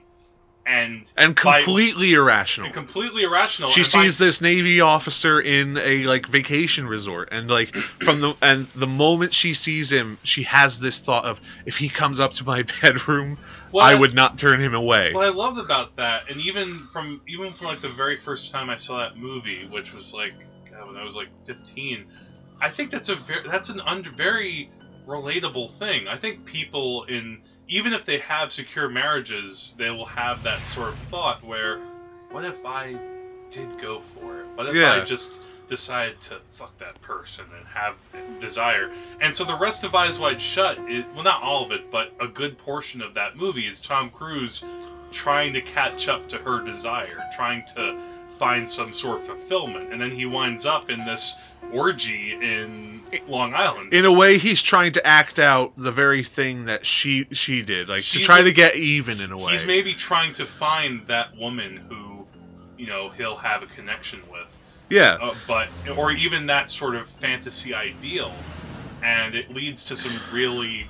and 0.67 1.05
and 1.17 1.35
by- 1.37 1.63
completely 1.63 2.13
irrational. 2.13 2.67
and 2.67 2.75
completely 2.75 3.23
irrational 3.23 3.69
she 3.69 3.83
and 3.83 3.93
by- 3.93 4.03
sees 4.05 4.19
this 4.19 4.41
navy 4.41 4.81
officer 4.81 5.41
in 5.41 5.77
a 5.79 6.05
like 6.05 6.27
vacation 6.27 6.87
resort 6.89 7.29
and 7.33 7.49
like 7.49 7.75
from 8.03 8.21
the 8.21 8.35
and 8.43 8.67
the 8.75 8.87
moment 8.87 9.33
she 9.33 9.55
sees 9.55 9.93
him 9.93 10.19
she 10.25 10.43
has 10.43 10.81
this 10.81 11.01
thought 11.01 11.25
of 11.25 11.41
if 11.67 11.77
he 11.77 11.89
comes 11.89 12.19
up 12.19 12.33
to 12.35 12.45
my 12.45 12.65
bedroom 12.83 13.39
i 13.81 13.95
would 13.95 14.15
not 14.15 14.39
turn 14.39 14.61
him 14.61 14.75
away 14.75 15.13
What 15.13 15.25
I 15.25 15.29
loved 15.29 15.59
about 15.59 15.97
that, 15.97 16.31
and 16.31 16.41
even 16.41 16.89
from 16.93 17.21
even 17.29 17.53
from 17.53 17.67
like 17.69 17.83
the 17.83 17.91
very 17.91 18.17
first 18.17 18.51
time 18.51 18.71
I 18.71 18.77
saw 18.77 18.99
that 18.99 19.17
movie, 19.17 19.67
which 19.71 19.93
was 19.93 20.13
like 20.15 20.33
God, 20.71 20.87
when 20.89 20.97
I 20.97 21.05
was 21.05 21.15
like 21.15 21.29
15, 21.47 22.07
I 22.61 22.71
think 22.71 22.91
that's 22.91 23.09
a 23.11 23.17
very 23.17 23.47
that's 23.49 23.69
an 23.69 23.81
under 23.83 24.11
very 24.11 24.71
relatable 25.07 25.79
thing. 25.79 26.09
I 26.09 26.17
think 26.19 26.45
people 26.47 27.05
in 27.05 27.43
even 27.69 27.93
if 27.93 28.05
they 28.05 28.19
have 28.19 28.53
secure 28.53 28.89
marriages, 28.89 29.75
they 29.79 29.91
will 29.91 30.07
have 30.07 30.43
that 30.45 30.67
sort 30.67 30.91
of 30.91 30.99
thought 31.11 31.45
where, 31.45 31.81
what 32.31 32.45
if 32.45 32.65
I 32.65 32.97
did 33.51 33.81
go 33.81 34.03
for 34.15 34.41
it? 34.41 34.47
What 34.55 34.67
if 34.69 34.75
Yeah. 34.75 34.93
I 34.95 35.05
just 35.05 35.41
decided 35.69 36.21
to 36.21 36.41
fuck 36.53 36.79
that 36.79 37.01
person 37.03 37.45
and 37.57 37.67
have 37.67 37.95
desire? 38.41 38.91
And 39.21 39.35
so 39.35 39.45
the 39.45 39.57
rest 39.57 39.85
of 39.85 39.95
Eyes 39.95 40.19
Wide 40.19 40.41
Shut 40.41 40.79
is 40.89 41.05
well, 41.15 41.25
not 41.25 41.43
all 41.43 41.65
of 41.65 41.73
it, 41.73 41.91
but 41.91 42.13
a 42.21 42.29
good 42.29 42.59
portion 42.59 43.03
of 43.03 43.15
that 43.15 43.37
movie 43.37 43.67
is 43.67 43.81
Tom 43.81 44.11
Cruise 44.11 44.63
trying 45.13 45.53
to 45.53 45.61
catch 45.61 46.09
up 46.09 46.29
to 46.29 46.39
her 46.39 46.65
desire, 46.65 47.19
trying 47.37 47.65
to 47.75 47.99
find 48.39 48.71
some 48.71 48.93
sort 48.93 49.21
of 49.21 49.27
fulfillment, 49.27 49.93
and 49.93 50.01
then 50.01 50.11
he 50.11 50.27
winds 50.27 50.67
up 50.67 50.91
in 50.91 51.05
this 51.07 51.35
orgy 51.73 52.33
in 52.33 53.03
Long 53.29 53.55
Island. 53.55 53.93
in 53.93 54.05
a 54.05 54.13
way 54.13 54.39
he's 54.39 54.63
trying 54.63 54.93
to 54.93 55.07
act 55.07 55.39
out 55.39 55.73
the 55.77 55.93
very 55.93 56.25
thing 56.25 56.67
that 56.67 56.87
she 56.87 57.27
she 57.33 57.63
did 57.63 57.89
like 57.89 58.05
to 58.05 58.21
try 58.21 58.43
to 58.43 58.53
get 58.53 58.77
even 58.77 59.21
in 59.21 59.33
a 59.33 59.39
way. 59.39 59.53
He's 59.53 59.67
maybe 59.67 59.95
trying 59.95 60.35
to 60.35 60.47
find 60.47 61.07
that 61.09 61.37
woman 61.37 61.77
who, 61.89 62.27
you 62.77 62.87
know, 62.87 63.11
he'll 63.11 63.37
have 63.37 63.63
a 63.63 63.67
connection 63.67 64.21
with, 64.31 64.49
yeah. 64.91 65.19
Uh, 65.21 65.35
but 65.47 65.69
or 65.97 66.13
even 66.13 66.47
that 66.47 66.71
sort 66.71 66.95
of 66.95 67.09
fantasy 67.21 67.75
ideal, 67.75 68.33
and 69.03 69.35
it 69.35 69.51
leads 69.51 69.85
to 69.87 69.97
some 69.97 70.19
really 70.33 70.87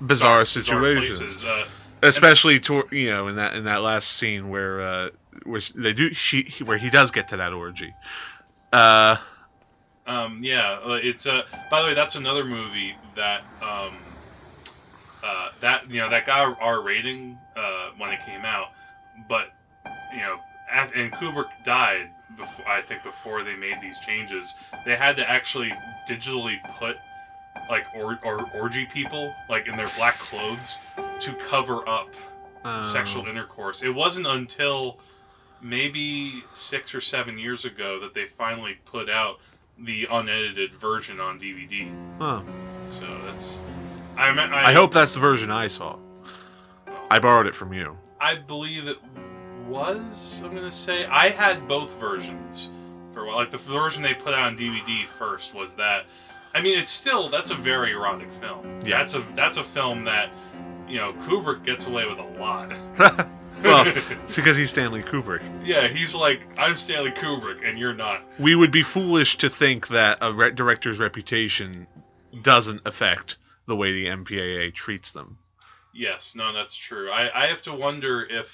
bizarre 0.00 0.40
bizarre 0.40 0.44
situations. 0.44 1.44
Uh, 1.44 1.64
especially 2.02 2.60
to 2.60 2.84
you 2.92 3.10
know 3.10 3.28
in 3.28 3.36
that 3.36 3.54
in 3.54 3.64
that 3.64 3.82
last 3.82 4.12
scene 4.12 4.48
where 4.50 4.80
uh 4.80 5.08
where 5.44 5.60
they 5.74 5.92
do 5.92 6.12
she 6.14 6.54
where 6.64 6.78
he 6.78 6.90
does 6.90 7.10
get 7.10 7.28
to 7.28 7.36
that 7.36 7.52
orgy. 7.52 7.92
Uh 8.72 9.16
Um, 10.08 10.40
yeah, 10.42 10.78
uh, 10.84 10.98
it's 11.02 11.26
uh, 11.26 11.42
by 11.70 11.82
the 11.82 11.88
way, 11.88 11.94
that's 11.94 12.16
another 12.16 12.44
movie 12.44 12.96
that 13.16 13.42
um, 13.60 14.16
uh, 15.22 15.50
that 15.60 15.90
you 15.90 16.00
know 16.00 16.08
that 16.10 16.26
got 16.26 16.48
a 16.48 16.56
R 16.60 16.82
rating 16.82 17.38
uh, 17.56 17.90
when 17.98 18.10
it 18.12 18.20
came 18.24 18.44
out, 18.44 18.68
but 19.28 19.46
you 20.12 20.20
know, 20.20 20.38
af- 20.72 20.92
and 20.94 21.12
Kubrick 21.14 21.48
died 21.64 22.08
before 22.36 22.68
I 22.68 22.82
think 22.82 23.02
before 23.02 23.44
they 23.44 23.54
made 23.56 23.80
these 23.82 23.98
changes. 23.98 24.54
They 24.84 24.96
had 24.96 25.16
to 25.16 25.30
actually 25.30 25.72
digitally 26.08 26.56
put 26.80 26.96
like 27.68 27.84
or, 27.94 28.18
or 28.24 28.48
orgy 28.54 28.86
people 28.86 29.32
like 29.48 29.68
in 29.68 29.76
their 29.76 29.90
black 29.96 30.18
clothes 30.18 30.78
to 31.20 31.34
cover 31.50 31.86
up 31.88 32.14
um, 32.64 32.84
sexual 32.84 33.26
intercourse. 33.26 33.82
It 33.82 33.90
wasn't 33.94 34.26
until 34.26 34.98
maybe 35.60 36.44
six 36.54 36.94
or 36.94 37.00
seven 37.00 37.38
years 37.38 37.64
ago 37.64 38.00
that 38.00 38.14
they 38.14 38.26
finally 38.38 38.76
put 38.86 39.10
out 39.10 39.36
the 39.84 40.06
unedited 40.10 40.74
version 40.80 41.20
on 41.20 41.38
DVD. 41.38 41.90
huh. 42.18 42.42
So 42.90 43.06
that's. 43.26 43.58
I, 44.16 44.28
I, 44.30 44.70
I 44.70 44.72
hope 44.72 44.92
that's 44.92 45.14
the 45.14 45.20
version 45.20 45.50
I 45.50 45.68
saw. 45.68 45.98
I 47.10 47.18
borrowed 47.18 47.46
it 47.46 47.54
from 47.54 47.72
you. 47.72 47.96
I 48.20 48.36
believe 48.36 48.86
it 48.86 48.98
was. 49.68 50.40
I'm 50.44 50.54
gonna 50.54 50.72
say 50.72 51.04
I 51.06 51.28
had 51.30 51.68
both 51.68 51.90
versions 52.00 52.70
for 53.12 53.24
a 53.24 53.26
while. 53.26 53.36
Like 53.36 53.50
the 53.50 53.58
version 53.58 54.02
they 54.02 54.14
put 54.14 54.34
out 54.34 54.48
on 54.48 54.56
DVD 54.56 55.06
first 55.18 55.54
was 55.54 55.74
that. 55.76 56.04
I 56.54 56.62
mean, 56.62 56.78
it's 56.78 56.90
still 56.90 57.28
that's 57.28 57.50
a 57.50 57.54
very 57.54 57.92
erotic 57.92 58.28
film. 58.40 58.80
Yeah. 58.84 58.98
That's 58.98 59.14
a 59.14 59.26
that's 59.36 59.56
a 59.58 59.64
film 59.64 60.04
that 60.04 60.30
you 60.88 60.96
know 60.96 61.12
Kubrick 61.26 61.64
gets 61.64 61.86
away 61.86 62.06
with 62.06 62.18
a 62.18 62.38
lot. 62.40 62.72
well, 63.62 63.84
it's 64.26 64.36
because 64.36 64.56
he's 64.56 64.70
Stanley 64.70 65.02
Kubrick. 65.02 65.42
Yeah, 65.64 65.88
he's 65.88 66.14
like, 66.14 66.40
I'm 66.56 66.76
Stanley 66.76 67.10
Kubrick, 67.10 67.68
and 67.68 67.78
you're 67.78 67.94
not. 67.94 68.22
We 68.38 68.54
would 68.54 68.70
be 68.70 68.82
foolish 68.82 69.38
to 69.38 69.50
think 69.50 69.88
that 69.88 70.18
a 70.20 70.32
re- 70.32 70.50
director's 70.50 70.98
reputation 70.98 71.86
doesn't 72.42 72.82
affect 72.86 73.36
the 73.66 73.76
way 73.76 73.92
the 73.92 74.06
MPAA 74.06 74.74
treats 74.74 75.12
them. 75.12 75.38
Yes, 75.92 76.34
no, 76.36 76.52
that's 76.52 76.76
true. 76.76 77.10
I, 77.10 77.44
I 77.44 77.48
have 77.48 77.62
to 77.62 77.74
wonder 77.74 78.24
if 78.24 78.46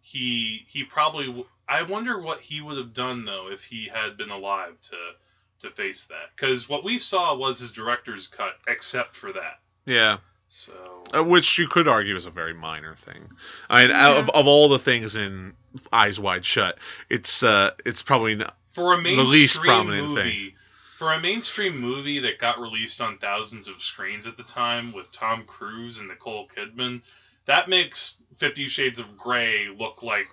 he 0.00 0.64
he 0.68 0.84
probably. 0.84 1.26
W- 1.26 1.46
I 1.68 1.82
wonder 1.82 2.20
what 2.20 2.40
he 2.40 2.60
would 2.60 2.76
have 2.76 2.92
done 2.92 3.24
though 3.24 3.48
if 3.50 3.62
he 3.62 3.88
had 3.92 4.16
been 4.16 4.30
alive 4.30 4.74
to 4.90 5.68
to 5.68 5.74
face 5.74 6.04
that. 6.04 6.30
Because 6.36 6.68
what 6.68 6.84
we 6.84 6.98
saw 6.98 7.34
was 7.36 7.58
his 7.60 7.72
director's 7.72 8.26
cut, 8.26 8.54
except 8.68 9.16
for 9.16 9.32
that. 9.32 9.60
Yeah, 9.86 10.18
So 10.54 10.72
uh, 11.14 11.24
which 11.24 11.56
you 11.56 11.66
could 11.66 11.88
argue 11.88 12.14
is 12.14 12.26
a 12.26 12.30
very 12.30 12.52
minor 12.52 12.94
thing. 12.94 13.30
I 13.70 13.84
mean, 13.84 13.90
out 13.90 14.18
of, 14.18 14.28
of 14.28 14.46
all 14.46 14.68
the 14.68 14.78
things 14.78 15.16
in 15.16 15.54
Eyes 15.90 16.20
Wide 16.20 16.44
Shut, 16.44 16.76
it's 17.08 17.42
uh, 17.42 17.70
it's 17.86 18.02
probably 18.02 18.34
not. 18.34 18.54
for 18.74 18.92
a 18.92 18.96
the 18.98 19.02
mainstream 19.02 19.28
least 19.30 19.60
prominent 19.60 20.08
thing. 20.08 20.26
movie, 20.26 20.54
for 20.98 21.14
a 21.14 21.18
mainstream 21.18 21.80
movie 21.80 22.18
that 22.18 22.38
got 22.38 22.60
released 22.60 23.00
on 23.00 23.16
thousands 23.16 23.66
of 23.66 23.82
screens 23.82 24.26
at 24.26 24.36
the 24.36 24.42
time 24.42 24.92
with 24.92 25.10
Tom 25.10 25.44
Cruise 25.46 25.96
and 25.98 26.08
Nicole 26.08 26.48
Kidman, 26.54 27.00
that 27.46 27.70
makes 27.70 28.16
Fifty 28.36 28.66
Shades 28.66 28.98
of 28.98 29.16
Grey 29.16 29.68
look 29.74 30.02
like 30.02 30.26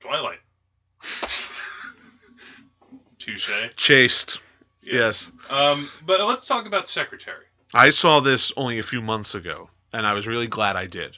Twilight. 0.00 0.40
Touche. 3.18 3.50
Chased. 3.76 4.40
Yes. 4.80 5.30
Um, 5.50 5.86
but 6.06 6.26
let's 6.26 6.46
talk 6.46 6.64
about 6.64 6.88
Secretary. 6.88 7.44
I 7.74 7.90
saw 7.90 8.20
this 8.20 8.52
only 8.56 8.78
a 8.78 8.82
few 8.82 9.00
months 9.00 9.34
ago, 9.34 9.70
and 9.92 10.06
I 10.06 10.12
was 10.12 10.26
really 10.26 10.46
glad 10.46 10.76
I 10.76 10.86
did. 10.86 11.16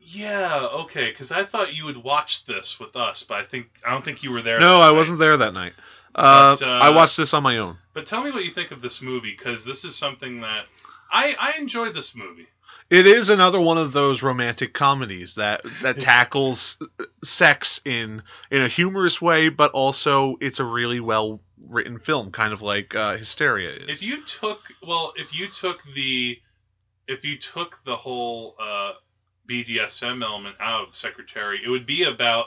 Yeah, 0.00 0.60
okay, 0.84 1.10
because 1.10 1.30
I 1.30 1.44
thought 1.44 1.74
you 1.74 1.84
would 1.84 1.98
watch 1.98 2.46
this 2.46 2.80
with 2.80 2.96
us, 2.96 3.22
but 3.28 3.36
I 3.38 3.44
think 3.44 3.66
I 3.86 3.90
don't 3.90 4.04
think 4.04 4.22
you 4.22 4.30
were 4.32 4.40
there. 4.42 4.58
No, 4.58 4.80
I 4.80 4.88
night. 4.90 4.96
wasn't 4.96 5.18
there 5.18 5.36
that 5.36 5.52
night. 5.52 5.74
Uh, 6.14 6.56
But, 6.58 6.66
uh, 6.66 6.70
I 6.70 6.90
watched 6.90 7.16
this 7.18 7.34
on 7.34 7.42
my 7.42 7.58
own. 7.58 7.76
But 7.92 8.06
tell 8.06 8.22
me 8.24 8.30
what 8.30 8.44
you 8.44 8.50
think 8.50 8.70
of 8.70 8.80
this 8.80 9.02
movie, 9.02 9.34
because 9.36 9.64
this 9.64 9.84
is 9.84 9.94
something 9.94 10.40
that 10.40 10.64
I 11.12 11.36
I 11.38 11.58
enjoy 11.58 11.92
this 11.92 12.14
movie. 12.14 12.48
It 12.90 13.06
is 13.06 13.28
another 13.28 13.60
one 13.60 13.76
of 13.76 13.92
those 13.92 14.22
romantic 14.22 14.72
comedies 14.72 15.34
that 15.34 15.62
that 15.82 16.00
tackles 16.00 16.78
sex 17.22 17.80
in 17.84 18.22
in 18.50 18.62
a 18.62 18.68
humorous 18.68 19.20
way, 19.20 19.50
but 19.50 19.72
also 19.72 20.36
it's 20.40 20.58
a 20.58 20.64
really 20.64 21.00
well 21.00 21.40
written 21.66 21.98
film, 21.98 22.30
kind 22.30 22.52
of 22.52 22.62
like 22.62 22.94
uh, 22.94 23.18
Hysteria 23.18 23.70
is. 23.70 23.88
If 23.88 24.02
you 24.02 24.24
took 24.24 24.60
well, 24.86 25.12
if 25.16 25.34
you 25.34 25.48
took 25.48 25.82
the 25.94 26.38
if 27.06 27.24
you 27.24 27.36
took 27.36 27.78
the 27.84 27.96
whole 27.96 28.54
uh 28.58 28.92
BDSM 29.48 30.22
element 30.22 30.56
out 30.60 30.88
of 30.88 30.96
Secretary. 30.96 31.60
It 31.64 31.68
would 31.68 31.86
be 31.86 32.04
about, 32.04 32.46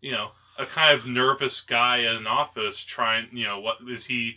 you 0.00 0.12
know, 0.12 0.30
a 0.58 0.66
kind 0.66 0.98
of 0.98 1.06
nervous 1.06 1.62
guy 1.62 1.98
in 1.98 2.14
an 2.14 2.26
office 2.26 2.78
trying, 2.78 3.28
you 3.32 3.44
know, 3.44 3.60
what 3.60 3.78
is 3.88 4.04
he 4.04 4.36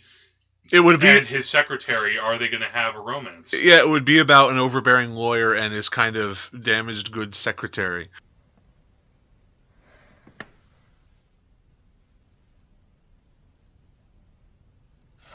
It 0.72 0.80
would 0.80 1.00
be 1.00 1.08
and 1.08 1.26
his 1.26 1.48
secretary? 1.48 2.18
Are 2.18 2.38
they 2.38 2.48
going 2.48 2.62
to 2.62 2.68
have 2.68 2.96
a 2.96 3.00
romance? 3.00 3.52
yeah, 3.52 3.78
it 3.78 3.88
would 3.88 4.04
be 4.04 4.18
about 4.18 4.50
an 4.50 4.58
overbearing 4.58 5.12
lawyer 5.12 5.54
and 5.54 5.72
his 5.72 5.88
kind 5.88 6.16
of 6.16 6.38
damaged 6.62 7.12
goods 7.12 7.38
secretary. 7.38 8.08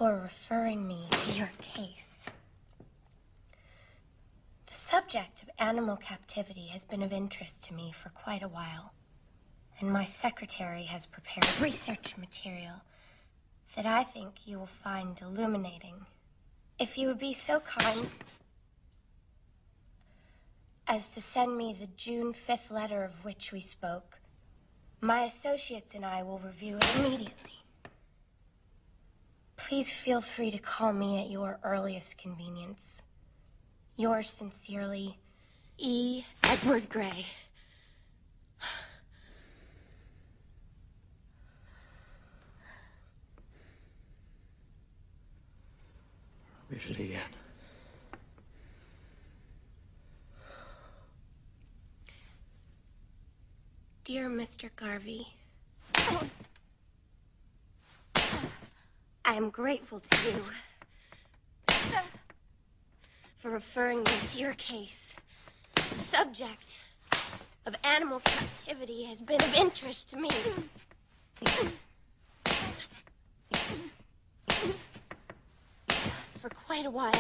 for 0.02 0.18
referring 0.18 0.88
me 0.88 1.06
to 1.12 1.32
your 1.34 1.52
case. 1.62 2.18
The 4.66 4.74
subject 4.74 5.44
of 5.44 5.50
animal 5.60 5.96
captivity 5.96 6.68
has 6.68 6.86
been 6.86 7.04
of 7.04 7.14
interest 7.14 7.66
to 7.66 7.76
me 7.76 7.92
for 7.92 8.10
quite 8.10 8.42
a 8.42 8.48
while, 8.48 8.94
and 9.80 9.92
my 9.92 10.06
secretary 10.06 10.86
has 10.86 11.06
prepared 11.06 11.46
research 11.62 12.16
material 12.18 12.82
that 13.76 13.86
I 13.86 14.04
think 14.04 14.46
you 14.48 14.60
will 14.60 14.66
find 14.66 15.20
illuminating. 15.22 16.06
If 16.80 16.98
you 16.98 17.08
would 17.08 17.20
be 17.20 17.34
so 17.34 17.60
kind 17.60 18.08
as 20.88 21.14
to 21.14 21.22
send 21.22 21.58
me 21.58 21.74
the 21.74 21.88
June 21.88 22.34
5th 22.34 22.70
letter 22.70 23.04
of 23.04 23.24
which 23.24 23.52
we 23.52 23.62
spoke, 23.62 24.20
my 25.00 25.24
associates 25.24 25.96
and 25.96 26.06
I 26.06 26.24
will 26.24 26.40
review 26.40 26.78
it 26.78 26.90
immediately. 26.90 27.66
Please 29.58 29.90
feel 29.90 30.22
free 30.22 30.52
to 30.52 30.58
call 30.58 30.92
me 30.92 31.22
at 31.22 31.30
your 31.30 31.60
earliest 31.64 32.18
convenience. 32.18 33.04
Yours 33.96 34.30
sincerely, 34.30 35.20
E. 35.78 36.24
Edward 36.46 36.90
Grey. 36.90 37.26
Again. 46.72 47.20
Dear 54.06 54.30
Mr. 54.30 54.70
Garvey, 54.78 55.28
I 59.26 59.34
am 59.36 59.50
grateful 59.50 60.00
to 60.00 60.32
you 60.32 60.46
for 63.38 63.52
referring 63.52 64.00
me 64.00 64.12
to 64.30 64.40
your 64.40 64.54
case. 64.54 65.14
The 65.76 65.82
subject 65.82 66.80
of 67.66 67.76
animal 67.84 68.22
captivity 68.22 69.04
has 69.06 69.20
been 69.20 69.42
of 69.42 69.54
interest 69.56 70.10
to 70.12 70.16
me. 70.16 70.30
For 76.42 76.50
quite 76.50 76.88
a 76.88 76.90
while. 76.90 77.14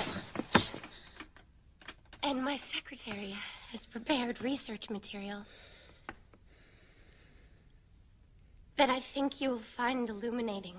And 2.23 2.43
my 2.43 2.55
secretary 2.55 3.35
has 3.71 3.85
prepared 3.85 4.41
research 4.41 4.89
material 4.89 5.45
that 8.77 8.89
I 8.89 8.99
think 8.99 9.39
you 9.39 9.51
will 9.51 9.59
find 9.59 10.09
illuminating. 10.09 10.73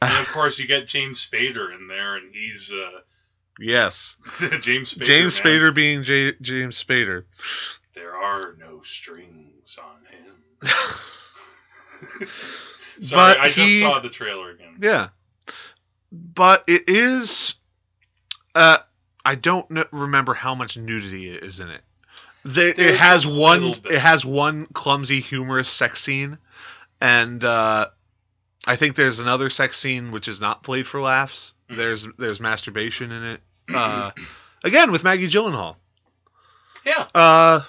And 0.00 0.16
of 0.20 0.28
course, 0.28 0.60
you 0.60 0.68
get 0.68 0.86
James 0.86 1.28
Spader 1.28 1.76
in 1.76 1.88
there, 1.88 2.14
and 2.14 2.32
he's 2.32 2.72
uh, 2.72 3.00
Yes, 3.58 4.16
James 4.60 4.94
Spader. 4.94 5.02
James 5.04 5.44
man. 5.44 5.46
Spader 5.46 5.74
being 5.74 6.02
J- 6.04 6.34
James 6.40 6.82
Spader. 6.82 7.24
There 7.94 8.14
are 8.14 8.54
no 8.58 8.80
strings 8.84 9.78
on 9.82 9.98
him. 10.10 10.34
Sorry, 13.00 13.34
But 13.34 13.40
I 13.40 13.46
just 13.46 13.58
he- 13.58 13.80
saw 13.80 14.00
the 14.00 14.08
trailer 14.10 14.50
again. 14.50 14.78
Yeah, 14.80 15.08
but 16.12 16.64
it 16.66 16.84
is. 16.88 17.54
Uh, 18.54 18.78
I 19.24 19.34
don't 19.36 19.68
kn- 19.68 19.86
remember 19.92 20.34
how 20.34 20.54
much 20.54 20.76
nudity 20.76 21.30
is 21.30 21.60
in 21.60 21.68
it. 21.70 21.82
It 22.44 22.96
has 22.96 23.26
one. 23.26 23.72
It 23.84 23.98
has 24.00 24.24
one 24.24 24.66
clumsy, 24.74 25.20
humorous 25.20 25.68
sex 25.70 26.02
scene, 26.02 26.38
and 27.00 27.42
uh, 27.44 27.86
I 28.66 28.76
think 28.76 28.96
there's 28.96 29.18
another 29.18 29.50
sex 29.50 29.76
scene 29.78 30.12
which 30.12 30.28
is 30.28 30.40
not 30.40 30.62
played 30.62 30.86
for 30.86 31.00
laughs. 31.00 31.54
Mhm. 31.70 31.76
There's 31.76 32.08
there's 32.18 32.40
masturbation 32.40 33.10
in 33.12 33.24
it. 33.24 33.40
Uh, 33.72 34.10
again 34.64 34.92
with 34.92 35.02
Maggie 35.04 35.28
Gyllenhaal. 35.28 35.76
Yeah, 36.84 37.06
Uh, 37.14 37.60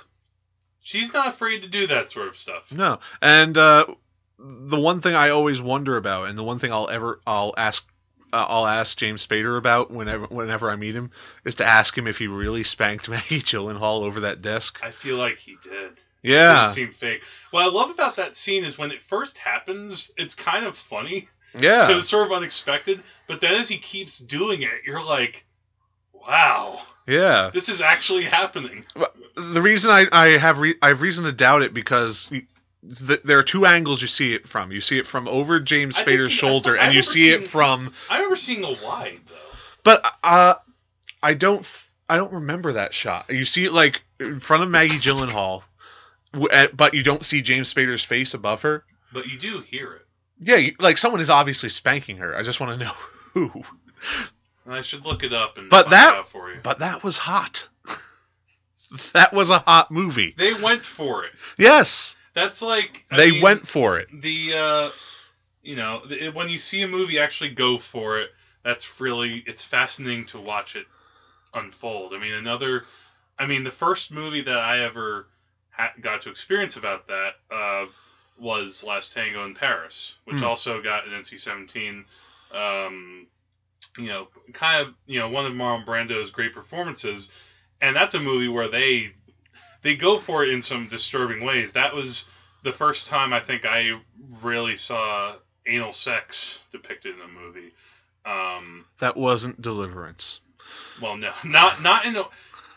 she's 0.81 1.13
not 1.13 1.27
afraid 1.27 1.61
to 1.61 1.67
do 1.67 1.85
that 1.87 2.09
sort 2.11 2.27
of 2.27 2.35
stuff. 2.37 2.71
No, 2.71 2.99
and 3.21 3.55
uh, 3.57 3.85
the 4.39 4.79
one 4.79 5.01
thing 5.01 5.13
I 5.15 5.29
always 5.29 5.61
wonder 5.61 5.97
about, 5.97 6.27
and 6.29 6.37
the 6.37 6.43
one 6.43 6.57
thing 6.59 6.71
I'll 6.73 6.89
ever 6.89 7.19
I'll 7.27 7.53
ask 7.57 7.85
uh, 8.31 8.45
I'll 8.49 8.65
ask 8.65 8.97
James 8.97 9.25
Spader 9.25 9.57
about 9.57 9.91
whenever 9.91 10.25
whenever 10.25 10.69
I 10.71 10.75
meet 10.75 10.95
him 10.95 11.11
is 11.45 11.55
to 11.55 11.67
ask 11.67 11.95
him 11.95 12.07
if 12.07 12.17
he 12.17 12.25
really 12.27 12.63
spanked 12.63 13.07
Maggie 13.09 13.41
Gyllenhaal 13.41 14.01
over 14.03 14.21
that 14.21 14.41
desk. 14.41 14.79
I 14.83 14.89
feel 14.91 15.17
like 15.17 15.37
he 15.37 15.57
did. 15.63 15.99
Yeah, 16.23 16.61
Doesn't 16.63 16.75
seem 16.75 16.91
fake. 16.93 17.21
What 17.51 17.63
I 17.63 17.67
love 17.67 17.89
about 17.91 18.15
that 18.15 18.35
scene 18.37 18.63
is 18.65 18.77
when 18.77 18.91
it 18.91 19.01
first 19.01 19.37
happens, 19.37 20.09
it's 20.17 20.33
kind 20.35 20.65
of 20.65 20.77
funny 20.77 21.27
yeah, 21.53 21.85
because 21.87 22.03
it's 22.03 22.09
sort 22.09 22.25
of 22.25 22.31
unexpected. 22.31 23.03
But 23.27 23.41
then 23.41 23.55
as 23.55 23.67
he 23.69 23.77
keeps 23.77 24.17
doing 24.19 24.61
it, 24.63 24.71
you're 24.85 25.03
like, 25.03 25.43
"Wow, 26.13 26.81
yeah. 27.07 27.51
this 27.53 27.69
is 27.69 27.81
actually 27.81 28.23
happening." 28.23 28.85
The 29.35 29.61
reason 29.61 29.91
I 29.91 30.05
I 30.11 30.27
have 30.37 30.57
re- 30.59 30.75
I 30.81 30.87
have 30.89 31.01
reason 31.01 31.25
to 31.25 31.31
doubt 31.31 31.61
it 31.61 31.73
because. 31.73 32.27
th- 32.29 33.21
There 33.23 33.37
are 33.39 33.43
two 33.43 33.65
angles 33.65 34.01
you 34.01 34.07
see 34.07 34.33
it 34.33 34.47
from. 34.47 34.71
You 34.71 34.81
see 34.81 34.97
it 34.97 35.07
from 35.07 35.27
over 35.27 35.59
James 35.59 35.97
Spader's 35.97 36.33
I- 36.33 36.35
shoulder, 36.35 36.75
and 36.75 36.93
you 36.95 37.01
see 37.03 37.29
it 37.31 37.47
from 37.47 37.93
I 38.09 38.15
remember 38.17 38.35
seeing 38.35 38.63
a 38.63 38.71
wide 38.83 39.19
though. 39.27 39.57
But 39.83 40.05
uh, 40.23 40.55
I 41.21 41.33
don't. 41.33 41.65
I 42.09 42.17
don't 42.17 42.33
remember 42.33 42.73
that 42.73 42.93
shot. 42.93 43.29
You 43.29 43.45
see 43.45 43.65
it 43.65 43.71
like 43.73 44.01
in 44.19 44.39
front 44.39 44.63
of 44.63 44.69
Maggie 44.69 44.97
Gyllenhaal, 44.97 45.63
but 46.33 46.93
you 46.93 47.03
don't 47.03 47.25
see 47.25 47.41
James 47.41 47.73
Spader's 47.73 48.03
face 48.03 48.33
above 48.33 48.61
her. 48.63 48.83
But 49.13 49.27
you 49.27 49.37
do 49.37 49.59
hear 49.61 49.93
it. 49.93 50.05
Yeah, 50.39 50.55
you, 50.55 50.75
like 50.79 50.97
someone 50.97 51.21
is 51.21 51.29
obviously 51.29 51.69
spanking 51.69 52.17
her. 52.17 52.35
I 52.35 52.41
just 52.43 52.59
want 52.59 52.77
to 52.79 52.85
know 52.85 52.91
who. 53.33 53.63
I 54.67 54.81
should 54.81 55.05
look 55.05 55.23
it 55.23 55.33
up 55.33 55.57
and 55.57 55.69
But 55.69 55.89
that- 55.91 56.15
out 56.15 56.29
for 56.29 56.51
you. 56.51 56.59
But 56.63 56.79
that 56.79 57.03
was 57.03 57.17
hot. 57.17 57.67
that 59.13 59.33
was 59.33 59.49
a 59.49 59.59
hot 59.59 59.91
movie. 59.91 60.33
They 60.37 60.53
went 60.53 60.83
for 60.83 61.25
it. 61.25 61.31
Yes, 61.57 62.15
That's 62.33 62.61
like 62.61 63.05
I 63.11 63.17
they 63.17 63.31
mean, 63.31 63.41
went 63.41 63.67
for 63.67 63.97
it. 63.99 64.07
the 64.21 64.53
uh, 64.53 64.89
you 65.61 65.75
know 65.75 66.01
the, 66.07 66.29
when 66.29 66.49
you 66.49 66.57
see 66.57 66.81
a 66.81 66.87
movie 66.87 67.19
actually 67.19 67.51
go 67.51 67.77
for 67.77 68.19
it. 68.19 68.29
That's 68.63 68.87
really 69.01 69.43
it's 69.45 69.63
fascinating 69.63 70.25
to 70.27 70.39
watch 70.39 70.75
it 70.77 70.85
unfold. 71.53 72.13
I 72.13 72.19
mean 72.19 72.33
another, 72.33 72.83
I 73.37 73.45
mean 73.45 73.63
the 73.65 73.71
first 73.71 74.09
movie 74.11 74.41
that 74.41 74.57
I 74.57 74.83
ever 74.85 75.27
ha- 75.75 75.93
got 76.01 76.21
to 76.23 76.29
experience 76.29 76.77
about 76.77 77.07
that 77.07 77.31
uh, 77.51 77.85
was 78.37 78.83
Last 78.83 79.13
Tango 79.13 79.45
in 79.45 79.55
Paris, 79.55 80.15
which 80.25 80.37
Hmm. 80.37 80.45
also 80.45 80.81
got 80.81 81.07
an 81.07 81.13
NC-17. 81.13 82.05
Um, 82.55 83.27
you 83.97 84.07
know, 84.07 84.27
kind 84.53 84.87
of 84.87 84.93
you 85.05 85.19
know 85.19 85.29
one 85.29 85.45
of 85.45 85.53
Marlon 85.53 85.85
Brando's 85.85 86.31
great 86.31 86.53
performances, 86.53 87.29
and 87.81 87.95
that's 87.95 88.15
a 88.15 88.19
movie 88.19 88.47
where 88.47 88.69
they 88.69 89.11
they 89.83 89.95
go 89.95 90.17
for 90.19 90.43
it 90.43 90.49
in 90.49 90.61
some 90.61 90.87
disturbing 90.89 91.43
ways. 91.43 91.73
That 91.73 91.93
was 91.93 92.25
the 92.63 92.71
first 92.71 93.07
time 93.07 93.33
I 93.33 93.41
think 93.41 93.65
I 93.65 93.99
really 94.41 94.77
saw 94.77 95.35
anal 95.67 95.93
sex 95.93 96.59
depicted 96.71 97.15
in 97.15 97.21
a 97.21 97.27
movie. 97.27 97.71
Um, 98.25 98.85
That 98.99 99.17
wasn't 99.17 99.61
Deliverance 99.61 100.39
well, 101.01 101.17
no, 101.17 101.33
not 101.43 101.81
not 101.81 102.05
in 102.05 102.15
a, 102.15 102.23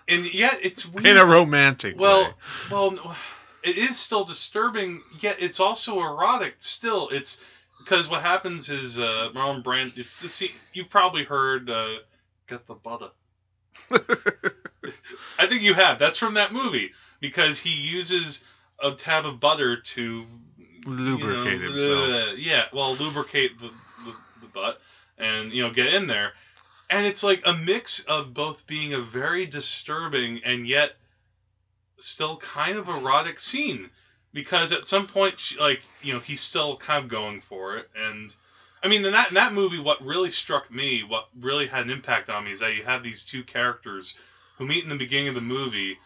and 0.09 0.33
yet 0.33 0.59
it's 0.63 0.87
weird. 0.87 1.07
in 1.07 1.17
a 1.19 1.27
romantic 1.27 1.99
well, 1.99 2.25
way. 2.25 2.35
well, 2.71 3.17
it 3.63 3.79
is 3.79 3.99
still 3.99 4.25
disturbing. 4.25 5.03
Yet 5.21 5.37
it's 5.41 5.61
also 5.61 6.01
erotic. 6.01 6.55
Still, 6.61 7.09
it's 7.11 7.39
because 7.79 8.09
what 8.09 8.23
happens 8.23 8.71
is 8.71 8.99
uh, 8.99 9.31
Marlon 9.35 9.63
Brand. 9.63 9.93
It's 9.97 10.17
the 10.19 10.29
scene 10.29 10.51
you've 10.73 10.91
probably 10.91 11.25
heard. 11.25 11.69
Uh, 11.69 11.97
Get 12.49 12.67
the 12.69 12.75
butter. 12.75 13.11
I 15.39 15.47
think 15.49 15.63
you 15.63 15.75
have. 15.75 15.99
That's 15.99 16.17
from 16.19 16.35
that 16.35 16.53
movie 16.53 16.93
because 17.21 17.59
he 17.59 17.71
uses 17.71 18.41
a 18.83 18.93
tab 18.93 19.27
of 19.27 19.41
butter 19.41 19.81
to 19.81 20.25
Lubricate 20.87 21.61
you 21.61 21.69
know, 21.69 21.73
himself. 21.73 22.29
uh, 22.29 22.33
yeah, 22.37 22.65
well, 22.73 22.95
lubricate 22.95 23.59
the, 23.59 23.69
the 23.69 24.13
the 24.43 24.47
butt 24.55 24.79
and 25.19 25.53
you 25.53 25.63
know 25.63 25.73
get 25.73 25.87
in 25.87 26.07
there, 26.07 26.33
and 26.91 27.07
it's 27.07 27.23
like 27.23 27.43
a 27.45 27.55
mix 27.55 28.01
of 28.07 28.35
both 28.35 28.67
being 28.67 28.93
a 28.93 29.01
very 29.01 29.47
disturbing 29.47 30.41
and 30.45 30.67
yet 30.67 30.93
still 31.99 32.37
kind 32.37 32.77
of 32.77 32.89
erotic 32.89 33.41
scene 33.41 33.91
because 34.33 34.71
at 34.71 34.87
some 34.87 35.07
point, 35.07 35.41
she, 35.41 35.59
like 35.59 35.81
you 36.03 36.13
know, 36.13 36.21
he's 36.21 36.43
still 36.43 36.77
kind 36.77 37.03
of 37.03 37.11
going 37.11 37.41
for 37.41 37.79
it, 37.79 37.89
and 37.97 38.35
I 38.83 38.89
mean, 38.89 39.05
in 39.05 39.13
that 39.13 39.29
in 39.29 39.35
that 39.35 39.53
movie, 39.53 39.81
what 39.81 40.05
really 40.05 40.31
struck 40.31 40.71
me, 40.71 41.03
what 41.03 41.29
really 41.41 41.67
had 41.67 41.85
an 41.85 41.91
impact 41.91 42.29
on 42.29 42.45
me, 42.45 42.53
is 42.53 42.61
that 42.61 42.75
you 42.75 42.85
have 42.85 43.03
these 43.03 43.25
two 43.25 43.43
characters 43.43 44.15
who 44.59 44.67
meet 44.67 44.85
in 44.85 44.91
the 44.91 44.97
beginning 44.97 45.29
of 45.29 45.35
the 45.35 45.41
movie, 45.41 45.97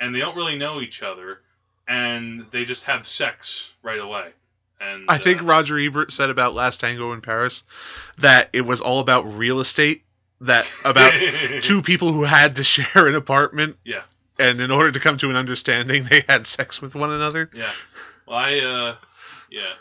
and 0.00 0.14
they 0.14 0.18
don't 0.18 0.36
really 0.36 0.58
know 0.58 0.80
each 0.80 1.02
other, 1.02 1.40
and 1.86 2.46
they 2.50 2.64
just 2.64 2.84
have 2.84 3.06
sex 3.06 3.72
right 3.82 4.00
away. 4.00 4.30
And 4.80 5.06
I 5.08 5.18
think 5.18 5.42
uh, 5.42 5.44
Roger 5.44 5.78
Ebert 5.78 6.12
said 6.12 6.30
about 6.30 6.54
Last 6.54 6.80
Tango 6.80 7.12
in 7.12 7.20
Paris 7.20 7.62
that 8.18 8.50
it 8.52 8.62
was 8.62 8.80
all 8.80 9.00
about 9.00 9.22
real 9.36 9.60
estate. 9.60 10.04
That 10.40 10.70
about 10.84 11.12
two 11.62 11.82
people 11.82 12.12
who 12.12 12.22
had 12.22 12.56
to 12.56 12.64
share 12.64 13.06
an 13.06 13.14
apartment. 13.14 13.76
Yeah. 13.84 14.02
And 14.38 14.60
in 14.60 14.70
order 14.70 14.92
to 14.92 15.00
come 15.00 15.18
to 15.18 15.30
an 15.30 15.36
understanding, 15.36 16.06
they 16.10 16.24
had 16.28 16.46
sex 16.46 16.80
with 16.80 16.94
one 16.94 17.10
another. 17.10 17.50
Yeah. 17.52 17.72
Well, 18.26 18.36
I, 18.38 18.58
uh, 18.58 18.96
yeah. 19.50 19.72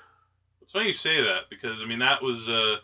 It's 0.61 0.71
funny 0.71 0.87
you 0.87 0.93
say 0.93 1.21
that 1.21 1.41
because 1.49 1.81
I 1.81 1.85
mean 1.85 1.99
that 1.99 2.21
was 2.23 2.49
uh, 2.49 2.77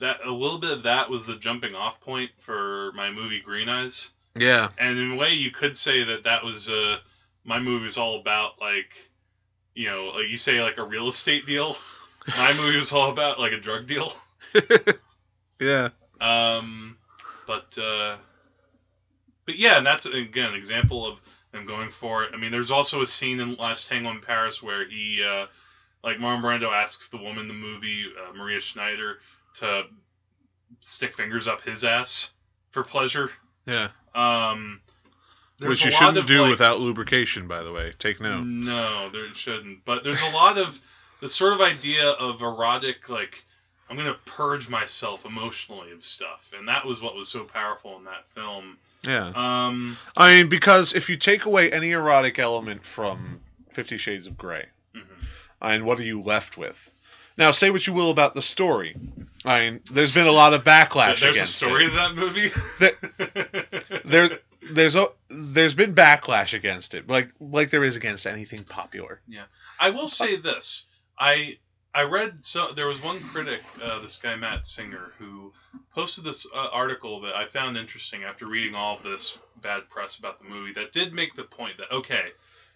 that 0.00 0.16
a 0.26 0.30
little 0.30 0.58
bit 0.58 0.70
of 0.72 0.82
that 0.82 1.08
was 1.08 1.24
the 1.26 1.36
jumping 1.36 1.74
off 1.74 2.00
point 2.00 2.30
for 2.44 2.92
my 2.94 3.10
movie 3.10 3.40
Green 3.40 3.68
Eyes, 3.68 4.10
Yeah. 4.34 4.68
and 4.78 4.98
in 4.98 5.12
a 5.12 5.16
way 5.16 5.30
you 5.32 5.50
could 5.50 5.78
say 5.78 6.02
that 6.04 6.24
that 6.24 6.44
was 6.44 6.68
uh, 6.68 6.98
my 7.44 7.58
movie 7.58 7.84
was 7.84 7.96
all 7.96 8.20
about 8.20 8.60
like, 8.60 8.90
you 9.74 9.88
know, 9.88 10.06
like 10.16 10.28
you 10.28 10.36
say 10.36 10.60
like 10.60 10.76
a 10.78 10.84
real 10.84 11.08
estate 11.08 11.46
deal. 11.46 11.76
My 12.36 12.52
movie 12.52 12.76
was 12.76 12.92
all 12.92 13.10
about 13.10 13.38
like 13.38 13.52
a 13.52 13.60
drug 13.60 13.86
deal. 13.86 14.12
yeah. 15.60 15.88
Um, 16.20 16.96
but 17.46 17.76
uh, 17.78 18.16
but 19.46 19.56
yeah, 19.58 19.78
and 19.78 19.86
that's 19.86 20.06
again 20.06 20.46
an 20.50 20.54
example 20.54 21.06
of 21.06 21.20
them 21.52 21.66
going 21.66 21.90
for 21.90 22.24
it. 22.24 22.30
I 22.34 22.36
mean, 22.36 22.50
there's 22.50 22.70
also 22.70 23.02
a 23.02 23.06
scene 23.06 23.40
in 23.40 23.54
Last 23.56 23.88
Tango 23.88 24.10
in 24.10 24.20
Paris 24.20 24.62
where 24.62 24.88
he, 24.88 25.22
uh, 25.26 25.46
like 26.04 26.18
Marlon 26.18 26.42
Brando 26.42 26.72
asks 26.72 27.08
the 27.08 27.16
woman 27.16 27.40
in 27.40 27.48
the 27.48 27.54
movie, 27.54 28.04
uh, 28.20 28.32
Maria 28.36 28.60
Schneider, 28.60 29.18
to 29.58 29.82
stick 30.80 31.14
fingers 31.14 31.46
up 31.48 31.62
his 31.62 31.84
ass 31.84 32.30
for 32.72 32.82
pleasure. 32.82 33.30
Yeah. 33.66 33.88
Um, 34.14 34.80
Which 35.60 35.84
you 35.84 35.90
shouldn't 35.90 36.26
do 36.26 36.42
like- 36.42 36.50
without 36.50 36.80
lubrication, 36.80 37.48
by 37.48 37.62
the 37.62 37.72
way. 37.72 37.92
Take 37.98 38.20
note. 38.20 38.42
no, 38.44 39.10
there 39.10 39.32
shouldn't. 39.34 39.84
But 39.84 40.04
there's 40.04 40.20
a 40.20 40.30
lot 40.30 40.58
of 40.58 40.78
the 41.20 41.28
sort 41.28 41.52
of 41.52 41.60
idea 41.60 42.08
of 42.10 42.42
erotic, 42.42 43.08
like 43.08 43.44
I'm 43.88 43.96
gonna 43.96 44.16
purge 44.24 44.68
myself 44.68 45.24
emotionally 45.24 45.92
of 45.92 46.04
stuff, 46.04 46.52
and 46.56 46.68
that 46.68 46.84
was 46.84 47.00
what 47.00 47.14
was 47.14 47.28
so 47.28 47.44
powerful 47.44 47.96
in 47.96 48.04
that 48.04 48.26
film. 48.34 48.78
Yeah. 49.02 49.32
Um, 49.34 49.96
I 50.16 50.32
mean, 50.32 50.48
because 50.48 50.94
if 50.94 51.08
you 51.08 51.16
take 51.16 51.44
away 51.44 51.70
any 51.70 51.92
erotic 51.92 52.38
element 52.38 52.84
from 52.84 53.40
Fifty 53.70 53.96
Shades 53.96 54.26
of 54.26 54.36
Grey, 54.36 54.66
mhm. 54.94 55.02
I 55.60 55.76
mean, 55.76 55.86
what 55.86 56.00
are 56.00 56.04
you 56.04 56.22
left 56.22 56.56
with? 56.56 56.76
Now, 57.38 57.50
say 57.50 57.70
what 57.70 57.86
you 57.86 57.92
will 57.92 58.10
about 58.10 58.34
the 58.34 58.42
story. 58.42 58.96
I 59.44 59.60
mean, 59.60 59.80
there's 59.92 60.14
been 60.14 60.26
a 60.26 60.32
lot 60.32 60.54
of 60.54 60.64
backlash 60.64 61.20
there's 61.20 61.36
a 61.36 61.46
story 61.46 61.84
it. 61.84 61.88
of 61.88 61.94
that 61.94 62.14
movie. 62.14 62.50
There, 64.04 64.38
there's 64.72 64.94
a, 64.94 65.08
there's 65.28 65.74
been 65.74 65.94
backlash 65.94 66.54
against 66.54 66.94
it, 66.94 67.08
like 67.08 67.30
like 67.40 67.70
there 67.70 67.84
is 67.84 67.96
against 67.96 68.26
anything 68.26 68.64
popular. 68.64 69.20
Yeah, 69.28 69.44
I 69.78 69.90
will 69.90 70.08
say 70.08 70.36
this: 70.36 70.86
I 71.18 71.58
I 71.96 72.02
read 72.02 72.44
so 72.44 72.72
there 72.76 72.88
was 72.88 73.02
one 73.02 73.22
critic, 73.22 73.62
uh, 73.82 74.00
this 74.00 74.18
guy 74.18 74.36
Matt 74.36 74.66
Singer, 74.66 75.12
who 75.18 75.52
posted 75.94 76.24
this 76.24 76.46
uh, 76.54 76.68
article 76.72 77.20
that 77.22 77.36
I 77.36 77.46
found 77.46 77.78
interesting 77.78 78.24
after 78.24 78.46
reading 78.46 78.76
all 78.76 78.98
of 78.98 79.04
this 79.04 79.38
bad 79.62 79.88
press 79.90 80.18
about 80.18 80.38
the 80.38 80.48
movie. 80.48 80.72
That 80.74 80.92
did 80.92 81.14
make 81.14 81.34
the 81.34 81.44
point 81.44 81.78
that 81.78 81.92
okay, 81.92 82.26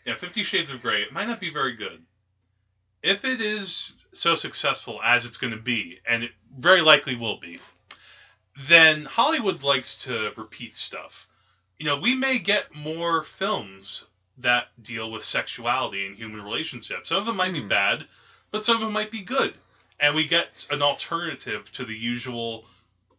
yeah, 0.06 0.16
Fifty 0.16 0.44
Shades 0.44 0.72
of 0.72 0.82
Grey, 0.82 1.02
it 1.02 1.12
might 1.12 1.26
not 1.28 1.40
be 1.40 1.52
very 1.52 1.76
good. 1.76 2.02
If 3.02 3.24
it 3.24 3.40
is 3.42 3.92
so 4.14 4.36
successful 4.36 5.00
as 5.04 5.26
it's 5.26 5.38
going 5.38 5.52
to 5.52 5.60
be, 5.60 6.00
and 6.06 6.24
it 6.24 6.32
very 6.58 6.82
likely 6.82 7.16
will 7.16 7.38
be, 7.38 7.60
then 8.68 9.06
Hollywood 9.06 9.62
likes 9.62 9.96
to 10.04 10.32
repeat 10.36 10.76
stuff. 10.76 11.28
You 11.78 11.86
know, 11.86 11.96
we 11.96 12.14
may 12.14 12.38
get 12.38 12.74
more 12.74 13.24
films 13.24 14.04
that 14.38 14.66
deal 14.82 15.10
with 15.10 15.24
sexuality 15.24 16.06
and 16.06 16.16
human 16.16 16.42
relationships. 16.42 17.10
Some 17.10 17.18
of 17.18 17.26
them 17.26 17.36
might 17.36 17.52
be 17.52 17.60
Hmm. 17.60 17.68
bad, 17.68 18.06
but 18.50 18.64
some 18.64 18.76
of 18.76 18.80
them 18.82 18.92
might 18.92 19.10
be 19.10 19.22
good. 19.22 19.54
And 19.98 20.14
we 20.14 20.26
get 20.26 20.66
an 20.70 20.80
alternative 20.82 21.70
to 21.72 21.84
the 21.84 21.94
usual 21.94 22.64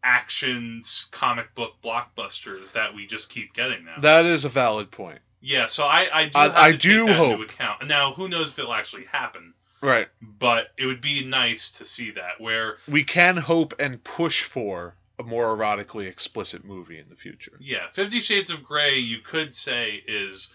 actions 0.04 1.08
comic 1.12 1.54
book 1.56 1.74
blockbusters 1.84 2.72
that 2.74 2.94
we 2.94 3.06
just 3.06 3.30
keep 3.30 3.54
getting 3.54 3.86
now. 3.86 3.96
That 4.02 4.26
is 4.26 4.46
a 4.46 4.50
valid 4.50 4.92
point. 4.92 5.20
yeah, 5.42 5.68
so 5.68 5.84
I, 5.84 6.08
I 6.12 6.26
do 6.26 6.38
I- 6.38 6.62
I 6.68 6.72
do 6.74 7.08
hope. 7.08 7.40
account. 7.42 7.88
Now, 7.88 8.14
who 8.14 8.28
knows 8.28 8.52
if 8.52 8.60
it'll 8.60 8.74
actually 8.74 9.06
happen? 9.06 9.54
Right. 9.82 10.08
But 10.22 10.68
it 10.78 10.86
would 10.86 11.02
be 11.02 11.24
nice 11.26 11.72
to 11.72 11.86
see 11.86 12.12
that 12.12 12.40
where 12.40 12.78
We 12.88 13.04
can 13.04 13.38
hope 13.38 13.74
and 13.80 14.04
push 14.04 14.44
for 14.44 14.96
a 15.20 15.24
more 15.24 15.56
erotically 15.56 16.08
explicit 16.08 16.64
movie 16.66 17.00
in 17.00 17.10
the 17.10 17.16
future. 17.16 17.54
yeah, 17.60 17.88
Fifty 17.94 18.20
Shades 18.22 18.50
of 18.52 18.64
Grey 18.64 18.98
you 18.98 19.20
could 19.20 19.56
say 19.56 20.02
is 20.08 20.50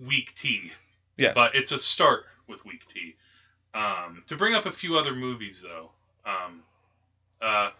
weak 0.00 0.34
tea. 0.36 0.72
Yes. 1.16 1.34
but 1.34 1.54
it's 1.54 1.72
a 1.72 1.78
start 1.78 2.24
with 2.46 2.64
weak 2.66 2.82
tea. 2.92 3.16
Um, 3.76 4.22
to 4.28 4.36
bring 4.36 4.54
up 4.54 4.64
a 4.64 4.72
few 4.72 4.96
other 4.96 5.14
movies, 5.14 5.62
though, 5.62 5.90
um, 6.24 6.62
uh, 7.42 7.70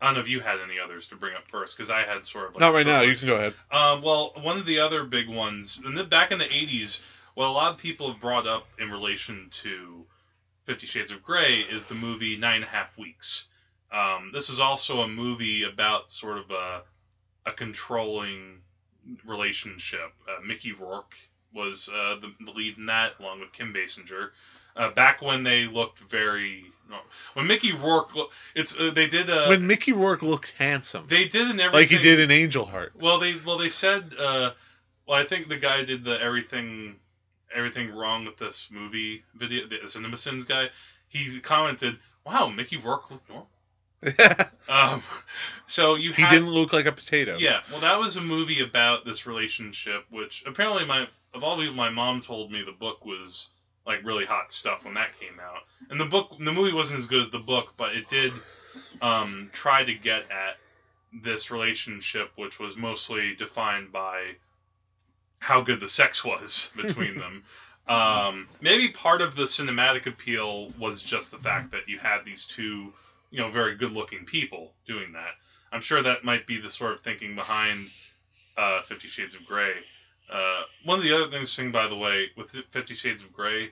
I 0.00 0.04
don't 0.06 0.14
know 0.14 0.20
if 0.20 0.28
you 0.28 0.40
had 0.40 0.58
any 0.60 0.80
others 0.82 1.06
to 1.08 1.16
bring 1.16 1.34
up 1.34 1.50
first, 1.50 1.76
because 1.76 1.90
I 1.90 2.02
had 2.02 2.24
sort 2.24 2.48
of 2.48 2.54
like 2.54 2.60
Not 2.60 2.72
right 2.72 2.86
now. 2.86 3.02
You 3.02 3.14
can 3.14 3.28
go 3.28 3.36
ahead. 3.36 3.54
Um, 3.70 4.02
well, 4.02 4.32
one 4.40 4.56
of 4.56 4.64
the 4.64 4.78
other 4.80 5.04
big 5.04 5.28
ones, 5.28 5.78
and 5.84 5.96
then 5.96 6.08
back 6.08 6.32
in 6.32 6.38
the 6.38 6.46
'80s, 6.46 7.00
what 7.34 7.46
a 7.46 7.50
lot 7.50 7.72
of 7.72 7.78
people 7.78 8.10
have 8.10 8.20
brought 8.20 8.46
up 8.46 8.66
in 8.78 8.90
relation 8.90 9.48
to 9.62 10.06
Fifty 10.64 10.86
Shades 10.86 11.12
of 11.12 11.22
Grey 11.22 11.60
is 11.60 11.84
the 11.86 11.94
movie 11.94 12.36
Nine 12.36 12.56
and 12.56 12.64
a 12.64 12.68
Half 12.68 12.96
Weeks. 12.96 13.46
Um, 13.92 14.30
this 14.32 14.48
is 14.48 14.60
also 14.60 15.00
a 15.00 15.08
movie 15.08 15.64
about 15.64 16.10
sort 16.10 16.38
of 16.38 16.50
a 16.50 16.82
a 17.44 17.52
controlling 17.52 18.60
relationship. 19.26 20.12
Uh, 20.28 20.40
Mickey 20.44 20.72
Rourke 20.72 21.14
was 21.54 21.88
uh, 21.88 22.16
the, 22.20 22.32
the 22.44 22.50
lead 22.50 22.76
in 22.76 22.86
that, 22.86 23.12
along 23.20 23.40
with 23.40 23.52
Kim 23.52 23.72
Basinger. 23.72 24.30
Uh, 24.76 24.90
back 24.90 25.22
when 25.22 25.42
they 25.42 25.64
looked 25.64 26.00
very, 26.10 26.64
when 27.34 27.46
Mickey 27.46 27.72
Rourke, 27.72 28.14
lo- 28.14 28.28
it's 28.54 28.76
uh, 28.78 28.90
they 28.94 29.06
did 29.06 29.30
a 29.30 29.48
when 29.48 29.66
Mickey 29.66 29.92
Rourke 29.92 30.22
looked 30.22 30.52
handsome, 30.58 31.06
they 31.08 31.24
did 31.28 31.48
an 31.48 31.60
everything 31.60 31.72
like 31.72 31.88
he 31.88 31.98
did 31.98 32.20
in 32.20 32.30
Angel 32.30 32.64
Heart. 32.64 32.94
well, 33.00 33.18
they 33.18 33.36
well 33.44 33.58
they 33.58 33.70
said. 33.70 34.12
Uh, 34.18 34.50
well, 35.06 35.20
I 35.20 35.26
think 35.26 35.48
the 35.48 35.56
guy 35.56 35.84
did 35.84 36.04
the 36.04 36.20
everything, 36.20 36.96
everything 37.54 37.94
wrong 37.94 38.24
with 38.24 38.38
this 38.38 38.68
movie 38.70 39.22
video. 39.34 39.66
The 39.68 39.76
CinemaSins 39.86 40.46
guy. 40.46 40.68
He 41.08 41.40
commented, 41.40 41.98
"Wow, 42.24 42.48
Mickey 42.48 42.76
Rourke 42.76 43.10
looked 43.10 43.28
normal." 43.28 43.48
Um, 44.68 45.00
so 45.68 45.94
you 45.94 46.12
he 46.12 46.22
had, 46.22 46.30
didn't 46.30 46.48
look 46.48 46.72
like 46.72 46.86
a 46.86 46.92
potato. 46.92 47.36
Yeah, 47.38 47.60
well, 47.70 47.80
that 47.82 48.00
was 48.00 48.16
a 48.16 48.20
movie 48.20 48.62
about 48.62 49.04
this 49.04 49.24
relationship, 49.24 50.04
which 50.10 50.42
apparently 50.44 50.84
my 50.84 51.06
of 51.34 51.44
all 51.44 51.56
people, 51.56 51.74
my 51.74 51.88
mom 51.88 52.20
told 52.20 52.50
me 52.50 52.62
the 52.62 52.72
book 52.72 53.04
was 53.04 53.50
like 53.86 54.04
really 54.04 54.24
hot 54.24 54.52
stuff 54.52 54.84
when 54.84 54.94
that 54.94 55.18
came 55.18 55.38
out, 55.40 55.62
and 55.90 56.00
the 56.00 56.04
book, 56.04 56.36
the 56.38 56.52
movie 56.52 56.72
wasn't 56.72 56.98
as 56.98 57.06
good 57.06 57.24
as 57.24 57.30
the 57.30 57.38
book, 57.38 57.74
but 57.76 57.94
it 57.94 58.08
did 58.08 58.32
um, 59.00 59.50
try 59.52 59.84
to 59.84 59.94
get 59.94 60.24
at 60.30 60.56
this 61.22 61.50
relationship, 61.50 62.30
which 62.36 62.58
was 62.58 62.76
mostly 62.76 63.34
defined 63.36 63.92
by 63.92 64.32
how 65.38 65.60
good 65.60 65.80
the 65.80 65.88
sex 65.88 66.24
was 66.24 66.70
between 66.76 67.18
them. 67.18 67.44
Um, 67.88 68.48
maybe 68.60 68.88
part 68.90 69.20
of 69.20 69.36
the 69.36 69.44
cinematic 69.44 70.06
appeal 70.06 70.70
was 70.78 71.00
just 71.00 71.30
the 71.30 71.38
fact 71.38 71.70
that 71.70 71.88
you 71.88 71.98
had 71.98 72.24
these 72.24 72.44
two, 72.44 72.92
you 73.30 73.40
know, 73.40 73.50
very 73.50 73.76
good-looking 73.76 74.24
people 74.24 74.72
doing 74.86 75.12
that. 75.12 75.34
I'm 75.70 75.80
sure 75.80 76.02
that 76.02 76.24
might 76.24 76.46
be 76.46 76.60
the 76.60 76.70
sort 76.70 76.94
of 76.94 77.00
thinking 77.02 77.36
behind 77.36 77.88
uh, 78.56 78.82
Fifty 78.82 79.08
Shades 79.08 79.34
of 79.34 79.44
Grey. 79.46 79.74
Uh, 80.32 80.62
one 80.84 80.98
of 80.98 81.04
the 81.04 81.14
other 81.14 81.30
things, 81.30 81.54
thing 81.54 81.70
by 81.72 81.86
the 81.88 81.96
way, 81.96 82.26
with 82.36 82.50
Fifty 82.72 82.94
Shades 82.94 83.22
of 83.22 83.32
Grey, 83.32 83.70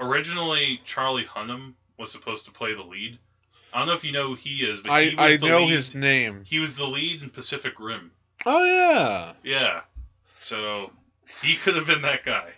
originally 0.00 0.80
Charlie 0.84 1.24
Hunnam 1.24 1.74
was 1.98 2.10
supposed 2.12 2.44
to 2.46 2.50
play 2.50 2.74
the 2.74 2.82
lead. 2.82 3.18
I 3.72 3.80
don't 3.80 3.88
know 3.88 3.94
if 3.94 4.04
you 4.04 4.12
know 4.12 4.28
who 4.28 4.34
he 4.36 4.58
is, 4.64 4.80
but 4.80 4.90
I 4.90 5.12
I 5.18 5.36
know 5.36 5.64
lead- 5.64 5.74
his 5.74 5.94
name. 5.94 6.44
He 6.44 6.58
was 6.58 6.76
the 6.76 6.84
lead 6.86 7.22
in 7.22 7.30
Pacific 7.30 7.74
Rim. 7.78 8.10
Oh 8.44 8.64
yeah. 8.64 9.32
Yeah, 9.42 9.80
so 10.38 10.90
he 11.42 11.56
could 11.56 11.76
have 11.76 11.86
been 11.86 12.02
that 12.02 12.24
guy. 12.24 12.50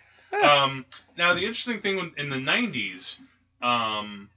um, 0.43 0.85
now 1.17 1.33
the 1.33 1.41
interesting 1.41 1.81
thing 1.81 2.13
in 2.17 2.29
the 2.29 2.37
'90s, 2.37 3.19
um, 3.61 4.29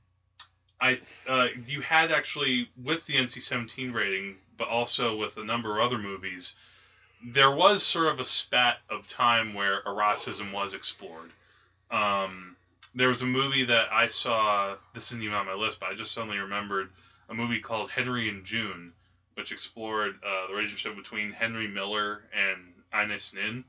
I 0.81 0.99
uh, 1.29 1.49
you 1.67 1.83
had 1.83 2.11
actually 2.11 2.69
with 2.83 3.05
the 3.07 3.15
NC-17 3.15 3.93
rating, 3.93 4.37
but 4.57 4.69
also 4.69 5.17
with 5.17 5.37
a 5.37 5.45
number 5.45 5.79
of 5.79 5.87
other 5.87 5.99
movies, 5.99 6.55
there 7.23 7.51
was 7.51 7.83
sort 7.83 8.09
of 8.09 8.21
a 8.21 8.25
spat 8.25 8.77
of 8.91 9.07
time 9.07 9.55
where 9.55 9.81
eroticism 9.87 10.53
was 10.53 10.75
explored. 10.75 11.31
Um, 11.91 12.57
there 12.95 13.09
was 13.09 13.23
a 13.23 13.27
movie 13.27 13.65
that 13.65 13.87
I 13.93 14.09
saw. 14.09 14.77
This 14.95 15.07
isn't 15.07 15.23
even 15.23 15.35
on 15.37 15.47
my 15.47 15.55
list, 15.55 15.79
but 15.81 15.91
I 15.91 15.95
just 15.95 16.13
suddenly 16.13 16.39
remembered 16.39 16.89
a 17.29 17.35
movie 17.35 17.59
called 17.61 17.91
Henry 17.91 18.29
and 18.29 18.45
June, 18.45 18.93
which 19.35 19.53
explored 19.53 20.15
uh, 20.25 20.47
the 20.47 20.55
relationship 20.55 20.95
between 20.97 21.33
Henry 21.33 21.67
Miller 21.67 22.23
and 22.33 22.73
Anaïs 22.93 23.33
Nin. 23.33 23.65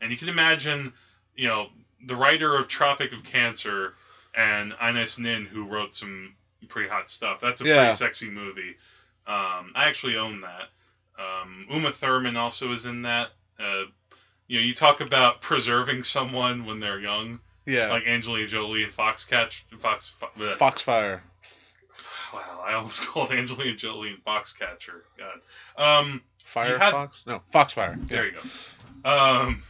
And 0.00 0.10
you 0.10 0.16
can 0.16 0.28
imagine, 0.28 0.92
you 1.34 1.46
know, 1.46 1.66
the 2.06 2.16
writer 2.16 2.56
of 2.56 2.68
Tropic 2.68 3.12
of 3.12 3.22
Cancer 3.24 3.92
and 4.34 4.72
Anaïs 4.74 5.18
Nin, 5.18 5.46
who 5.46 5.64
wrote 5.64 5.94
some 5.94 6.32
pretty 6.68 6.88
hot 6.88 7.10
stuff. 7.10 7.38
That's 7.40 7.60
a 7.60 7.64
Yeah. 7.64 7.76
pretty 7.78 7.96
sexy 7.96 8.28
movie. 8.28 8.76
Um, 9.26 9.72
I 9.74 9.84
actually 9.86 10.16
own 10.16 10.40
that. 10.42 10.68
Um, 11.18 11.66
Uma 11.70 11.92
Thurman 11.92 12.36
also 12.36 12.72
is 12.72 12.86
in 12.86 13.02
that. 13.02 13.28
Uh, 13.58 13.84
you 14.46 14.58
know, 14.60 14.64
you 14.66 14.74
talk 14.74 15.00
about 15.00 15.42
preserving 15.42 16.04
someone 16.04 16.64
when 16.64 16.80
they're 16.80 17.00
young, 17.00 17.40
Yeah. 17.66 17.88
like 17.88 18.04
Angelina 18.06 18.46
Jolie 18.46 18.84
and 18.84 18.92
Foxcatch, 18.92 19.52
Fox. 19.80 20.10
Foxfire. 20.58 21.20
Wow, 22.32 22.62
I 22.64 22.74
almost 22.74 23.00
called 23.06 23.30
Angelina 23.32 23.74
Jolie 23.76 24.10
and 24.10 24.24
Foxcatcher. 24.24 25.02
God. 25.18 25.40
Um, 26.00 26.22
Firefox? 26.54 27.26
No, 27.26 27.42
Foxfire. 27.52 27.98
there 28.08 28.26
you 28.26 28.32
go. 29.04 29.10
Um, 29.10 29.62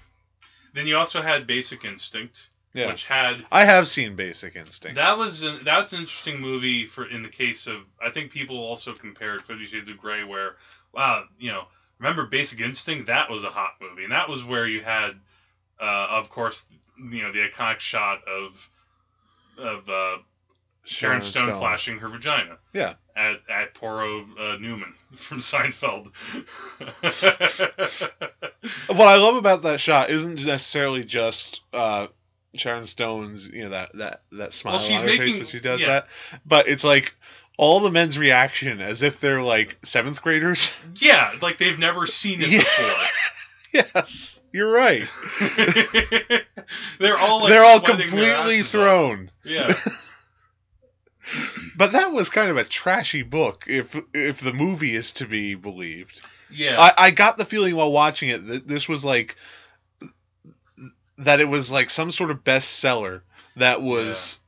then 0.74 0.86
you 0.86 0.96
also 0.96 1.22
had 1.22 1.46
Basic 1.46 1.84
Instinct, 1.84 2.48
Yeah. 2.74 2.86
which 2.88 3.04
had 3.04 3.44
I 3.50 3.64
have 3.64 3.88
seen 3.88 4.14
Basic 4.16 4.54
Instinct. 4.54 4.94
that 4.96 5.18
was 5.18 5.42
an, 5.42 5.60
that's 5.64 5.92
an 5.92 6.00
interesting 6.00 6.40
movie 6.40 6.86
for 6.86 7.06
in 7.08 7.22
the 7.22 7.28
case 7.28 7.66
of 7.66 7.78
I 8.04 8.10
think 8.10 8.30
people 8.32 8.58
also 8.58 8.92
compared 8.94 9.44
Fifty 9.44 9.66
Shades 9.66 9.90
of 9.90 9.98
Grey 9.98 10.22
where 10.24 10.56
wow 10.92 11.24
you 11.38 11.50
know 11.50 11.64
remember 11.98 12.26
Basic 12.26 12.60
Instinct 12.60 13.06
that 13.06 13.30
was 13.30 13.44
a 13.44 13.50
hot 13.50 13.72
movie 13.80 14.04
and 14.04 14.12
that 14.12 14.28
was 14.28 14.44
where 14.44 14.66
you 14.66 14.82
had 14.82 15.10
uh, 15.80 16.06
of 16.10 16.30
course 16.30 16.62
you 16.98 17.22
know 17.22 17.32
the 17.32 17.40
iconic 17.48 17.80
shot 17.80 18.18
of 18.28 18.52
of 19.58 19.88
uh, 19.88 20.18
Sharon 20.84 21.22
Stone, 21.22 21.58
flashing 21.58 21.98
her 21.98 22.08
vagina 22.08 22.56
Yeah. 22.72 22.94
at 23.16 23.36
at 23.50 23.74
poor 23.74 24.02
old, 24.02 24.26
uh, 24.38 24.56
Newman 24.58 24.94
from 25.28 25.40
Seinfeld. 25.40 26.10
What 28.88 29.06
I 29.08 29.16
love 29.16 29.36
about 29.36 29.62
that 29.62 29.80
shot 29.80 30.10
isn't 30.10 30.44
necessarily 30.44 31.04
just 31.04 31.60
uh, 31.72 32.08
Sharon 32.54 32.86
Stone's, 32.86 33.48
you 33.48 33.64
know, 33.64 33.70
that 33.70 33.90
that 33.94 34.22
that 34.32 34.52
smile 34.52 34.74
Well, 34.76 34.82
she's 34.82 35.00
on 35.00 35.08
her 35.08 35.16
face 35.16 35.36
when 35.36 35.46
she 35.46 35.60
does 35.60 35.80
yeah. 35.80 35.86
that, 35.86 36.06
but 36.46 36.68
it's 36.68 36.84
like 36.84 37.14
all 37.56 37.80
the 37.80 37.90
men's 37.90 38.16
reaction 38.18 38.80
as 38.80 39.02
if 39.02 39.20
they're 39.20 39.42
like 39.42 39.76
seventh 39.84 40.22
graders. 40.22 40.72
yeah, 40.96 41.32
like 41.42 41.58
they've 41.58 41.78
never 41.78 42.06
seen 42.06 42.40
it 42.42 42.48
Yeah. 42.50 42.58
before. 42.60 43.84
yes, 43.94 44.40
you're 44.52 44.70
right. 44.72 45.08
They're 47.00 47.18
all 47.18 47.40
like 47.42 47.50
they're 47.50 47.64
all 47.64 47.80
completely 47.80 48.30
asses 48.30 48.62
off. 48.66 48.70
thrown. 48.72 49.30
Yeah. 49.44 49.78
But 51.76 51.92
that 51.92 52.10
was 52.12 52.30
kind 52.30 52.50
of 52.50 52.56
a 52.56 52.64
trashy 52.64 53.22
book, 53.22 53.64
if 53.66 53.94
if 54.14 54.40
the 54.40 54.52
movie 54.52 54.96
is 54.96 55.12
to 55.14 55.26
be 55.26 55.54
believed. 55.54 56.20
Yeah. 56.50 56.80
I, 56.80 57.06
I 57.06 57.10
got 57.10 57.36
the 57.36 57.44
feeling 57.44 57.76
while 57.76 57.92
watching 57.92 58.30
it 58.30 58.46
that 58.46 58.66
this 58.66 58.88
was 58.88 59.04
like 59.04 59.36
that 61.18 61.40
it 61.40 61.48
was 61.48 61.70
like 61.70 61.90
some 61.90 62.10
sort 62.10 62.30
of 62.30 62.44
bestseller 62.44 63.22
that 63.56 63.82
was 63.82 64.40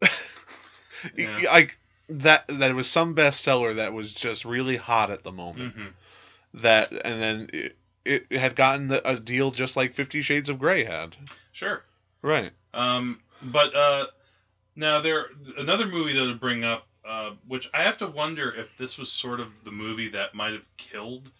Yeah. 1.16 1.38
I 1.50 1.68
that 2.08 2.44
that 2.48 2.70
it 2.70 2.74
was 2.74 2.88
some 2.88 3.14
bestseller 3.14 3.76
that 3.76 3.92
was 3.92 4.12
just 4.12 4.44
really 4.44 4.76
hot 4.76 5.10
at 5.10 5.22
the 5.22 5.32
moment. 5.32 5.74
hmm 5.74 5.86
That 6.54 6.92
and 6.92 7.20
then 7.22 7.50
it, 7.52 7.76
it 8.04 8.32
had 8.32 8.56
gotten 8.56 8.88
the, 8.88 9.08
a 9.08 9.18
deal 9.18 9.50
just 9.50 9.76
like 9.76 9.94
Fifty 9.94 10.22
Shades 10.22 10.48
of 10.48 10.58
Grey 10.58 10.84
had. 10.84 11.16
Sure. 11.52 11.82
Right. 12.22 12.52
Um, 12.74 13.20
but 13.42 13.74
uh, 13.74 14.06
now 14.76 15.00
there 15.00 15.26
another 15.58 15.86
movie 15.86 16.12
that 16.14 16.24
would 16.24 16.40
bring 16.40 16.64
up, 16.64 16.86
uh, 17.08 17.30
which 17.48 17.68
I 17.74 17.82
have 17.82 17.98
to 17.98 18.06
wonder 18.06 18.52
if 18.52 18.68
this 18.78 18.96
was 18.96 19.10
sort 19.10 19.40
of 19.40 19.48
the 19.64 19.72
movie 19.72 20.10
that 20.10 20.34
might 20.34 20.52
have 20.52 20.66
killed, 20.76 21.30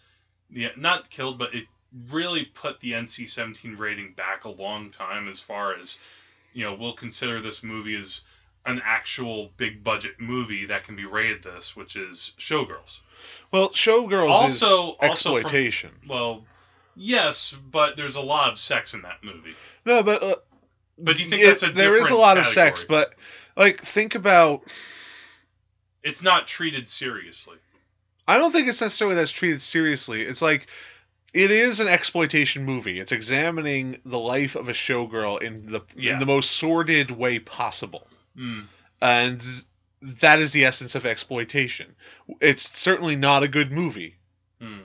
yeah, 0.49 0.69
not 0.75 1.09
killed, 1.09 1.37
but 1.39 1.53
it 1.53 1.65
really 2.09 2.45
put 2.45 2.79
the 2.79 2.91
NC-17 2.93 3.77
rating 3.77 4.13
back 4.13 4.45
a 4.45 4.49
long 4.49 4.91
time 4.91 5.27
as 5.27 5.39
far 5.39 5.73
as, 5.75 5.97
you 6.53 6.63
know, 6.63 6.73
we'll 6.73 6.95
consider 6.95 7.41
this 7.41 7.61
movie 7.63 7.95
as 7.95 8.21
an 8.65 8.81
actual 8.83 9.51
big 9.57 9.83
budget 9.83 10.13
movie 10.19 10.65
that 10.67 10.85
can 10.85 10.95
be 10.95 11.05
rated 11.05 11.43
this, 11.43 11.75
which 11.75 11.95
is 11.95 12.31
Showgirls. 12.39 12.99
Well, 13.51 13.69
Showgirls 13.71 14.29
Also- 14.29 14.55
is 14.55 14.63
also 14.63 14.95
from- 14.99 15.09
exploitation. 15.11 15.91
Well, 16.07 16.45
yes, 16.95 17.53
but 17.71 17.95
there's 17.97 18.15
a 18.15 18.21
lot 18.21 18.51
of 18.51 18.57
sex 18.59 18.93
in 18.93 19.01
that 19.01 19.23
movie. 19.23 19.55
No, 19.85 20.01
but 20.01 20.23
uh, 20.23 20.35
But 20.97 21.17
do 21.17 21.23
you 21.23 21.29
think 21.29 21.41
it- 21.41 21.47
that's 21.47 21.63
a 21.63 21.71
there 21.71 21.95
is 21.97 22.09
a 22.09 22.15
lot 22.15 22.37
of 22.37 22.45
sex, 22.47 22.83
but 22.87 23.13
like 23.57 23.81
think 23.81 24.15
about 24.15 24.63
It's 26.03 26.21
not 26.21 26.47
treated 26.47 26.87
seriously. 26.89 27.57
I 28.27 28.37
don't 28.37 28.51
think 28.51 28.67
it's 28.67 28.79
necessarily 28.81 29.15
that's 29.15 29.31
treated 29.31 29.61
seriously. 29.61 30.21
It's 30.21 30.41
like 30.41 30.67
it 31.33 31.51
is 31.51 31.79
an 31.79 31.87
exploitation 31.87 32.63
movie. 32.63 32.99
It's 32.99 33.11
examining 33.11 33.99
the 34.05 34.19
life 34.19 34.55
of 34.55 34.69
a 34.69 34.73
showgirl 34.73 35.41
in 35.41 35.71
the 35.71 35.81
Yeah. 35.95 36.13
in 36.13 36.19
the 36.19 36.25
most 36.25 36.51
sordid 36.51 37.11
way 37.11 37.39
possible. 37.39 38.07
Mm. 38.37 38.65
And 39.01 39.41
that 40.21 40.39
is 40.39 40.51
the 40.51 40.65
essence 40.65 40.95
of 40.95 41.05
exploitation. 41.05 41.95
It's 42.39 42.77
certainly 42.77 43.15
not 43.15 43.43
a 43.43 43.47
good 43.47 43.71
movie. 43.71 44.15
Mm. 44.61 44.83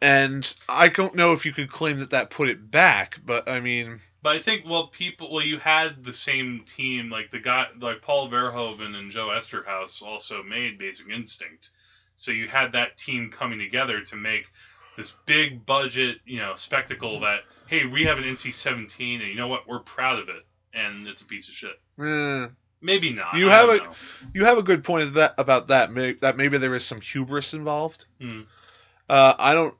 And 0.00 0.54
I 0.68 0.88
don't 0.88 1.14
know 1.14 1.32
if 1.32 1.44
you 1.44 1.52
could 1.52 1.70
claim 1.70 1.98
that 2.00 2.10
that 2.10 2.30
put 2.30 2.48
it 2.48 2.70
back, 2.70 3.18
but 3.24 3.48
I 3.48 3.60
mean, 3.60 4.00
But 4.22 4.36
I 4.36 4.42
think 4.42 4.64
well, 4.64 4.88
people 4.88 5.32
well, 5.32 5.44
you 5.44 5.58
had 5.58 6.04
the 6.04 6.12
same 6.12 6.64
team 6.66 7.10
like 7.10 7.30
the 7.30 7.40
guy 7.40 7.66
like 7.80 8.02
Paul 8.02 8.30
Verhoeven 8.30 8.94
and 8.94 9.10
Joe 9.10 9.28
Eszterhas 9.28 10.02
also 10.02 10.42
made 10.42 10.78
Basic 10.78 11.08
Instinct, 11.08 11.70
so 12.16 12.30
you 12.32 12.48
had 12.48 12.72
that 12.72 12.96
team 12.96 13.30
coming 13.30 13.58
together 13.58 14.00
to 14.02 14.16
make 14.16 14.44
this 14.98 15.12
big 15.24 15.64
budget 15.64 16.16
you 16.26 16.38
know 16.38 16.52
spectacle 16.56 17.20
that 17.20 17.40
hey 17.68 17.86
we 17.86 18.02
have 18.04 18.18
an 18.18 18.24
NC-17 18.24 19.20
and 19.20 19.28
you 19.28 19.34
know 19.36 19.48
what 19.48 19.66
we're 19.66 19.78
proud 19.80 20.18
of 20.18 20.28
it 20.28 20.44
and 20.74 21.06
it's 21.06 21.22
a 21.22 21.24
piece 21.24 21.48
of 21.48 21.54
shit. 21.54 21.78
eh, 22.04 22.48
Maybe 22.82 23.12
not. 23.12 23.34
You 23.34 23.48
I 23.50 23.54
have 23.54 23.68
a- 23.70 23.76
know. 23.78 23.92
you 24.34 24.44
have 24.44 24.58
a 24.58 24.62
good 24.62 24.84
point 24.84 25.02
of 25.04 25.14
that 25.14 25.34
about 25.38 25.68
that. 25.68 25.90
May, 25.90 26.12
that 26.20 26.36
maybe 26.36 26.58
there 26.58 26.74
is 26.76 26.84
some 26.84 27.00
hubris 27.00 27.52
involved. 27.54 28.04
Hmm. 28.20 28.42
Uh, 29.08 29.34
I 29.38 29.54
don't. 29.54 29.74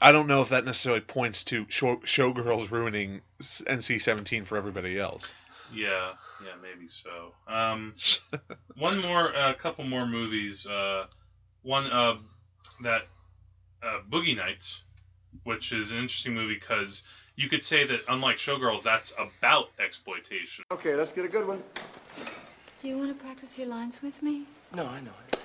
I 0.00 0.10
don't 0.12 0.26
know 0.26 0.42
if 0.42 0.48
that 0.48 0.64
necessarily 0.64 1.00
points 1.02 1.44
to 1.44 1.66
show, 1.68 1.96
showgirls 1.98 2.70
ruining 2.72 3.20
NC 3.40 4.00
seventeen 4.02 4.44
for 4.44 4.56
everybody 4.56 4.98
else. 4.98 5.32
Yeah, 5.72 6.12
yeah, 6.44 6.52
maybe 6.62 6.88
so. 6.88 7.34
Um, 7.52 7.94
one 8.78 9.00
more, 9.00 9.30
a 9.32 9.54
couple 9.54 9.84
more 9.84 10.06
movies. 10.06 10.66
Uh, 10.66 11.06
one 11.62 11.86
uh, 11.86 12.14
that 12.82 13.02
uh, 13.82 14.00
Boogie 14.10 14.36
Nights, 14.36 14.82
which 15.44 15.72
is 15.72 15.90
an 15.90 15.98
interesting 15.98 16.34
movie 16.34 16.54
because 16.54 17.02
you 17.36 17.48
could 17.48 17.64
say 17.64 17.86
that 17.86 18.00
unlike 18.08 18.36
Showgirls, 18.36 18.82
that's 18.82 19.12
about 19.12 19.70
exploitation. 19.78 20.64
Okay, 20.70 20.94
let's 20.94 21.12
get 21.12 21.24
a 21.24 21.28
good 21.28 21.46
one. 21.46 21.62
Do 22.80 22.88
you 22.88 22.98
want 22.98 23.16
to 23.16 23.24
practice 23.24 23.58
your 23.58 23.68
lines 23.68 24.02
with 24.02 24.22
me? 24.22 24.44
No, 24.74 24.86
I 24.86 25.00
know 25.00 25.12
it. 25.28 25.38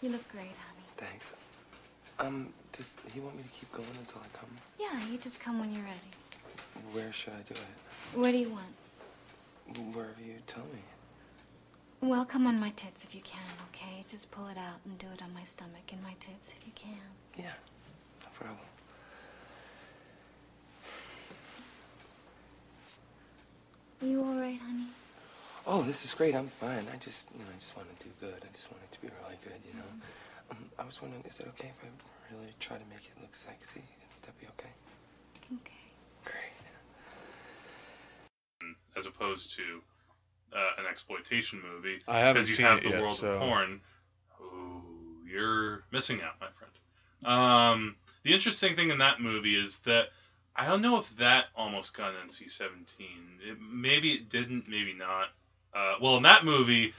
You 0.00 0.10
look 0.10 0.26
great, 0.28 0.44
honey. 0.44 0.86
Thanks. 0.96 1.34
Um, 2.18 2.52
does 2.72 2.96
he 3.12 3.20
want 3.20 3.36
me 3.36 3.42
to 3.42 3.48
keep 3.48 3.70
going 3.72 3.88
until 3.98 4.20
I 4.20 4.38
come? 4.38 4.50
Yeah, 4.78 4.98
you 5.10 5.18
just 5.18 5.40
come 5.40 5.60
when 5.60 5.72
you're 5.72 5.84
ready. 5.84 6.10
Where 6.92 7.12
should 7.12 7.34
I 7.34 7.42
do 7.42 7.54
it? 7.54 8.18
What 8.18 8.32
do 8.32 8.38
you 8.38 8.50
want? 8.50 9.94
Wherever 9.94 10.20
you 10.24 10.34
tell 10.46 10.64
me. 10.64 10.80
Well, 12.00 12.24
come 12.24 12.46
on 12.46 12.60
my 12.60 12.70
tits 12.70 13.04
if 13.04 13.14
you 13.14 13.20
can, 13.22 13.40
okay? 13.70 14.04
Just 14.08 14.30
pull 14.30 14.46
it 14.48 14.56
out 14.56 14.80
and 14.84 14.96
do 14.98 15.06
it 15.12 15.20
on 15.22 15.34
my 15.34 15.44
stomach 15.44 15.92
and 15.92 16.02
my 16.02 16.14
tits 16.20 16.54
if 16.58 16.64
you 16.64 16.72
can. 16.74 16.96
Yeah, 17.38 17.44
no 18.22 18.28
problem. 18.34 18.58
Are 24.02 24.06
you 24.06 24.22
all 24.22 24.34
right, 24.34 24.58
honey? 24.58 24.88
Oh, 25.66 25.82
this 25.82 26.04
is 26.04 26.14
great. 26.14 26.34
I'm 26.34 26.48
fine. 26.48 26.86
I 26.92 26.96
just, 26.96 27.30
you 27.32 27.38
know, 27.40 27.44
I 27.50 27.54
just 27.58 27.76
want 27.76 27.88
to 27.98 28.04
do 28.06 28.10
good. 28.20 28.42
I 28.42 28.48
just 28.54 28.70
want 28.72 28.82
it 28.84 28.92
to 28.92 29.00
be 29.00 29.08
really 29.22 29.36
good, 29.42 29.60
you 29.66 29.74
know. 29.78 29.86
Um, 30.50 30.70
I 30.78 30.84
was 30.84 31.02
wondering, 31.02 31.22
is 31.26 31.40
it 31.40 31.46
okay 31.48 31.68
if 31.76 31.84
I 31.84 32.34
really 32.34 32.52
try 32.58 32.76
to 32.78 32.84
make 32.88 33.04
it 33.04 33.20
look 33.20 33.34
sexy? 33.34 33.80
Would 33.80 34.22
that 34.22 34.40
be 34.40 34.46
okay? 34.58 34.72
Okay. 35.62 35.84
Great. 36.24 36.54
as 38.96 39.06
opposed 39.06 39.54
to 39.56 39.62
uh, 40.56 40.80
an 40.80 40.86
exploitation 40.90 41.60
movie. 41.62 41.98
I 42.08 42.18
haven't 42.20 42.42
because 42.42 42.50
you 42.50 42.56
seen 42.56 42.66
have 42.66 42.78
it 42.78 42.84
the 42.84 42.90
yet, 42.90 43.02
world 43.02 43.16
so- 43.16 43.32
of 43.32 43.40
porn. 43.40 43.80
Ooh, 44.40 44.82
you're 45.30 45.84
missing 45.92 46.20
out, 46.22 46.34
my 46.40 46.48
friend. 46.58 46.72
Um, 47.24 47.96
the 48.24 48.32
interesting 48.34 48.76
thing 48.76 48.90
in 48.90 48.98
that 48.98 49.20
movie 49.20 49.56
is 49.56 49.78
that 49.84 50.06
I 50.56 50.66
don't 50.66 50.82
know 50.82 50.98
if 50.98 51.06
that 51.18 51.46
almost 51.56 51.96
got 51.96 52.10
an 52.10 52.28
NC-17. 52.28 52.62
It, 53.48 53.58
maybe 53.60 54.12
it 54.12 54.28
didn't, 54.28 54.68
maybe 54.68 54.92
not. 54.92 55.28
Uh, 55.74 55.94
well, 56.00 56.16
in 56.16 56.24
that 56.24 56.44
movie, 56.44 56.94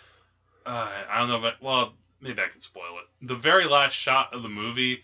uh, 0.65 0.89
I 1.09 1.19
don't 1.19 1.27
know 1.29 1.37
if 1.37 1.43
I, 1.43 1.65
well, 1.65 1.93
maybe 2.21 2.41
I 2.41 2.47
can 2.47 2.61
spoil 2.61 2.97
it. 3.01 3.27
The 3.27 3.35
very 3.35 3.65
last 3.65 3.93
shot 3.93 4.33
of 4.33 4.43
the 4.43 4.49
movie 4.49 5.03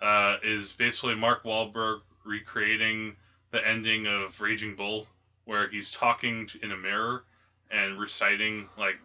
uh, 0.00 0.36
is 0.42 0.72
basically 0.72 1.14
Mark 1.14 1.44
Wahlberg 1.44 2.00
recreating 2.24 3.14
the 3.52 3.66
ending 3.66 4.06
of 4.06 4.40
Raging 4.40 4.74
Bull, 4.74 5.06
where 5.44 5.68
he's 5.68 5.90
talking 5.90 6.48
in 6.62 6.72
a 6.72 6.76
mirror 6.76 7.24
and 7.70 8.00
reciting 8.00 8.68
like 8.76 8.96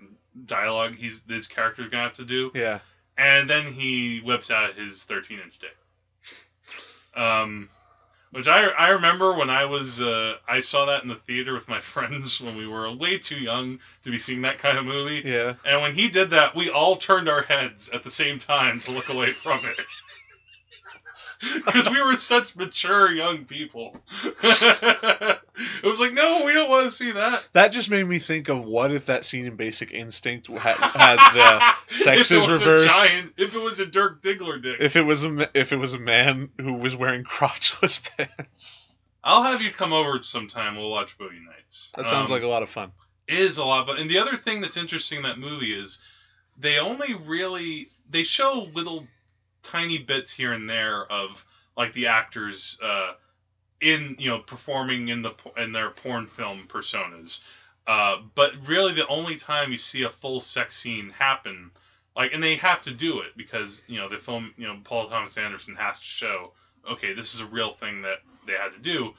dialogue 0.45 0.95
he's 0.97 1.23
his 1.27 1.47
character's 1.47 1.89
gonna 1.89 2.03
have 2.03 2.15
to 2.15 2.25
do, 2.25 2.51
Yeah. 2.53 2.79
And 3.17 3.49
then 3.49 3.73
he 3.73 4.21
whips 4.23 4.51
out 4.51 4.75
his 4.75 5.03
13 5.03 5.39
inch 5.39 5.59
dick. 5.59 5.75
Um, 7.21 7.69
Which 8.31 8.47
I 8.47 8.65
I 8.65 8.89
remember 8.89 9.33
when 9.33 9.49
I 9.49 9.65
was 9.65 10.01
uh, 10.01 10.35
I 10.47 10.59
saw 10.59 10.85
that 10.85 11.01
in 11.03 11.09
the 11.09 11.15
theater 11.15 11.53
with 11.53 11.67
my 11.67 11.81
friends 11.93 12.39
when 12.41 12.55
we 12.57 12.67
were 12.67 12.91
way 12.93 13.17
too 13.17 13.37
young 13.37 13.79
to 14.03 14.11
be 14.11 14.19
seeing 14.19 14.41
that 14.43 14.59
kind 14.59 14.77
of 14.77 14.85
movie. 14.85 15.23
Yeah. 15.25 15.55
And 15.65 15.81
when 15.81 15.93
he 15.95 16.09
did 16.09 16.31
that, 16.31 16.55
we 16.55 16.69
all 16.69 16.97
turned 16.97 17.29
our 17.29 17.41
heads 17.41 17.89
at 17.89 18.03
the 18.03 18.11
same 18.11 18.39
time 18.39 18.81
to 18.81 18.91
look 18.91 19.09
away 19.09 19.33
from 19.33 19.65
it. 19.65 19.79
Because 21.65 21.89
we 21.89 22.01
were 22.01 22.17
such 22.17 22.55
mature 22.55 23.11
young 23.11 23.45
people. 23.45 23.95
it 24.23 25.39
was 25.83 25.99
like, 25.99 26.13
no, 26.13 26.43
we 26.45 26.53
don't 26.53 26.69
want 26.69 26.85
to 26.85 26.91
see 26.91 27.11
that. 27.11 27.47
That 27.53 27.69
just 27.71 27.89
made 27.89 28.03
me 28.05 28.19
think 28.19 28.49
of 28.49 28.63
what 28.63 28.91
if 28.91 29.05
that 29.07 29.25
scene 29.25 29.45
in 29.45 29.55
Basic 29.55 29.91
Instinct 29.91 30.47
ha- 30.47 30.91
had 30.93 31.17
the 31.33 31.95
sexes 32.03 32.47
reversed. 32.47 32.89
Giant, 32.89 33.33
if 33.37 33.53
it 33.55 33.59
was 33.59 33.79
a 33.79 33.85
Dirk 33.85 34.21
Diggler 34.21 34.61
dick. 34.61 34.77
If 34.79 34.95
it 34.95 35.03
was 35.03 35.23
a 35.23 35.49
if 35.53 35.71
it 35.71 35.77
was 35.77 35.93
a 35.93 35.99
man 35.99 36.49
who 36.59 36.73
was 36.73 36.95
wearing 36.95 37.23
crotchless 37.23 38.01
pants, 38.17 38.95
I'll 39.23 39.43
have 39.43 39.61
you 39.61 39.71
come 39.71 39.93
over 39.93 40.21
sometime. 40.23 40.75
We'll 40.75 40.89
watch 40.89 41.17
Boogie 41.17 41.43
Nights. 41.45 41.91
that 41.95 42.05
sounds 42.05 42.29
Um, 42.29 42.33
like 42.35 42.43
a 42.43 42.47
lot 42.47 42.63
of 42.63 42.69
fun. 42.69 42.91
It 43.27 43.39
is 43.39 43.57
a 43.57 43.65
lot, 43.65 43.85
but 43.87 43.99
and 43.99 44.09
the 44.09 44.19
other 44.19 44.37
thing 44.37 44.61
that's 44.61 44.77
interesting 44.77 45.17
in 45.17 45.23
that 45.23 45.37
movie 45.37 45.77
is 45.77 45.99
they 46.57 46.79
only 46.79 47.13
really 47.13 47.89
they 48.09 48.23
show 48.23 48.67
little 48.73 49.05
tiny 49.63 49.97
bits 49.99 50.31
here 50.31 50.53
and 50.53 50.69
there 50.69 51.11
of 51.11 51.43
like 51.75 51.93
the 51.93 52.07
actors 52.07 52.77
uh, 52.83 53.13
in 53.81 54.15
you 54.17 54.29
know 54.29 54.39
performing 54.39 55.09
in 55.09 55.21
the 55.21 55.33
in 55.57 55.71
their 55.71 55.89
porn 55.89 56.27
film 56.27 56.67
personas. 56.67 57.39
Uh, 57.87 58.17
but 58.35 58.51
really, 58.65 58.93
the 58.93 59.07
only 59.07 59.37
time 59.37 59.71
you 59.71 59.77
see 59.77 60.03
a 60.03 60.09
full 60.09 60.41
sex 60.41 60.77
scene 60.77 61.09
happen, 61.17 61.71
like, 62.17 62.33
and 62.33 62.43
they 62.43 62.57
have 62.57 62.81
to 62.81 62.91
do 62.91 63.21
it 63.21 63.31
because 63.37 63.81
you 63.87 63.97
know 63.97 64.09
the 64.09 64.17
film, 64.17 64.53
you 64.57 64.67
know, 64.67 64.77
Paul 64.83 65.07
Thomas 65.07 65.37
Anderson 65.37 65.75
has 65.75 65.97
to 65.99 66.05
show, 66.05 66.51
okay, 66.89 67.13
this 67.13 67.33
is 67.33 67.39
a 67.39 67.45
real 67.45 67.75
thing 67.79 68.01
that 68.01 68.17
they 68.45 68.53
had 68.53 68.73
to 68.73 68.79
do 68.79 69.13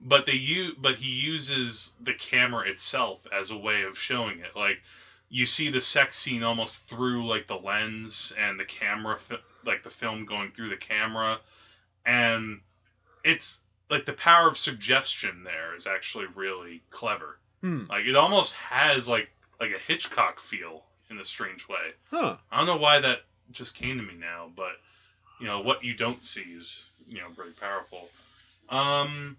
but 0.00 0.24
they 0.26 0.32
use 0.32 0.74
but 0.78 0.96
he 0.96 1.06
uses 1.08 1.92
the 2.00 2.14
camera 2.14 2.68
itself 2.68 3.20
as 3.32 3.50
a 3.50 3.56
way 3.56 3.82
of 3.82 3.98
showing 3.98 4.38
it 4.40 4.56
like 4.56 4.78
you 5.28 5.46
see 5.46 5.70
the 5.70 5.80
sex 5.80 6.18
scene 6.18 6.42
almost 6.42 6.78
through 6.88 7.28
like 7.28 7.46
the 7.46 7.56
lens 7.56 8.32
and 8.38 8.58
the 8.58 8.64
camera 8.64 9.18
like 9.64 9.82
the 9.84 9.90
film 9.90 10.24
going 10.26 10.50
through 10.52 10.68
the 10.70 10.76
camera 10.76 11.38
and 12.06 12.60
it's 13.24 13.58
like 13.90 14.06
the 14.06 14.12
power 14.12 14.48
of 14.48 14.56
suggestion 14.56 15.44
there 15.44 15.76
is 15.76 15.86
actually 15.86 16.26
really 16.34 16.82
clever 16.90 17.36
Hmm. 17.60 17.84
like 17.90 18.04
it 18.06 18.16
almost 18.16 18.54
has 18.54 19.06
like 19.08 19.28
like 19.60 19.70
a 19.72 19.78
hitchcock 19.86 20.40
feel 20.40 20.84
in 21.10 21.18
a 21.18 21.24
strange 21.24 21.68
way 21.68 21.92
Huh. 22.10 22.36
i 22.50 22.56
don't 22.56 22.66
know 22.66 22.76
why 22.78 23.00
that 23.00 23.18
just 23.52 23.74
came 23.74 23.96
to 23.98 24.02
me 24.02 24.14
now 24.18 24.50
but 24.56 24.72
you 25.38 25.46
know 25.46 25.60
what 25.60 25.84
you 25.84 25.94
don't 25.94 26.24
see 26.24 26.40
is 26.42 26.84
you 27.06 27.18
know 27.18 27.28
very 27.36 27.52
powerful 27.52 28.08
um 28.70 29.36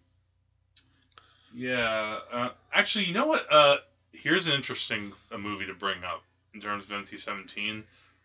yeah. 1.54 2.20
Uh, 2.32 2.50
actually, 2.74 3.06
you 3.06 3.14
know 3.14 3.26
what? 3.26 3.52
Uh, 3.52 3.78
here's 4.14 4.48
an 4.48 4.54
interesting 4.54 5.12
uh, 5.34 5.38
movie 5.38 5.66
to 5.66 5.74
bring 5.74 6.04
up 6.04 6.24
in 6.54 6.62
terms 6.62 6.86
of 6.86 6.92
NC-17. 6.92 7.84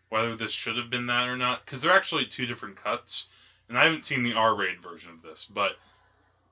Whether 0.09 0.35
this 0.35 0.51
should 0.51 0.77
have 0.77 0.89
been 0.89 1.07
that 1.07 1.27
or 1.27 1.35
not, 1.37 1.65
because 1.65 1.81
they're 1.81 1.95
actually 1.95 2.25
two 2.25 2.45
different 2.45 2.81
cuts, 2.81 3.25
and 3.67 3.77
I 3.77 3.83
haven't 3.83 4.05
seen 4.05 4.23
the 4.23 4.33
R-rated 4.33 4.81
version 4.81 5.09
of 5.11 5.21
this. 5.21 5.45
But 5.53 5.71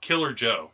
Killer 0.02 0.34
Joe, 0.34 0.72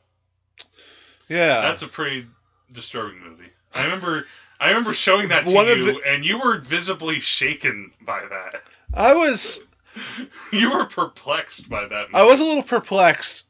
Yeah. 1.30 1.62
that's 1.62 1.84
a 1.84 1.88
pretty 1.88 2.26
disturbing 2.72 3.20
movie. 3.20 3.50
I 3.74 3.84
remember, 3.86 4.26
I 4.60 4.70
remember 4.70 4.94
showing 4.94 5.30
that 5.30 5.46
to 5.46 5.54
One 5.54 5.68
you, 5.68 5.86
the- 5.94 6.02
and 6.08 6.26
you 6.26 6.40
were 6.40 6.58
visibly 6.60 7.20
shaken 7.20 7.92
by 8.02 8.26
that. 8.28 8.64
I 8.94 9.14
was 9.14 9.62
You 10.52 10.72
were 10.72 10.86
perplexed 10.86 11.70
by 11.70 11.82
that. 11.86 12.08
Movie. 12.08 12.14
I 12.16 12.24
was 12.24 12.40
a 12.40 12.44
little 12.44 12.64
perplexed, 12.64 13.44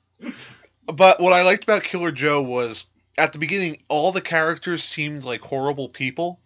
but 0.88 1.20
what 1.20 1.34
I 1.34 1.42
liked 1.44 1.64
about 1.64 1.84
Killer 1.84 2.12
Joe 2.12 2.42
was 2.42 2.86
at 3.18 3.32
the 3.34 3.40
beginning 3.40 3.82
all 3.88 4.12
the 4.12 4.22
characters 4.22 4.84
seemed 4.84 5.24
like 5.24 5.42
horrible 5.42 5.88
people, 5.90 6.40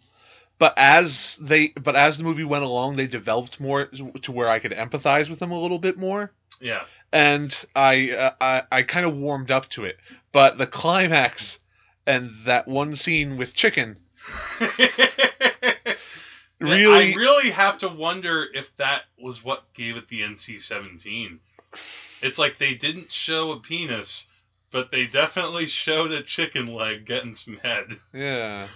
but 0.57 0.73
as 0.77 1.37
they 1.41 1.67
but 1.69 1.95
as 1.95 2.17
the 2.17 2.23
movie 2.23 2.43
went 2.43 2.63
along, 2.63 2.95
they 2.95 3.07
developed 3.07 3.59
more 3.59 3.85
to 4.21 4.31
where 4.31 4.49
I 4.49 4.59
could 4.59 4.71
empathize 4.71 5.29
with 5.29 5.39
them 5.39 5.51
a 5.51 5.59
little 5.59 5.79
bit 5.79 5.97
more, 5.97 6.31
Yeah. 6.61 6.83
and 7.11 7.55
I 7.75 8.11
uh, 8.11 8.31
I, 8.41 8.61
I 8.71 8.81
kind 8.83 9.05
of 9.05 9.15
warmed 9.15 9.51
up 9.51 9.69
to 9.69 9.85
it. 9.85 9.97
But 10.31 10.57
the 10.57 10.67
climax 10.67 11.59
and 12.07 12.31
that 12.45 12.67
one 12.67 12.95
scene 12.95 13.37
with 13.37 13.53
chicken 13.55 13.97
really 16.59 17.13
I 17.13 17.15
really 17.15 17.51
have 17.51 17.77
to 17.79 17.89
wonder 17.89 18.45
if 18.53 18.69
that 18.77 19.01
was 19.19 19.43
what 19.43 19.73
gave 19.73 19.97
it 19.97 20.07
the 20.07 20.21
NC-17. 20.21 21.39
It's 22.21 22.39
like 22.39 22.57
they 22.57 22.73
didn't 22.73 23.11
show 23.11 23.51
a 23.51 23.59
penis, 23.59 24.27
but 24.71 24.89
they 24.91 25.05
definitely 25.05 25.65
showed 25.67 26.11
a 26.11 26.23
chicken 26.23 26.67
leg 26.67 27.05
getting 27.05 27.35
some 27.35 27.57
head. 27.57 27.99
yeah, 28.13 28.67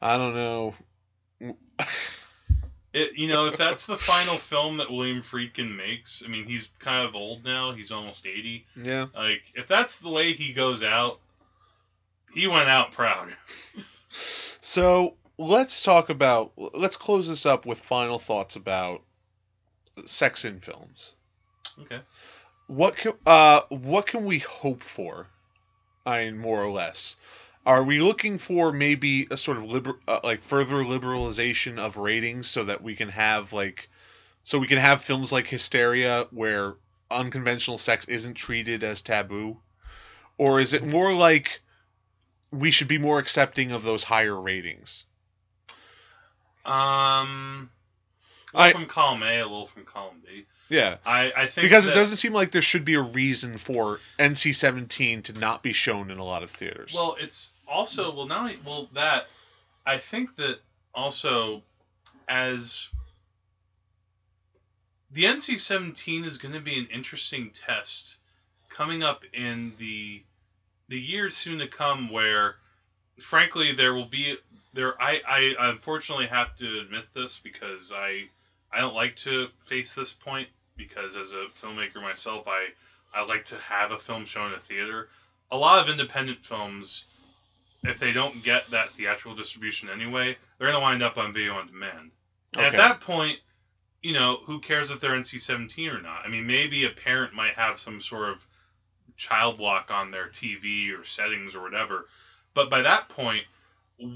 I 0.00 0.18
don't 0.18 0.34
know. 0.34 0.74
It, 2.94 3.12
you 3.16 3.26
know, 3.26 3.46
if 3.46 3.56
that's 3.56 3.86
the 3.86 3.96
final 3.96 4.36
film 4.36 4.76
that 4.76 4.90
William 4.90 5.22
Friedkin 5.22 5.74
makes, 5.74 6.22
I 6.24 6.28
mean, 6.28 6.44
he's 6.44 6.68
kind 6.78 7.08
of 7.08 7.14
old 7.14 7.42
now. 7.42 7.72
He's 7.72 7.90
almost 7.90 8.26
80. 8.26 8.66
Yeah. 8.76 9.06
Like, 9.14 9.40
if 9.54 9.66
that's 9.66 9.96
the 9.96 10.10
way 10.10 10.34
he 10.34 10.52
goes 10.52 10.82
out, 10.82 11.18
he 12.34 12.46
went 12.46 12.68
out 12.68 12.92
proud. 12.92 13.34
So 14.62 15.16
let's 15.38 15.82
talk 15.82 16.08
about. 16.08 16.52
Let's 16.56 16.96
close 16.96 17.28
this 17.28 17.44
up 17.44 17.66
with 17.66 17.78
final 17.80 18.18
thoughts 18.18 18.56
about 18.56 19.02
sex 20.06 20.44
in 20.44 20.60
films. 20.60 21.14
Okay. 21.80 22.00
What 22.68 22.96
can 22.96 23.12
uh 23.26 23.62
what 23.68 24.06
can 24.06 24.24
we 24.24 24.38
hope 24.38 24.82
for? 24.82 25.26
I 26.06 26.24
mean, 26.24 26.38
more 26.38 26.62
or 26.62 26.70
less. 26.70 27.16
Are 27.64 27.84
we 27.84 28.00
looking 28.00 28.38
for 28.38 28.72
maybe 28.72 29.28
a 29.30 29.36
sort 29.36 29.56
of 29.56 29.64
liber- 29.64 30.00
uh, 30.08 30.20
like 30.24 30.42
further 30.42 30.82
liberalization 30.84 31.78
of 31.78 31.96
ratings 31.96 32.48
so 32.48 32.64
that 32.64 32.82
we 32.82 32.96
can 32.96 33.08
have 33.08 33.52
like 33.52 33.88
so 34.42 34.58
we 34.58 34.66
can 34.66 34.78
have 34.78 35.04
films 35.04 35.30
like 35.30 35.46
Hysteria 35.46 36.26
where 36.30 36.74
unconventional 37.10 37.78
sex 37.78 38.06
isn't 38.06 38.34
treated 38.34 38.82
as 38.82 39.02
taboo? 39.02 39.58
Or 40.38 40.58
is 40.58 40.72
it 40.72 40.84
more 40.84 41.14
like 41.14 41.60
we 42.50 42.70
should 42.70 42.88
be 42.88 42.98
more 42.98 43.18
accepting 43.18 43.70
of 43.70 43.84
those 43.84 44.02
higher 44.02 44.38
ratings? 44.38 45.04
Um, 46.64 47.70
little 48.54 48.68
I- 48.68 48.72
from 48.72 48.86
column 48.86 49.22
A, 49.22 49.40
a 49.40 49.42
little 49.42 49.66
from 49.66 49.84
column 49.84 50.22
B. 50.26 50.46
Yeah. 50.68 50.96
I, 51.04 51.32
I 51.36 51.46
think 51.48 51.64
Because 51.64 51.86
it 51.86 51.92
doesn't 51.92 52.16
seem 52.16 52.32
like 52.32 52.50
there 52.52 52.62
should 52.62 52.86
be 52.86 52.94
a 52.94 53.02
reason 53.02 53.58
for 53.58 54.00
NC-17 54.18 55.24
to 55.24 55.32
not 55.34 55.62
be 55.62 55.74
shown 55.74 56.10
in 56.10 56.18
a 56.18 56.24
lot 56.24 56.42
of 56.42 56.50
theaters. 56.50 56.92
Well, 56.94 57.16
it's 57.20 57.50
also 57.68 58.14
well 58.14 58.26
now. 58.26 58.48
Well, 58.64 58.88
that 58.94 59.26
I 59.84 59.98
think 59.98 60.36
that 60.36 60.56
also 60.94 61.62
as 62.26 62.88
the 65.12 65.24
NC-17 65.24 66.24
is 66.24 66.38
going 66.38 66.54
to 66.54 66.60
be 66.60 66.78
an 66.78 66.88
interesting 66.92 67.50
test 67.66 68.16
coming 68.70 69.02
up 69.02 69.24
in 69.34 69.74
the 69.78 70.22
the 70.88 70.98
years 70.98 71.36
soon 71.36 71.58
to 71.58 71.68
come, 71.68 72.10
where 72.10 72.56
frankly 73.28 73.74
there 73.74 73.94
will 73.94 74.08
be 74.08 74.36
there. 74.74 75.00
I 75.00 75.20
I 75.28 75.70
unfortunately 75.70 76.26
have 76.28 76.56
to 76.56 76.80
admit 76.80 77.04
this 77.14 77.40
because 77.42 77.92
I 77.94 78.28
I 78.72 78.80
don't 78.80 78.94
like 78.94 79.16
to 79.16 79.48
face 79.68 79.94
this 79.94 80.12
point 80.12 80.48
because 80.76 81.16
as 81.16 81.32
a 81.32 81.46
filmmaker 81.60 82.00
myself, 82.00 82.46
I 82.46 82.68
I 83.14 83.22
like 83.22 83.44
to 83.46 83.58
have 83.58 83.90
a 83.90 83.98
film 83.98 84.24
shown 84.24 84.52
in 84.52 84.58
a 84.58 84.62
theater. 84.62 85.08
A 85.50 85.56
lot 85.56 85.82
of 85.82 85.90
independent 85.90 86.38
films, 86.44 87.04
if 87.84 87.98
they 87.98 88.12
don't 88.12 88.42
get 88.42 88.70
that 88.70 88.90
theatrical 88.92 89.34
distribution 89.34 89.90
anyway, 89.90 90.36
they're 90.58 90.68
gonna 90.68 90.80
wind 90.80 91.02
up 91.02 91.18
on 91.18 91.32
video 91.32 91.54
on 91.54 91.66
demand. 91.66 92.10
And 92.54 92.66
at 92.66 92.72
that 92.72 93.00
point, 93.00 93.38
you 94.02 94.12
know, 94.12 94.38
who 94.46 94.60
cares 94.60 94.90
if 94.90 95.00
they're 95.00 95.12
NC-17 95.12 95.92
or 95.92 96.00
not? 96.00 96.22
I 96.24 96.28
mean, 96.28 96.46
maybe 96.46 96.84
a 96.84 96.90
parent 96.90 97.34
might 97.34 97.54
have 97.54 97.78
some 97.78 98.00
sort 98.00 98.30
of 98.30 98.38
child 99.16 99.58
lock 99.58 99.90
on 99.90 100.10
their 100.10 100.28
TV 100.28 100.90
or 100.98 101.04
settings 101.04 101.54
or 101.54 101.60
whatever, 101.60 102.06
but 102.54 102.70
by 102.70 102.82
that 102.82 103.08
point, 103.08 103.44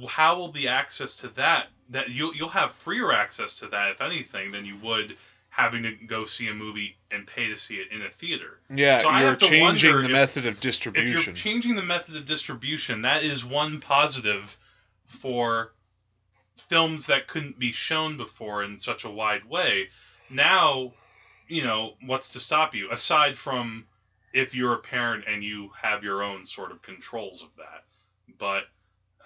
how 0.09 0.37
will 0.37 0.53
the 0.53 0.69
access 0.69 1.17
to 1.17 1.29
that 1.29 1.67
that 1.91 2.11
you'll 2.11 2.35
you'll 2.35 2.49
have 2.49 2.73
freer 2.73 3.13
access 3.13 3.55
to 3.61 3.69
that 3.69 3.91
if 3.91 4.01
anything 4.01 4.53
than 4.53 4.65
you 4.65 4.77
would 4.83 5.17
having 5.57 5.83
to 5.83 5.93
go 6.07 6.27
see 6.27 6.49
a 6.49 6.55
movie 6.55 6.97
and 7.11 7.27
pay 7.27 7.49
to 7.49 7.57
see 7.57 7.77
it 7.77 7.91
in 7.91 8.03
a 8.03 8.11
theater. 8.11 8.59
yeah, 8.69 9.01
so 9.01 9.11
you're 9.19 9.37
changing 9.37 9.95
the 9.95 10.05
if- 10.05 10.11
method 10.11 10.45
of 10.45 10.61
distribution. 10.61 11.17
If 11.17 11.27
you're 11.27 11.35
changing 11.35 11.77
the 11.77 11.83
method 11.83 12.15
of 12.15 12.27
distribution, 12.27 13.03
that 13.03 13.25
is 13.25 13.43
one 13.43 13.81
positive 13.81 14.55
for 15.23 15.73
films 16.69 17.07
that 17.07 17.27
couldn't 17.27 17.59
be 17.59 17.73
shown 17.73 18.19
before 18.19 18.65
in 18.65 18.79
such 18.79 19.05
a 19.05 19.11
wide 19.11 19.49
way. 19.49 19.89
Now, 20.29 20.93
you 21.49 21.65
know, 21.65 21.95
what's 22.05 22.31
to 22.31 22.41
stop 22.41 22.75
you 22.75 22.91
aside 22.91 23.39
from 23.39 23.87
if 24.35 24.55
you're 24.55 24.75
a 24.75 24.79
parent 24.79 25.25
and 25.27 25.43
you 25.43 25.71
have 25.81 26.05
your 26.05 26.23
own 26.23 26.45
sort 26.45 26.71
of 26.71 26.83
controls 26.83 27.41
of 27.41 27.49
that. 27.57 27.85
But 28.39 28.65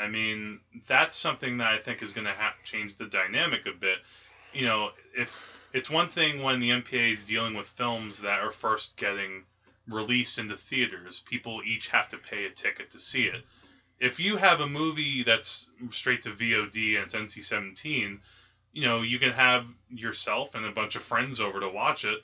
I 0.00 0.08
mean, 0.08 0.60
that's 0.88 1.16
something 1.16 1.58
that 1.58 1.68
I 1.68 1.78
think 1.78 2.02
is 2.02 2.12
going 2.12 2.26
to 2.26 2.32
have 2.32 2.54
change 2.64 2.96
the 2.96 3.06
dynamic 3.06 3.66
a 3.66 3.78
bit. 3.78 3.98
You 4.52 4.66
know, 4.66 4.90
if 5.14 5.30
it's 5.72 5.90
one 5.90 6.08
thing 6.08 6.42
when 6.42 6.58
the 6.58 6.70
MPA 6.70 7.12
is 7.12 7.24
dealing 7.24 7.54
with 7.54 7.66
films 7.68 8.20
that 8.22 8.40
are 8.40 8.50
first 8.50 8.96
getting 8.96 9.44
released 9.88 10.38
into 10.38 10.56
theaters, 10.56 11.22
people 11.28 11.60
each 11.66 11.88
have 11.88 12.08
to 12.10 12.16
pay 12.16 12.46
a 12.46 12.50
ticket 12.50 12.90
to 12.92 12.98
see 12.98 13.24
it. 13.24 13.42
If 13.98 14.18
you 14.18 14.36
have 14.38 14.60
a 14.60 14.66
movie 14.66 15.22
that's 15.24 15.66
straight 15.90 16.22
to 16.22 16.30
VOD 16.30 16.96
and 16.96 17.04
it's 17.04 17.14
NC-17, 17.14 18.18
you 18.72 18.86
know, 18.86 19.02
you 19.02 19.18
can 19.18 19.32
have 19.32 19.64
yourself 19.90 20.54
and 20.54 20.64
a 20.64 20.72
bunch 20.72 20.96
of 20.96 21.02
friends 21.02 21.40
over 21.40 21.60
to 21.60 21.68
watch 21.68 22.04
it, 22.04 22.20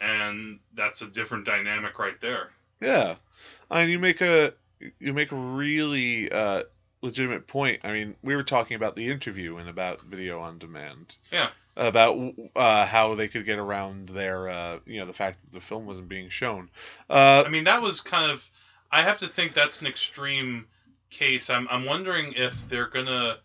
and 0.00 0.58
that's 0.76 1.00
a 1.02 1.06
different 1.06 1.46
dynamic 1.46 1.98
right 1.98 2.20
there. 2.20 2.50
Yeah, 2.80 3.16
I 3.70 3.82
mean, 3.82 3.90
you 3.90 3.98
make 3.98 4.20
a 4.20 4.52
you 4.98 5.14
make 5.14 5.32
a 5.32 5.36
really 5.36 6.30
uh, 6.30 6.64
legitimate 7.04 7.46
point. 7.46 7.84
I 7.84 7.92
mean, 7.92 8.16
we 8.22 8.34
were 8.34 8.42
talking 8.42 8.76
about 8.76 8.96
the 8.96 9.10
interview 9.10 9.58
and 9.58 9.68
about 9.68 10.02
video 10.02 10.40
on 10.40 10.58
demand. 10.58 11.14
Yeah. 11.30 11.50
About 11.76 12.34
uh, 12.56 12.86
how 12.86 13.14
they 13.14 13.28
could 13.28 13.44
get 13.44 13.58
around 13.58 14.08
their, 14.08 14.48
uh, 14.48 14.78
you 14.86 15.00
know, 15.00 15.06
the 15.06 15.12
fact 15.12 15.38
that 15.42 15.52
the 15.52 15.64
film 15.64 15.86
wasn't 15.86 16.08
being 16.08 16.30
shown. 16.30 16.70
Uh, 17.10 17.44
I 17.44 17.48
mean, 17.50 17.64
that 17.64 17.82
was 17.82 18.00
kind 18.00 18.30
of. 18.30 18.40
I 18.90 19.02
have 19.02 19.18
to 19.18 19.28
think 19.28 19.54
that's 19.54 19.80
an 19.80 19.88
extreme 19.88 20.66
case. 21.10 21.50
I'm 21.50 21.66
I'm 21.68 21.84
wondering 21.84 22.34
if 22.36 22.54
they're 22.70 22.88
gonna, 22.88 23.38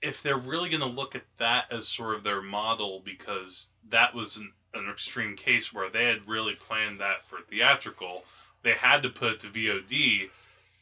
if 0.00 0.22
they're 0.22 0.38
really 0.38 0.70
gonna 0.70 0.86
look 0.86 1.16
at 1.16 1.24
that 1.40 1.64
as 1.72 1.88
sort 1.88 2.14
of 2.14 2.22
their 2.22 2.40
model 2.40 3.02
because 3.04 3.66
that 3.90 4.14
was 4.14 4.36
an, 4.36 4.52
an 4.74 4.88
extreme 4.88 5.36
case 5.36 5.72
where 5.72 5.90
they 5.90 6.04
had 6.04 6.28
really 6.28 6.54
planned 6.68 7.00
that 7.00 7.26
for 7.28 7.38
theatrical. 7.50 8.22
They 8.62 8.74
had 8.74 9.02
to 9.02 9.08
put 9.08 9.32
it 9.32 9.40
to 9.40 9.48
VOD 9.48 10.30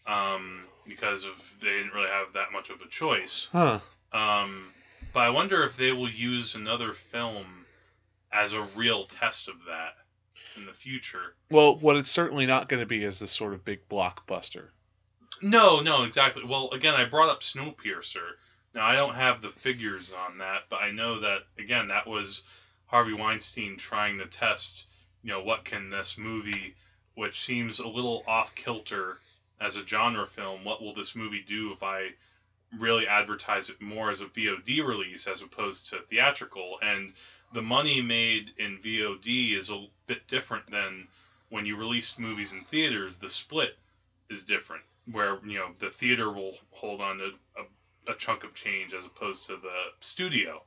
um, 0.07 0.65
because 0.87 1.25
of 1.25 1.33
they 1.61 1.69
didn't 1.69 1.93
really 1.93 2.09
have 2.09 2.33
that 2.35 2.53
much 2.53 2.71
of 2.71 2.81
a 2.81 2.89
choice. 2.89 3.49
huh. 3.53 3.81
Um, 4.13 4.73
but 5.13 5.21
I 5.21 5.31
wonder 5.31 5.65
if 5.65 5.77
they 5.77 5.93
will 5.93 6.11
use 6.11 6.55
another 6.55 6.93
film 7.11 7.47
as 8.33 8.53
a 8.53 8.67
real 8.77 9.07
test 9.07 9.49
of 9.49 9.55
that 9.67 9.95
in 10.57 10.67
the 10.67 10.73
future. 10.73 11.35
Well, 11.51 11.79
what 11.79 11.97
it's 11.97 12.11
certainly 12.11 12.47
not 12.47 12.69
going 12.69 12.81
to 12.81 12.87
be 12.87 13.05
is 13.05 13.19
this 13.19 13.33
sort 13.33 13.55
of 13.55 13.65
big 13.65 13.89
blockbuster. 13.89 14.69
No, 15.41 15.81
no, 15.81 16.05
exactly. 16.05 16.45
Well, 16.45 16.71
again, 16.71 16.95
I 16.95 17.05
brought 17.05 17.31
up 17.31 17.43
Snowpiercer. 17.43 18.37
Now 18.75 18.87
I 18.87 18.95
don't 18.95 19.15
have 19.15 19.43
the 19.43 19.51
figures 19.51 20.13
on 20.27 20.39
that, 20.39 20.63
but 20.71 20.77
I 20.77 20.91
know 20.93 21.21
that 21.21 21.41
again 21.59 21.89
that 21.89 22.07
was 22.07 22.43
Harvey 22.87 23.13
Weinstein 23.13 23.77
trying 23.77 24.19
to 24.19 24.27
test, 24.27 24.85
you 25.23 25.31
know, 25.31 25.43
what 25.43 25.65
can 25.65 25.91
this 25.91 26.17
movie, 26.17 26.75
which 27.15 27.45
seems 27.45 27.81
a 27.81 27.89
little 27.89 28.23
off 28.27 28.55
kilter 28.55 29.19
as 29.63 29.77
a 29.77 29.87
genre 29.87 30.27
film, 30.27 30.65
what 30.65 30.83
will 30.83 30.95
this 30.95 31.15
movie 31.15 31.45
do 31.47 31.73
if 31.73 31.83
I 31.83 32.09
really 32.79 33.07
advertise 33.07 33.69
it 33.69 33.81
more 33.81 34.11
as 34.11 34.21
a 34.21 34.27
VOD 34.27 34.87
release 34.87 35.27
as 35.27 35.41
opposed 35.41 35.89
to 35.91 36.01
theatrical? 36.11 36.79
And 36.83 37.13
the 37.53 37.63
money 37.63 38.01
made 38.01 38.51
in 38.59 38.79
VOD 38.79 39.57
is 39.57 39.71
a 39.71 39.87
bit 40.07 40.27
different 40.27 40.71
than 40.71 41.07
when 41.51 41.67
you 41.67 41.77
release 41.77 42.19
movies 42.19 42.53
in 42.53 42.65
theaters. 42.65 43.19
The 43.19 43.29
split 43.29 43.77
is 44.31 44.43
different, 44.45 44.83
where 45.11 45.39
you 45.45 45.59
know 45.59 45.69
the 45.79 45.91
theater 45.91 46.33
will 46.33 46.55
hold 46.71 47.01
on 47.01 47.19
to 47.19 47.31
a, 47.57 48.13
a 48.13 48.15
chunk 48.17 48.43
of 48.43 48.55
change 48.55 48.95
as 48.95 49.05
opposed 49.05 49.47
to 49.47 49.57
the 49.57 49.79
studio. 50.01 50.63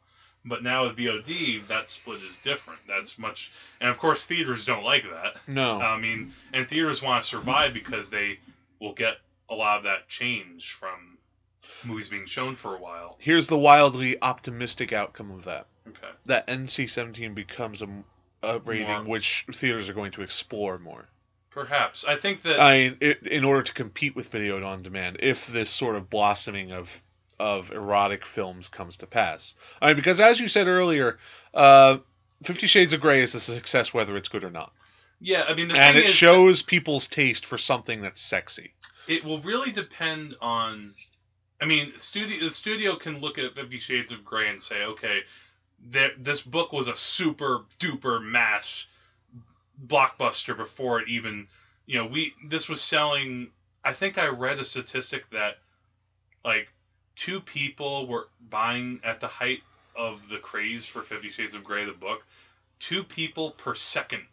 But 0.48 0.62
now 0.62 0.86
with 0.86 0.96
VOD, 0.96 1.68
that 1.68 1.90
split 1.90 2.22
is 2.22 2.38
different. 2.44 2.80
That's 2.88 3.18
much, 3.18 3.52
and 3.82 3.90
of 3.90 3.98
course 3.98 4.26
theaters 4.26 4.64
don't 4.64 4.84
like 4.84 5.04
that. 5.04 5.38
No. 5.48 5.82
I 5.82 5.98
mean, 5.98 6.34
and 6.54 6.70
theaters 6.70 7.02
want 7.02 7.24
to 7.24 7.30
survive 7.30 7.74
because 7.74 8.10
they 8.12 8.38
will 8.80 8.94
get 8.94 9.16
a 9.50 9.56
lot 9.56 9.78
of 9.78 9.84
that 9.84 10.08
change 10.08 10.76
from 10.80 11.18
movies 11.84 12.10
being 12.10 12.26
shown 12.26 12.56
for 12.56 12.76
a 12.76 12.80
while. 12.80 13.16
Here's 13.20 13.48
the 13.48 13.58
wildly 13.58 14.22
optimistic 14.22 14.94
outcome 14.94 15.32
of 15.32 15.46
that. 15.46 15.68
Okay. 15.88 16.10
That 16.26 16.48
NC-17 16.48 17.36
becomes 17.36 17.82
a, 17.82 17.88
a 18.42 18.60
rating 18.60 18.88
More. 18.88 19.04
which 19.04 19.46
theaters 19.54 19.90
are 19.90 19.94
going 19.94 20.12
to 20.14 20.22
explore 20.22 20.80
more. 20.80 21.06
Perhaps. 21.52 22.04
I 22.06 22.18
think 22.18 22.42
that 22.44 22.60
I 22.60 22.96
it, 23.00 23.26
in 23.26 23.46
order 23.46 23.62
to 23.62 23.74
compete 23.74 24.14
with 24.14 24.28
video 24.28 24.62
on 24.62 24.84
demand, 24.84 25.18
if 25.22 25.48
this 25.48 25.70
sort 25.70 25.96
of 25.96 26.10
blossoming 26.10 26.74
of 26.74 26.90
of 27.40 27.72
erotic 27.72 28.26
films 28.26 28.68
comes 28.68 28.98
to 28.98 29.08
pass. 29.08 29.56
I 29.82 29.88
mean, 29.88 29.96
because 29.96 30.20
as 30.20 30.40
you 30.40 30.50
said 30.50 30.68
earlier, 30.68 31.18
uh, 31.54 32.00
Fifty 32.44 32.68
Shades 32.68 32.92
of 32.92 33.00
Grey 33.00 33.22
is 33.22 33.36
a 33.36 33.40
success 33.40 33.94
whether 33.94 34.18
it's 34.18 34.28
good 34.28 34.44
or 34.44 34.50
not, 34.50 34.74
yeah, 35.20 35.44
I 35.44 35.54
mean 35.54 35.70
the 35.70 35.76
and 35.76 35.98
it 35.98 36.10
shows 36.10 36.62
people's 36.62 37.08
taste 37.08 37.46
for 37.46 37.58
something 37.58 38.02
that's 38.02 38.22
sexy. 38.22 38.74
it 39.08 39.24
will 39.24 39.42
really 39.42 39.72
depend 39.72 40.36
on 40.42 40.94
I 41.62 41.66
mean, 41.66 41.94
studio 41.98 42.50
the 42.50 42.54
studio 42.54 42.96
can 42.98 43.22
look 43.22 43.38
at 43.38 43.56
Fifty 43.56 43.80
Shades 43.80 44.12
of 44.12 44.26
Grey 44.26 44.50
and 44.50 44.62
say, 44.62 44.84
okay, 44.84 45.22
that 45.92 46.12
this 46.24 46.42
book 46.42 46.74
was 46.74 46.88
a 46.88 46.96
super 46.96 47.62
duper 47.80 48.22
mass 48.22 48.88
blockbuster 49.88 50.56
before 50.56 51.02
it 51.02 51.10
even, 51.10 51.48
you 51.86 51.98
know, 51.98 52.06
we 52.06 52.34
this 52.48 52.68
was 52.68 52.82
selling. 52.82 53.52
I 53.84 53.94
think 53.94 54.18
I 54.18 54.28
read 54.28 54.60
a 54.60 54.66
statistic 54.66 55.30
that 55.32 55.58
like 56.44 56.68
two 57.16 57.40
people 57.40 58.08
were 58.08 58.28
buying 58.50 59.00
at 59.04 59.22
the 59.22 59.28
height 59.28 59.60
of 59.96 60.20
the 60.30 60.40
craze 60.40 60.86
for 60.86 61.04
Fifty 61.04 61.30
Shades 61.30 61.56
of 61.56 61.64
Grey, 61.64 61.86
the 61.86 61.94
book. 61.94 62.24
Two 62.80 63.04
people 63.04 63.52
per 63.52 63.76
second 63.76 64.24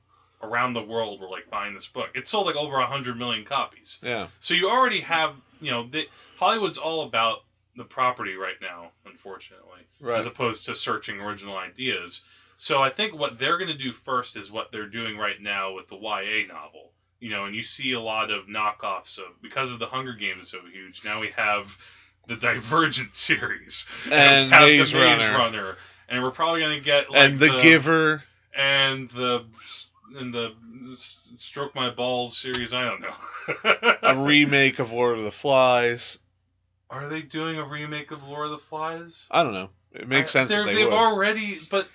around 0.42 0.74
the 0.74 0.82
world 0.82 1.20
were 1.20 1.28
like 1.28 1.48
buying 1.50 1.74
this 1.74 1.86
book. 1.86 2.08
It 2.14 2.28
sold 2.28 2.46
like 2.46 2.56
over 2.56 2.76
a 2.76 2.86
hundred 2.86 3.16
million 3.16 3.44
copies. 3.44 3.98
Yeah, 4.02 4.28
So 4.40 4.54
you 4.54 4.68
already 4.68 5.00
have, 5.00 5.34
you 5.60 5.70
know, 5.70 5.88
they, 5.88 6.06
Hollywood's 6.38 6.78
all 6.78 7.06
about 7.06 7.38
the 7.76 7.84
property 7.84 8.34
right 8.34 8.60
now, 8.60 8.90
unfortunately, 9.06 9.80
right. 10.00 10.18
as 10.18 10.26
opposed 10.26 10.66
to 10.66 10.74
searching 10.74 11.20
original 11.20 11.56
ideas. 11.56 12.22
So 12.56 12.82
I 12.82 12.90
think 12.90 13.18
what 13.18 13.38
they're 13.38 13.58
going 13.58 13.70
to 13.70 13.78
do 13.78 13.92
first 13.92 14.36
is 14.36 14.50
what 14.50 14.70
they're 14.72 14.88
doing 14.88 15.16
right 15.16 15.40
now 15.40 15.74
with 15.74 15.88
the 15.88 15.96
YA 15.96 16.46
novel. 16.52 16.92
You 17.20 17.30
know, 17.30 17.44
and 17.44 17.54
you 17.54 17.62
see 17.62 17.92
a 17.92 18.00
lot 18.00 18.32
of 18.32 18.46
knockoffs 18.46 19.18
of 19.18 19.40
because 19.40 19.70
of 19.70 19.78
the 19.78 19.86
Hunger 19.86 20.14
Games 20.14 20.44
is 20.44 20.50
so 20.50 20.58
huge. 20.72 21.02
Now 21.04 21.20
we 21.20 21.30
have 21.36 21.68
the 22.26 22.36
Divergent 22.36 23.14
series 23.14 23.86
And 24.10 24.52
have 24.52 24.64
Maze 24.64 24.90
the 24.90 24.98
Maze 24.98 25.20
Runner. 25.20 25.38
Runner, 25.38 25.76
and 26.08 26.22
we're 26.22 26.32
probably 26.32 26.60
going 26.60 26.78
to 26.78 26.84
get 26.84 27.10
like 27.10 27.30
and 27.30 27.40
the, 27.40 27.60
Giver. 27.62 28.22
and 28.56 29.08
the 29.10 29.44
and 30.16 30.32
the 30.34 30.52
Stroke 31.36 31.74
My 31.74 31.90
Balls 31.90 32.36
series. 32.38 32.72
I 32.74 32.84
don't 32.84 33.00
know. 33.00 33.94
a 34.02 34.16
remake 34.16 34.78
of 34.78 34.92
Lord 34.92 35.18
of 35.18 35.24
the 35.24 35.30
Flies. 35.30 36.18
Are 36.90 37.08
they 37.08 37.22
doing 37.22 37.58
a 37.58 37.66
remake 37.66 38.10
of 38.10 38.22
Lord 38.24 38.46
of 38.46 38.52
the 38.52 38.64
Flies? 38.68 39.26
I 39.30 39.42
don't 39.42 39.54
know. 39.54 39.70
It 39.92 40.08
makes 40.08 40.34
I- 40.36 40.46
sense 40.46 40.50
they 40.50 40.74
They've 40.74 40.86
would. 40.86 40.92
already, 40.92 41.60
but 41.70 41.86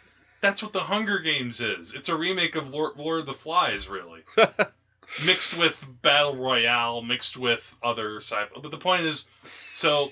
that's 0.41 0.61
what 0.63 0.74
the 0.74 0.80
Hunger 0.82 1.20
Games 1.20 1.61
is. 1.61 1.93
It's 1.93 2.09
a 2.09 2.15
remake 2.15 2.55
of 2.55 2.70
Lord, 2.70 2.97
Lord 2.97 3.22
of 3.22 3.26
the 3.26 3.34
Flies, 3.34 3.88
really, 3.88 4.22
mixed 5.26 5.57
with 5.57 5.76
Battle 6.01 6.36
Royale, 6.36 7.01
mixed 7.01 7.38
with 7.38 7.61
other 7.84 8.18
sci. 8.22 8.36
But 8.61 8.70
the 8.72 8.78
point 8.78 9.05
is, 9.05 9.26
so 9.74 10.11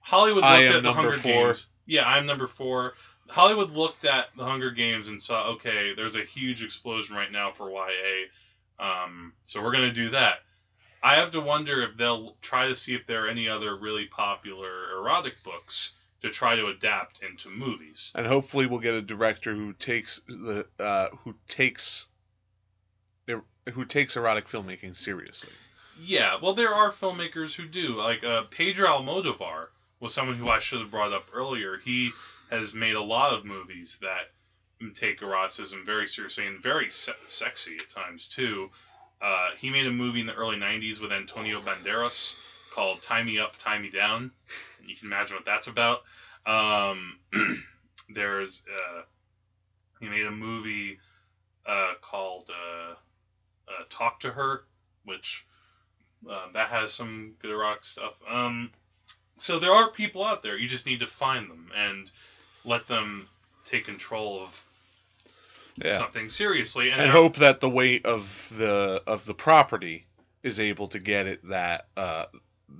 Hollywood 0.00 0.42
looked 0.44 0.74
at 0.76 0.82
the 0.82 0.92
Hunger 0.92 1.18
four. 1.18 1.46
Games. 1.46 1.66
Yeah, 1.86 2.04
I'm 2.06 2.26
number 2.26 2.46
four. 2.48 2.94
Hollywood 3.32 3.70
looked 3.70 4.04
at 4.04 4.26
the 4.36 4.44
Hunger 4.44 4.70
Games 4.70 5.08
and 5.08 5.22
saw, 5.22 5.52
okay, 5.52 5.94
there's 5.94 6.16
a 6.16 6.24
huge 6.24 6.62
explosion 6.62 7.16
right 7.16 7.32
now 7.32 7.50
for 7.52 7.70
YA, 7.70 8.28
um, 8.78 9.32
so 9.46 9.62
we're 9.62 9.72
gonna 9.72 9.92
do 9.92 10.10
that. 10.10 10.40
I 11.02 11.16
have 11.16 11.32
to 11.32 11.40
wonder 11.40 11.82
if 11.82 11.96
they'll 11.96 12.36
try 12.42 12.68
to 12.68 12.74
see 12.74 12.94
if 12.94 13.06
there 13.06 13.24
are 13.24 13.28
any 13.28 13.48
other 13.48 13.76
really 13.76 14.06
popular 14.06 14.92
erotic 14.92 15.42
books 15.44 15.92
to 16.20 16.30
try 16.30 16.54
to 16.54 16.66
adapt 16.66 17.20
into 17.22 17.50
movies. 17.50 18.12
and 18.14 18.26
hopefully 18.26 18.66
we'll 18.66 18.78
get 18.78 18.94
a 18.94 19.02
director 19.02 19.54
who 19.54 19.72
takes 19.72 20.20
the 20.28 20.66
uh, 20.78 21.08
who 21.24 21.34
takes 21.48 22.08
who 23.72 23.84
takes 23.84 24.16
erotic 24.16 24.48
filmmaking 24.48 24.96
seriously. 24.96 25.50
Yeah, 26.00 26.36
well, 26.42 26.54
there 26.54 26.74
are 26.74 26.92
filmmakers 26.92 27.54
who 27.54 27.66
do. 27.66 27.94
Like 27.94 28.24
uh, 28.24 28.42
Pedro 28.50 28.88
Almodovar 28.88 29.66
was 30.00 30.14
someone 30.14 30.36
who 30.36 30.48
I 30.48 30.58
should 30.58 30.80
have 30.80 30.90
brought 30.90 31.12
up 31.12 31.26
earlier. 31.32 31.78
He 31.78 32.10
has 32.52 32.74
made 32.74 32.94
a 32.94 33.02
lot 33.02 33.32
of 33.32 33.44
movies 33.46 33.96
that 34.02 34.30
take 34.94 35.22
eroticism 35.22 35.84
very 35.86 36.06
seriously 36.06 36.46
and 36.46 36.62
very 36.62 36.90
se- 36.90 37.12
sexy 37.26 37.78
at 37.78 37.88
times 37.90 38.28
too. 38.28 38.68
Uh, 39.22 39.50
he 39.58 39.70
made 39.70 39.86
a 39.86 39.90
movie 39.90 40.20
in 40.20 40.26
the 40.26 40.34
early 40.34 40.56
'90s 40.56 41.00
with 41.00 41.12
Antonio 41.12 41.62
Banderas 41.62 42.34
called 42.74 43.00
"Tie 43.00 43.22
Me 43.22 43.38
Up, 43.38 43.56
Tie 43.58 43.78
Me 43.78 43.88
Down." 43.88 44.30
You 44.84 44.94
can 44.96 45.06
imagine 45.06 45.36
what 45.36 45.44
that's 45.46 45.68
about. 45.68 46.00
Um, 46.44 47.18
there's 48.14 48.62
uh, 48.68 49.02
he 50.00 50.08
made 50.08 50.26
a 50.26 50.30
movie 50.30 50.98
uh, 51.64 51.94
called 52.02 52.50
uh, 52.50 52.92
uh, 52.92 53.84
"Talk 53.88 54.20
to 54.20 54.30
Her," 54.30 54.64
which 55.04 55.44
uh, 56.30 56.46
that 56.52 56.68
has 56.68 56.92
some 56.92 57.34
good 57.40 57.54
rock 57.56 57.84
stuff. 57.84 58.14
Um, 58.28 58.72
so 59.38 59.58
there 59.58 59.72
are 59.72 59.90
people 59.90 60.24
out 60.24 60.42
there. 60.42 60.58
You 60.58 60.68
just 60.68 60.86
need 60.86 61.00
to 61.00 61.06
find 61.06 61.48
them 61.48 61.70
and 61.74 62.10
let 62.64 62.86
them 62.88 63.28
take 63.64 63.84
control 63.86 64.42
of 64.44 64.50
Yeah. 65.82 65.98
something 65.98 66.28
seriously. 66.28 66.90
And, 66.90 67.00
and 67.00 67.10
hope 67.10 67.36
that 67.36 67.60
the 67.60 67.68
weight 67.68 68.04
of 68.04 68.28
the 68.50 69.02
of 69.06 69.24
the 69.24 69.34
property 69.34 70.06
is 70.42 70.60
able 70.60 70.88
to 70.88 70.98
get 70.98 71.26
it 71.26 71.48
that 71.48 71.86
uh, 71.96 72.26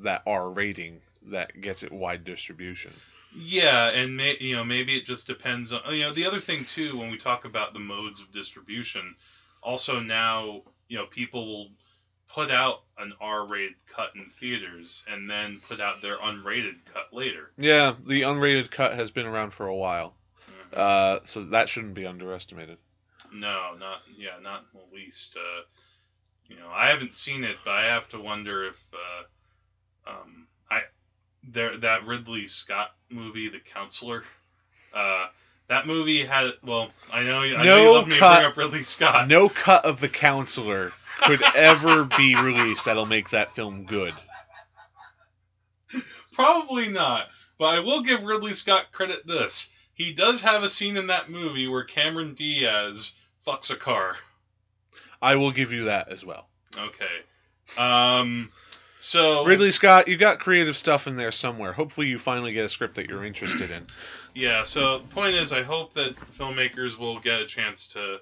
that 0.03 0.22
R 0.26 0.51
rating 0.51 1.01
that 1.30 1.61
gets 1.61 1.83
it 1.83 1.93
wide 1.93 2.24
distribution. 2.24 2.93
Yeah, 3.35 3.89
and 3.89 4.16
may, 4.16 4.37
you 4.41 4.57
know 4.57 4.64
maybe 4.64 4.97
it 4.97 5.07
just 5.07 5.26
depends 5.26 5.72
on 5.72 5.80
you 5.95 6.03
know 6.03 6.12
the 6.12 6.26
other 6.26 6.41
thing 6.41 6.66
too 6.66 6.99
when 6.99 7.11
we 7.11 7.18
talk 7.18 7.45
about 7.45 7.72
the 7.72 7.78
modes 7.80 8.20
of 8.20 8.30
distribution. 8.33 9.14
Also 9.62 10.01
now 10.01 10.62
you 10.89 10.99
know 10.99 11.07
people 11.07 11.47
will 11.47 11.70
put 12.35 12.51
out 12.51 12.83
an 12.99 13.12
R-rated 13.20 13.74
cut 13.95 14.11
in 14.14 14.26
theaters 14.41 15.03
and 15.07 15.28
then 15.28 15.61
put 15.68 15.80
out 15.80 16.01
their 16.01 16.16
unrated 16.18 16.76
cut 16.93 17.12
later. 17.12 17.51
Yeah, 17.59 17.95
the 18.07 18.22
unrated 18.22 18.70
cut 18.70 18.95
has 18.95 19.11
been 19.11 19.26
around 19.26 19.53
for 19.53 19.66
a 19.66 19.76
while, 19.76 20.14
Mhm. 20.49 20.78
uh, 20.78 21.24
so 21.24 21.45
that 21.47 21.68
shouldn't 21.68 21.95
be 21.95 22.07
underestimated. 22.07 22.78
No, 23.33 23.74
not 23.74 24.03
yeah, 24.16 24.39
not 24.41 24.64
in 24.72 24.80
the 24.80 24.95
least. 24.95 25.37
Uh, 25.37 25.62
you 26.49 26.57
know, 26.57 26.68
I 26.68 26.89
haven't 26.89 27.14
seen 27.14 27.45
it, 27.45 27.57
but 27.64 27.70
I 27.72 27.85
have 27.85 28.09
to 28.11 28.18
wonder 28.20 28.66
if 28.66 28.76
uh, 28.93 30.11
um, 30.11 30.49
I 30.70 30.83
there 31.43 31.76
that 31.78 32.05
Ridley 32.07 32.47
Scott 32.47 32.95
movie, 33.09 33.49
The 33.49 33.61
Counselor. 33.61 34.24
That 35.68 35.86
movie 35.86 36.24
had 36.26 36.50
well, 36.64 36.90
I 37.12 37.22
know, 37.22 37.40
I 37.40 37.48
know 37.50 37.62
No 37.62 37.82
you 37.84 37.92
love 37.92 38.06
me 38.08 38.14
to 38.14 38.20
cut- 38.20 38.40
bring 38.40 38.50
up 38.50 38.56
Ridley 38.56 38.82
Scott. 38.82 39.28
No 39.28 39.48
cut 39.48 39.84
of 39.84 40.00
the 40.00 40.08
counselor 40.08 40.92
could 41.22 41.42
ever 41.54 42.04
be 42.04 42.34
released 42.34 42.84
that'll 42.84 43.06
make 43.06 43.30
that 43.30 43.54
film 43.54 43.84
good. 43.86 44.12
Probably 46.34 46.88
not. 46.88 47.26
But 47.58 47.66
I 47.66 47.78
will 47.80 48.02
give 48.02 48.22
Ridley 48.24 48.54
Scott 48.54 48.86
credit 48.92 49.26
this. 49.26 49.68
He 49.94 50.12
does 50.12 50.40
have 50.42 50.62
a 50.62 50.68
scene 50.68 50.96
in 50.96 51.06
that 51.08 51.30
movie 51.30 51.68
where 51.68 51.84
Cameron 51.84 52.34
Diaz 52.34 53.12
fucks 53.46 53.70
a 53.70 53.76
car. 53.76 54.16
I 55.20 55.36
will 55.36 55.52
give 55.52 55.70
you 55.70 55.84
that 55.84 56.08
as 56.08 56.24
well. 56.24 56.48
Okay. 56.76 57.78
Um 57.78 58.50
so 58.98 59.44
Ridley 59.44 59.70
Scott, 59.72 60.08
you 60.08 60.16
got 60.16 60.38
creative 60.40 60.76
stuff 60.76 61.06
in 61.06 61.16
there 61.16 61.32
somewhere. 61.32 61.72
Hopefully, 61.72 62.06
you 62.06 62.20
finally 62.20 62.52
get 62.52 62.64
a 62.64 62.68
script 62.68 62.94
that 62.94 63.08
you're 63.08 63.24
interested 63.24 63.70
in. 63.72 63.84
Yeah, 64.35 64.62
so 64.64 64.99
the 65.01 65.09
point 65.09 65.35
is 65.35 65.53
I 65.53 65.62
hope 65.62 65.95
that 65.95 66.14
filmmakers 66.39 66.99
will 66.99 67.20
get 67.20 67.41
a 67.41 67.47
chance 67.47 67.87
to 67.89 68.18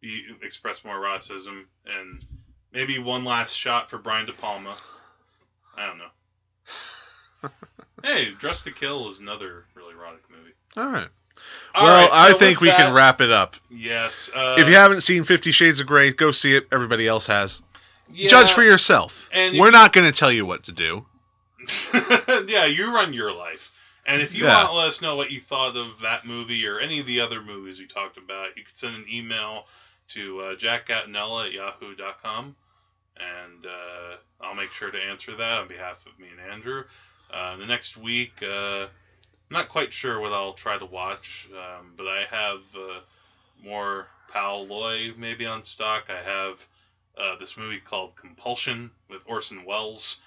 be, 0.00 0.24
express 0.42 0.84
more 0.84 0.96
eroticism 0.96 1.66
and 1.86 2.24
maybe 2.72 2.98
one 2.98 3.24
last 3.24 3.54
shot 3.54 3.88
for 3.90 3.98
Brian 3.98 4.26
De 4.26 4.32
Palma. 4.32 4.76
I 5.76 5.86
don't 5.86 5.98
know. 5.98 7.50
hey, 8.02 8.30
Dressed 8.38 8.64
to 8.64 8.72
Kill 8.72 9.08
is 9.08 9.20
another 9.20 9.64
really 9.74 9.94
erotic 9.94 10.22
movie. 10.30 10.52
All 10.76 10.86
right. 10.92 11.08
All 11.74 11.84
well, 11.84 12.08
right, 12.08 12.10
I 12.12 12.32
so 12.32 12.38
think 12.38 12.60
we 12.60 12.68
can 12.70 12.94
wrap 12.94 13.20
it 13.20 13.30
up. 13.30 13.56
Yes. 13.70 14.30
Uh, 14.34 14.56
if 14.58 14.68
you 14.68 14.74
haven't 14.74 15.00
seen 15.00 15.24
Fifty 15.24 15.50
Shades 15.50 15.80
of 15.80 15.86
Grey, 15.86 16.12
go 16.12 16.30
see 16.30 16.54
it. 16.54 16.66
Everybody 16.70 17.06
else 17.08 17.26
has. 17.26 17.60
yeah, 18.12 18.28
Judge 18.28 18.52
for 18.52 18.62
yourself. 18.62 19.14
And 19.32 19.58
We're 19.58 19.66
you- 19.66 19.72
not 19.72 19.92
going 19.92 20.10
to 20.10 20.16
tell 20.16 20.30
you 20.30 20.44
what 20.44 20.64
to 20.64 20.72
do. 20.72 21.06
yeah, 22.48 22.66
you 22.66 22.92
run 22.94 23.12
your 23.14 23.32
life. 23.32 23.70
And 24.06 24.22
if 24.22 24.34
you 24.34 24.46
Yeah. 24.46 24.48
want 24.48 24.68
to 24.68 24.72
let 24.72 24.88
us 24.88 25.00
know 25.02 25.16
what 25.16 25.30
you 25.30 25.40
thought 25.40 25.76
of 25.76 26.00
that 26.02 26.26
movie 26.26 26.66
or 26.66 26.80
any 26.80 27.00
of 27.00 27.06
the 27.06 27.20
other 27.20 27.40
movies 27.42 27.78
we 27.78 27.86
talked 27.86 28.18
about, 28.18 28.56
you 28.56 28.64
can 28.64 28.74
send 28.76 28.96
an 28.96 29.06
email 29.10 29.64
to 30.10 30.40
uh, 30.40 30.54
jackgattanella 30.56 31.46
at 31.46 31.52
yahoo.com. 31.52 32.56
And 33.18 33.66
uh, 33.66 34.16
I'll 34.40 34.54
make 34.54 34.72
sure 34.72 34.90
to 34.90 34.98
answer 34.98 35.36
that 35.36 35.58
on 35.58 35.68
behalf 35.68 35.98
of 36.06 36.18
me 36.18 36.28
and 36.30 36.40
Andrew. 36.40 36.84
Uh, 37.30 37.56
the 37.56 37.66
next 37.66 37.96
week, 37.96 38.32
uh, 38.42 38.82
I'm 38.84 38.88
not 39.50 39.68
quite 39.68 39.92
sure 39.92 40.18
what 40.20 40.32
I'll 40.32 40.54
try 40.54 40.78
to 40.78 40.86
watch, 40.86 41.48
um, 41.54 41.94
but 41.96 42.06
I 42.08 42.24
have 42.30 42.60
uh, 42.76 43.00
more 43.62 44.08
Pal 44.28 44.66
Loy 44.66 45.12
maybe 45.16 45.46
on 45.46 45.62
stock. 45.64 46.04
I 46.10 46.22
have 46.22 46.66
uh, 47.18 47.36
this 47.38 47.56
movie 47.56 47.80
called 47.80 48.16
Compulsion 48.16 48.90
with 49.08 49.22
Orson 49.26 49.64
Welles. 49.64 50.18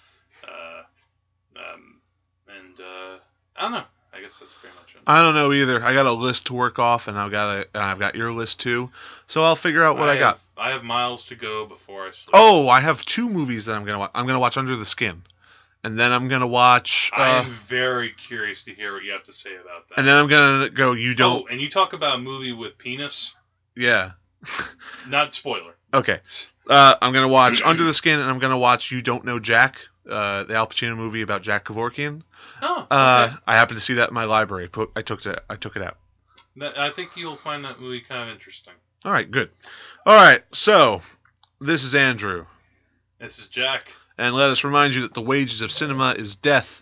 Uh, 0.48 0.84
um, 1.58 2.02
and 2.48 2.80
uh, 2.80 3.18
I 3.58 3.62
don't 3.64 3.72
know. 3.74 3.84
I 4.14 4.22
guess 4.22 4.38
that's 4.40 4.54
pretty 4.62 4.76
much 4.76 4.96
it. 4.96 5.02
I 5.06 5.22
don't 5.22 5.36
know 5.36 5.52
either. 5.52 5.84
I 5.84 5.94
got 5.94 6.06
a 6.06 6.12
list 6.14 6.46
to 6.48 6.54
work 6.54 6.80
off, 6.80 7.08
and 7.08 7.18
I've 7.18 7.32
got 7.32 7.50
a, 7.50 7.68
and 7.74 7.84
I've 7.84 8.00
got 8.00 8.16
your 8.16 8.32
list 8.32 8.60
too. 8.62 8.90
So 9.28 9.44
I'll 9.44 9.56
figure 9.58 9.84
out 9.84 9.98
what 9.98 10.08
I, 10.10 10.18
got. 10.18 10.36
have- 10.36 10.42
I 10.58 10.70
have 10.70 10.84
miles 10.84 11.26
to 11.26 11.36
go 11.36 11.66
before 11.66 12.08
I 12.08 12.12
sleep. 12.12 12.30
Oh, 12.34 12.70
I 12.70 12.80
have 12.80 13.04
two 13.06 13.28
movies 13.30 13.66
that 13.66 13.74
I'm 13.76 13.84
gonna 13.86 14.00
watch. 14.00 14.12
I'm 14.16 14.26
gonna 14.26 14.40
watch 14.40 14.56
Under 14.58 14.76
the 14.78 14.86
Skin, 14.86 15.22
and 15.84 16.00
then 16.00 16.14
I'm 16.14 16.30
gonna 16.30 16.48
watch. 16.48 17.12
I 17.14 17.40
Uh, 17.40 17.44
am 17.44 17.58
very 17.68 18.14
curious 18.28 18.64
to 18.64 18.74
hear 18.74 18.94
what 18.94 19.04
you 19.04 19.12
have 19.12 19.26
to 19.26 19.34
say 19.34 19.54
about 19.56 19.90
that. 19.90 20.00
and 20.00 20.08
then 20.08 20.16
I'm 20.18 20.30
gonna 20.30 20.70
go. 20.70 20.94
You 20.94 21.14
don't. 21.14 21.44
Oh, 21.44 21.48
and 21.52 21.60
you 21.60 21.70
talk 21.70 21.92
about 21.92 22.16
a 22.16 22.22
movie 22.22 22.54
with 22.54 22.78
penis. 22.78 23.36
Yeah. 23.76 24.12
Not 25.10 25.34
spoiler. 25.34 25.74
Okay. 25.94 26.20
Uh, 26.70 26.96
I'm 27.02 27.12
gonna 27.14 27.28
watch 27.28 27.62
Under 27.64 27.84
the 27.84 27.94
Skin, 27.94 28.20
and 28.20 28.30
I'm 28.30 28.40
gonna 28.40 28.58
watch 28.58 28.92
You 28.92 29.02
Don't 29.02 29.26
Know 29.26 29.40
Jack, 29.40 29.80
uh, 30.10 30.44
the 30.44 30.56
Al 30.56 30.68
Pacino 30.68 30.96
movie 30.96 31.22
about 31.22 31.42
Jack 31.42 31.66
Kevorkian. 31.66 32.22
Oh, 32.62 32.88
uh, 32.90 33.28
okay. 33.28 33.36
uh, 33.36 33.38
I 33.48 33.56
happened 33.56 33.80
to 33.80 33.86
see 33.86 33.96
that 33.96 34.10
in 34.10 34.16
my 34.16 34.26
library. 34.26 34.70
I 34.96 35.02
took 35.02 35.26
it. 35.26 35.40
I 35.50 35.56
took 35.56 35.76
it 35.76 35.82
out. 35.82 35.98
I 36.62 36.90
think 36.96 37.12
you'll 37.16 37.36
find 37.36 37.66
that 37.66 37.80
movie 37.80 38.02
kind 38.02 38.30
of 38.30 38.34
interesting. 38.34 38.74
All 39.04 39.12
right, 39.12 39.30
good. 39.30 39.50
All 40.06 40.16
right, 40.16 40.42
so 40.52 41.02
this 41.60 41.84
is 41.84 41.94
Andrew. 41.94 42.46
This 43.20 43.40
is 43.40 43.48
Jack. 43.48 43.88
And 44.18 44.34
let 44.34 44.50
us 44.50 44.64
remind 44.64 44.94
you 44.94 45.02
that 45.02 45.14
the 45.14 45.22
wages 45.22 45.62
of 45.62 45.72
cinema 45.72 46.16
is 46.18 46.36
death. 46.36 46.82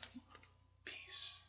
Peace. 0.86 1.42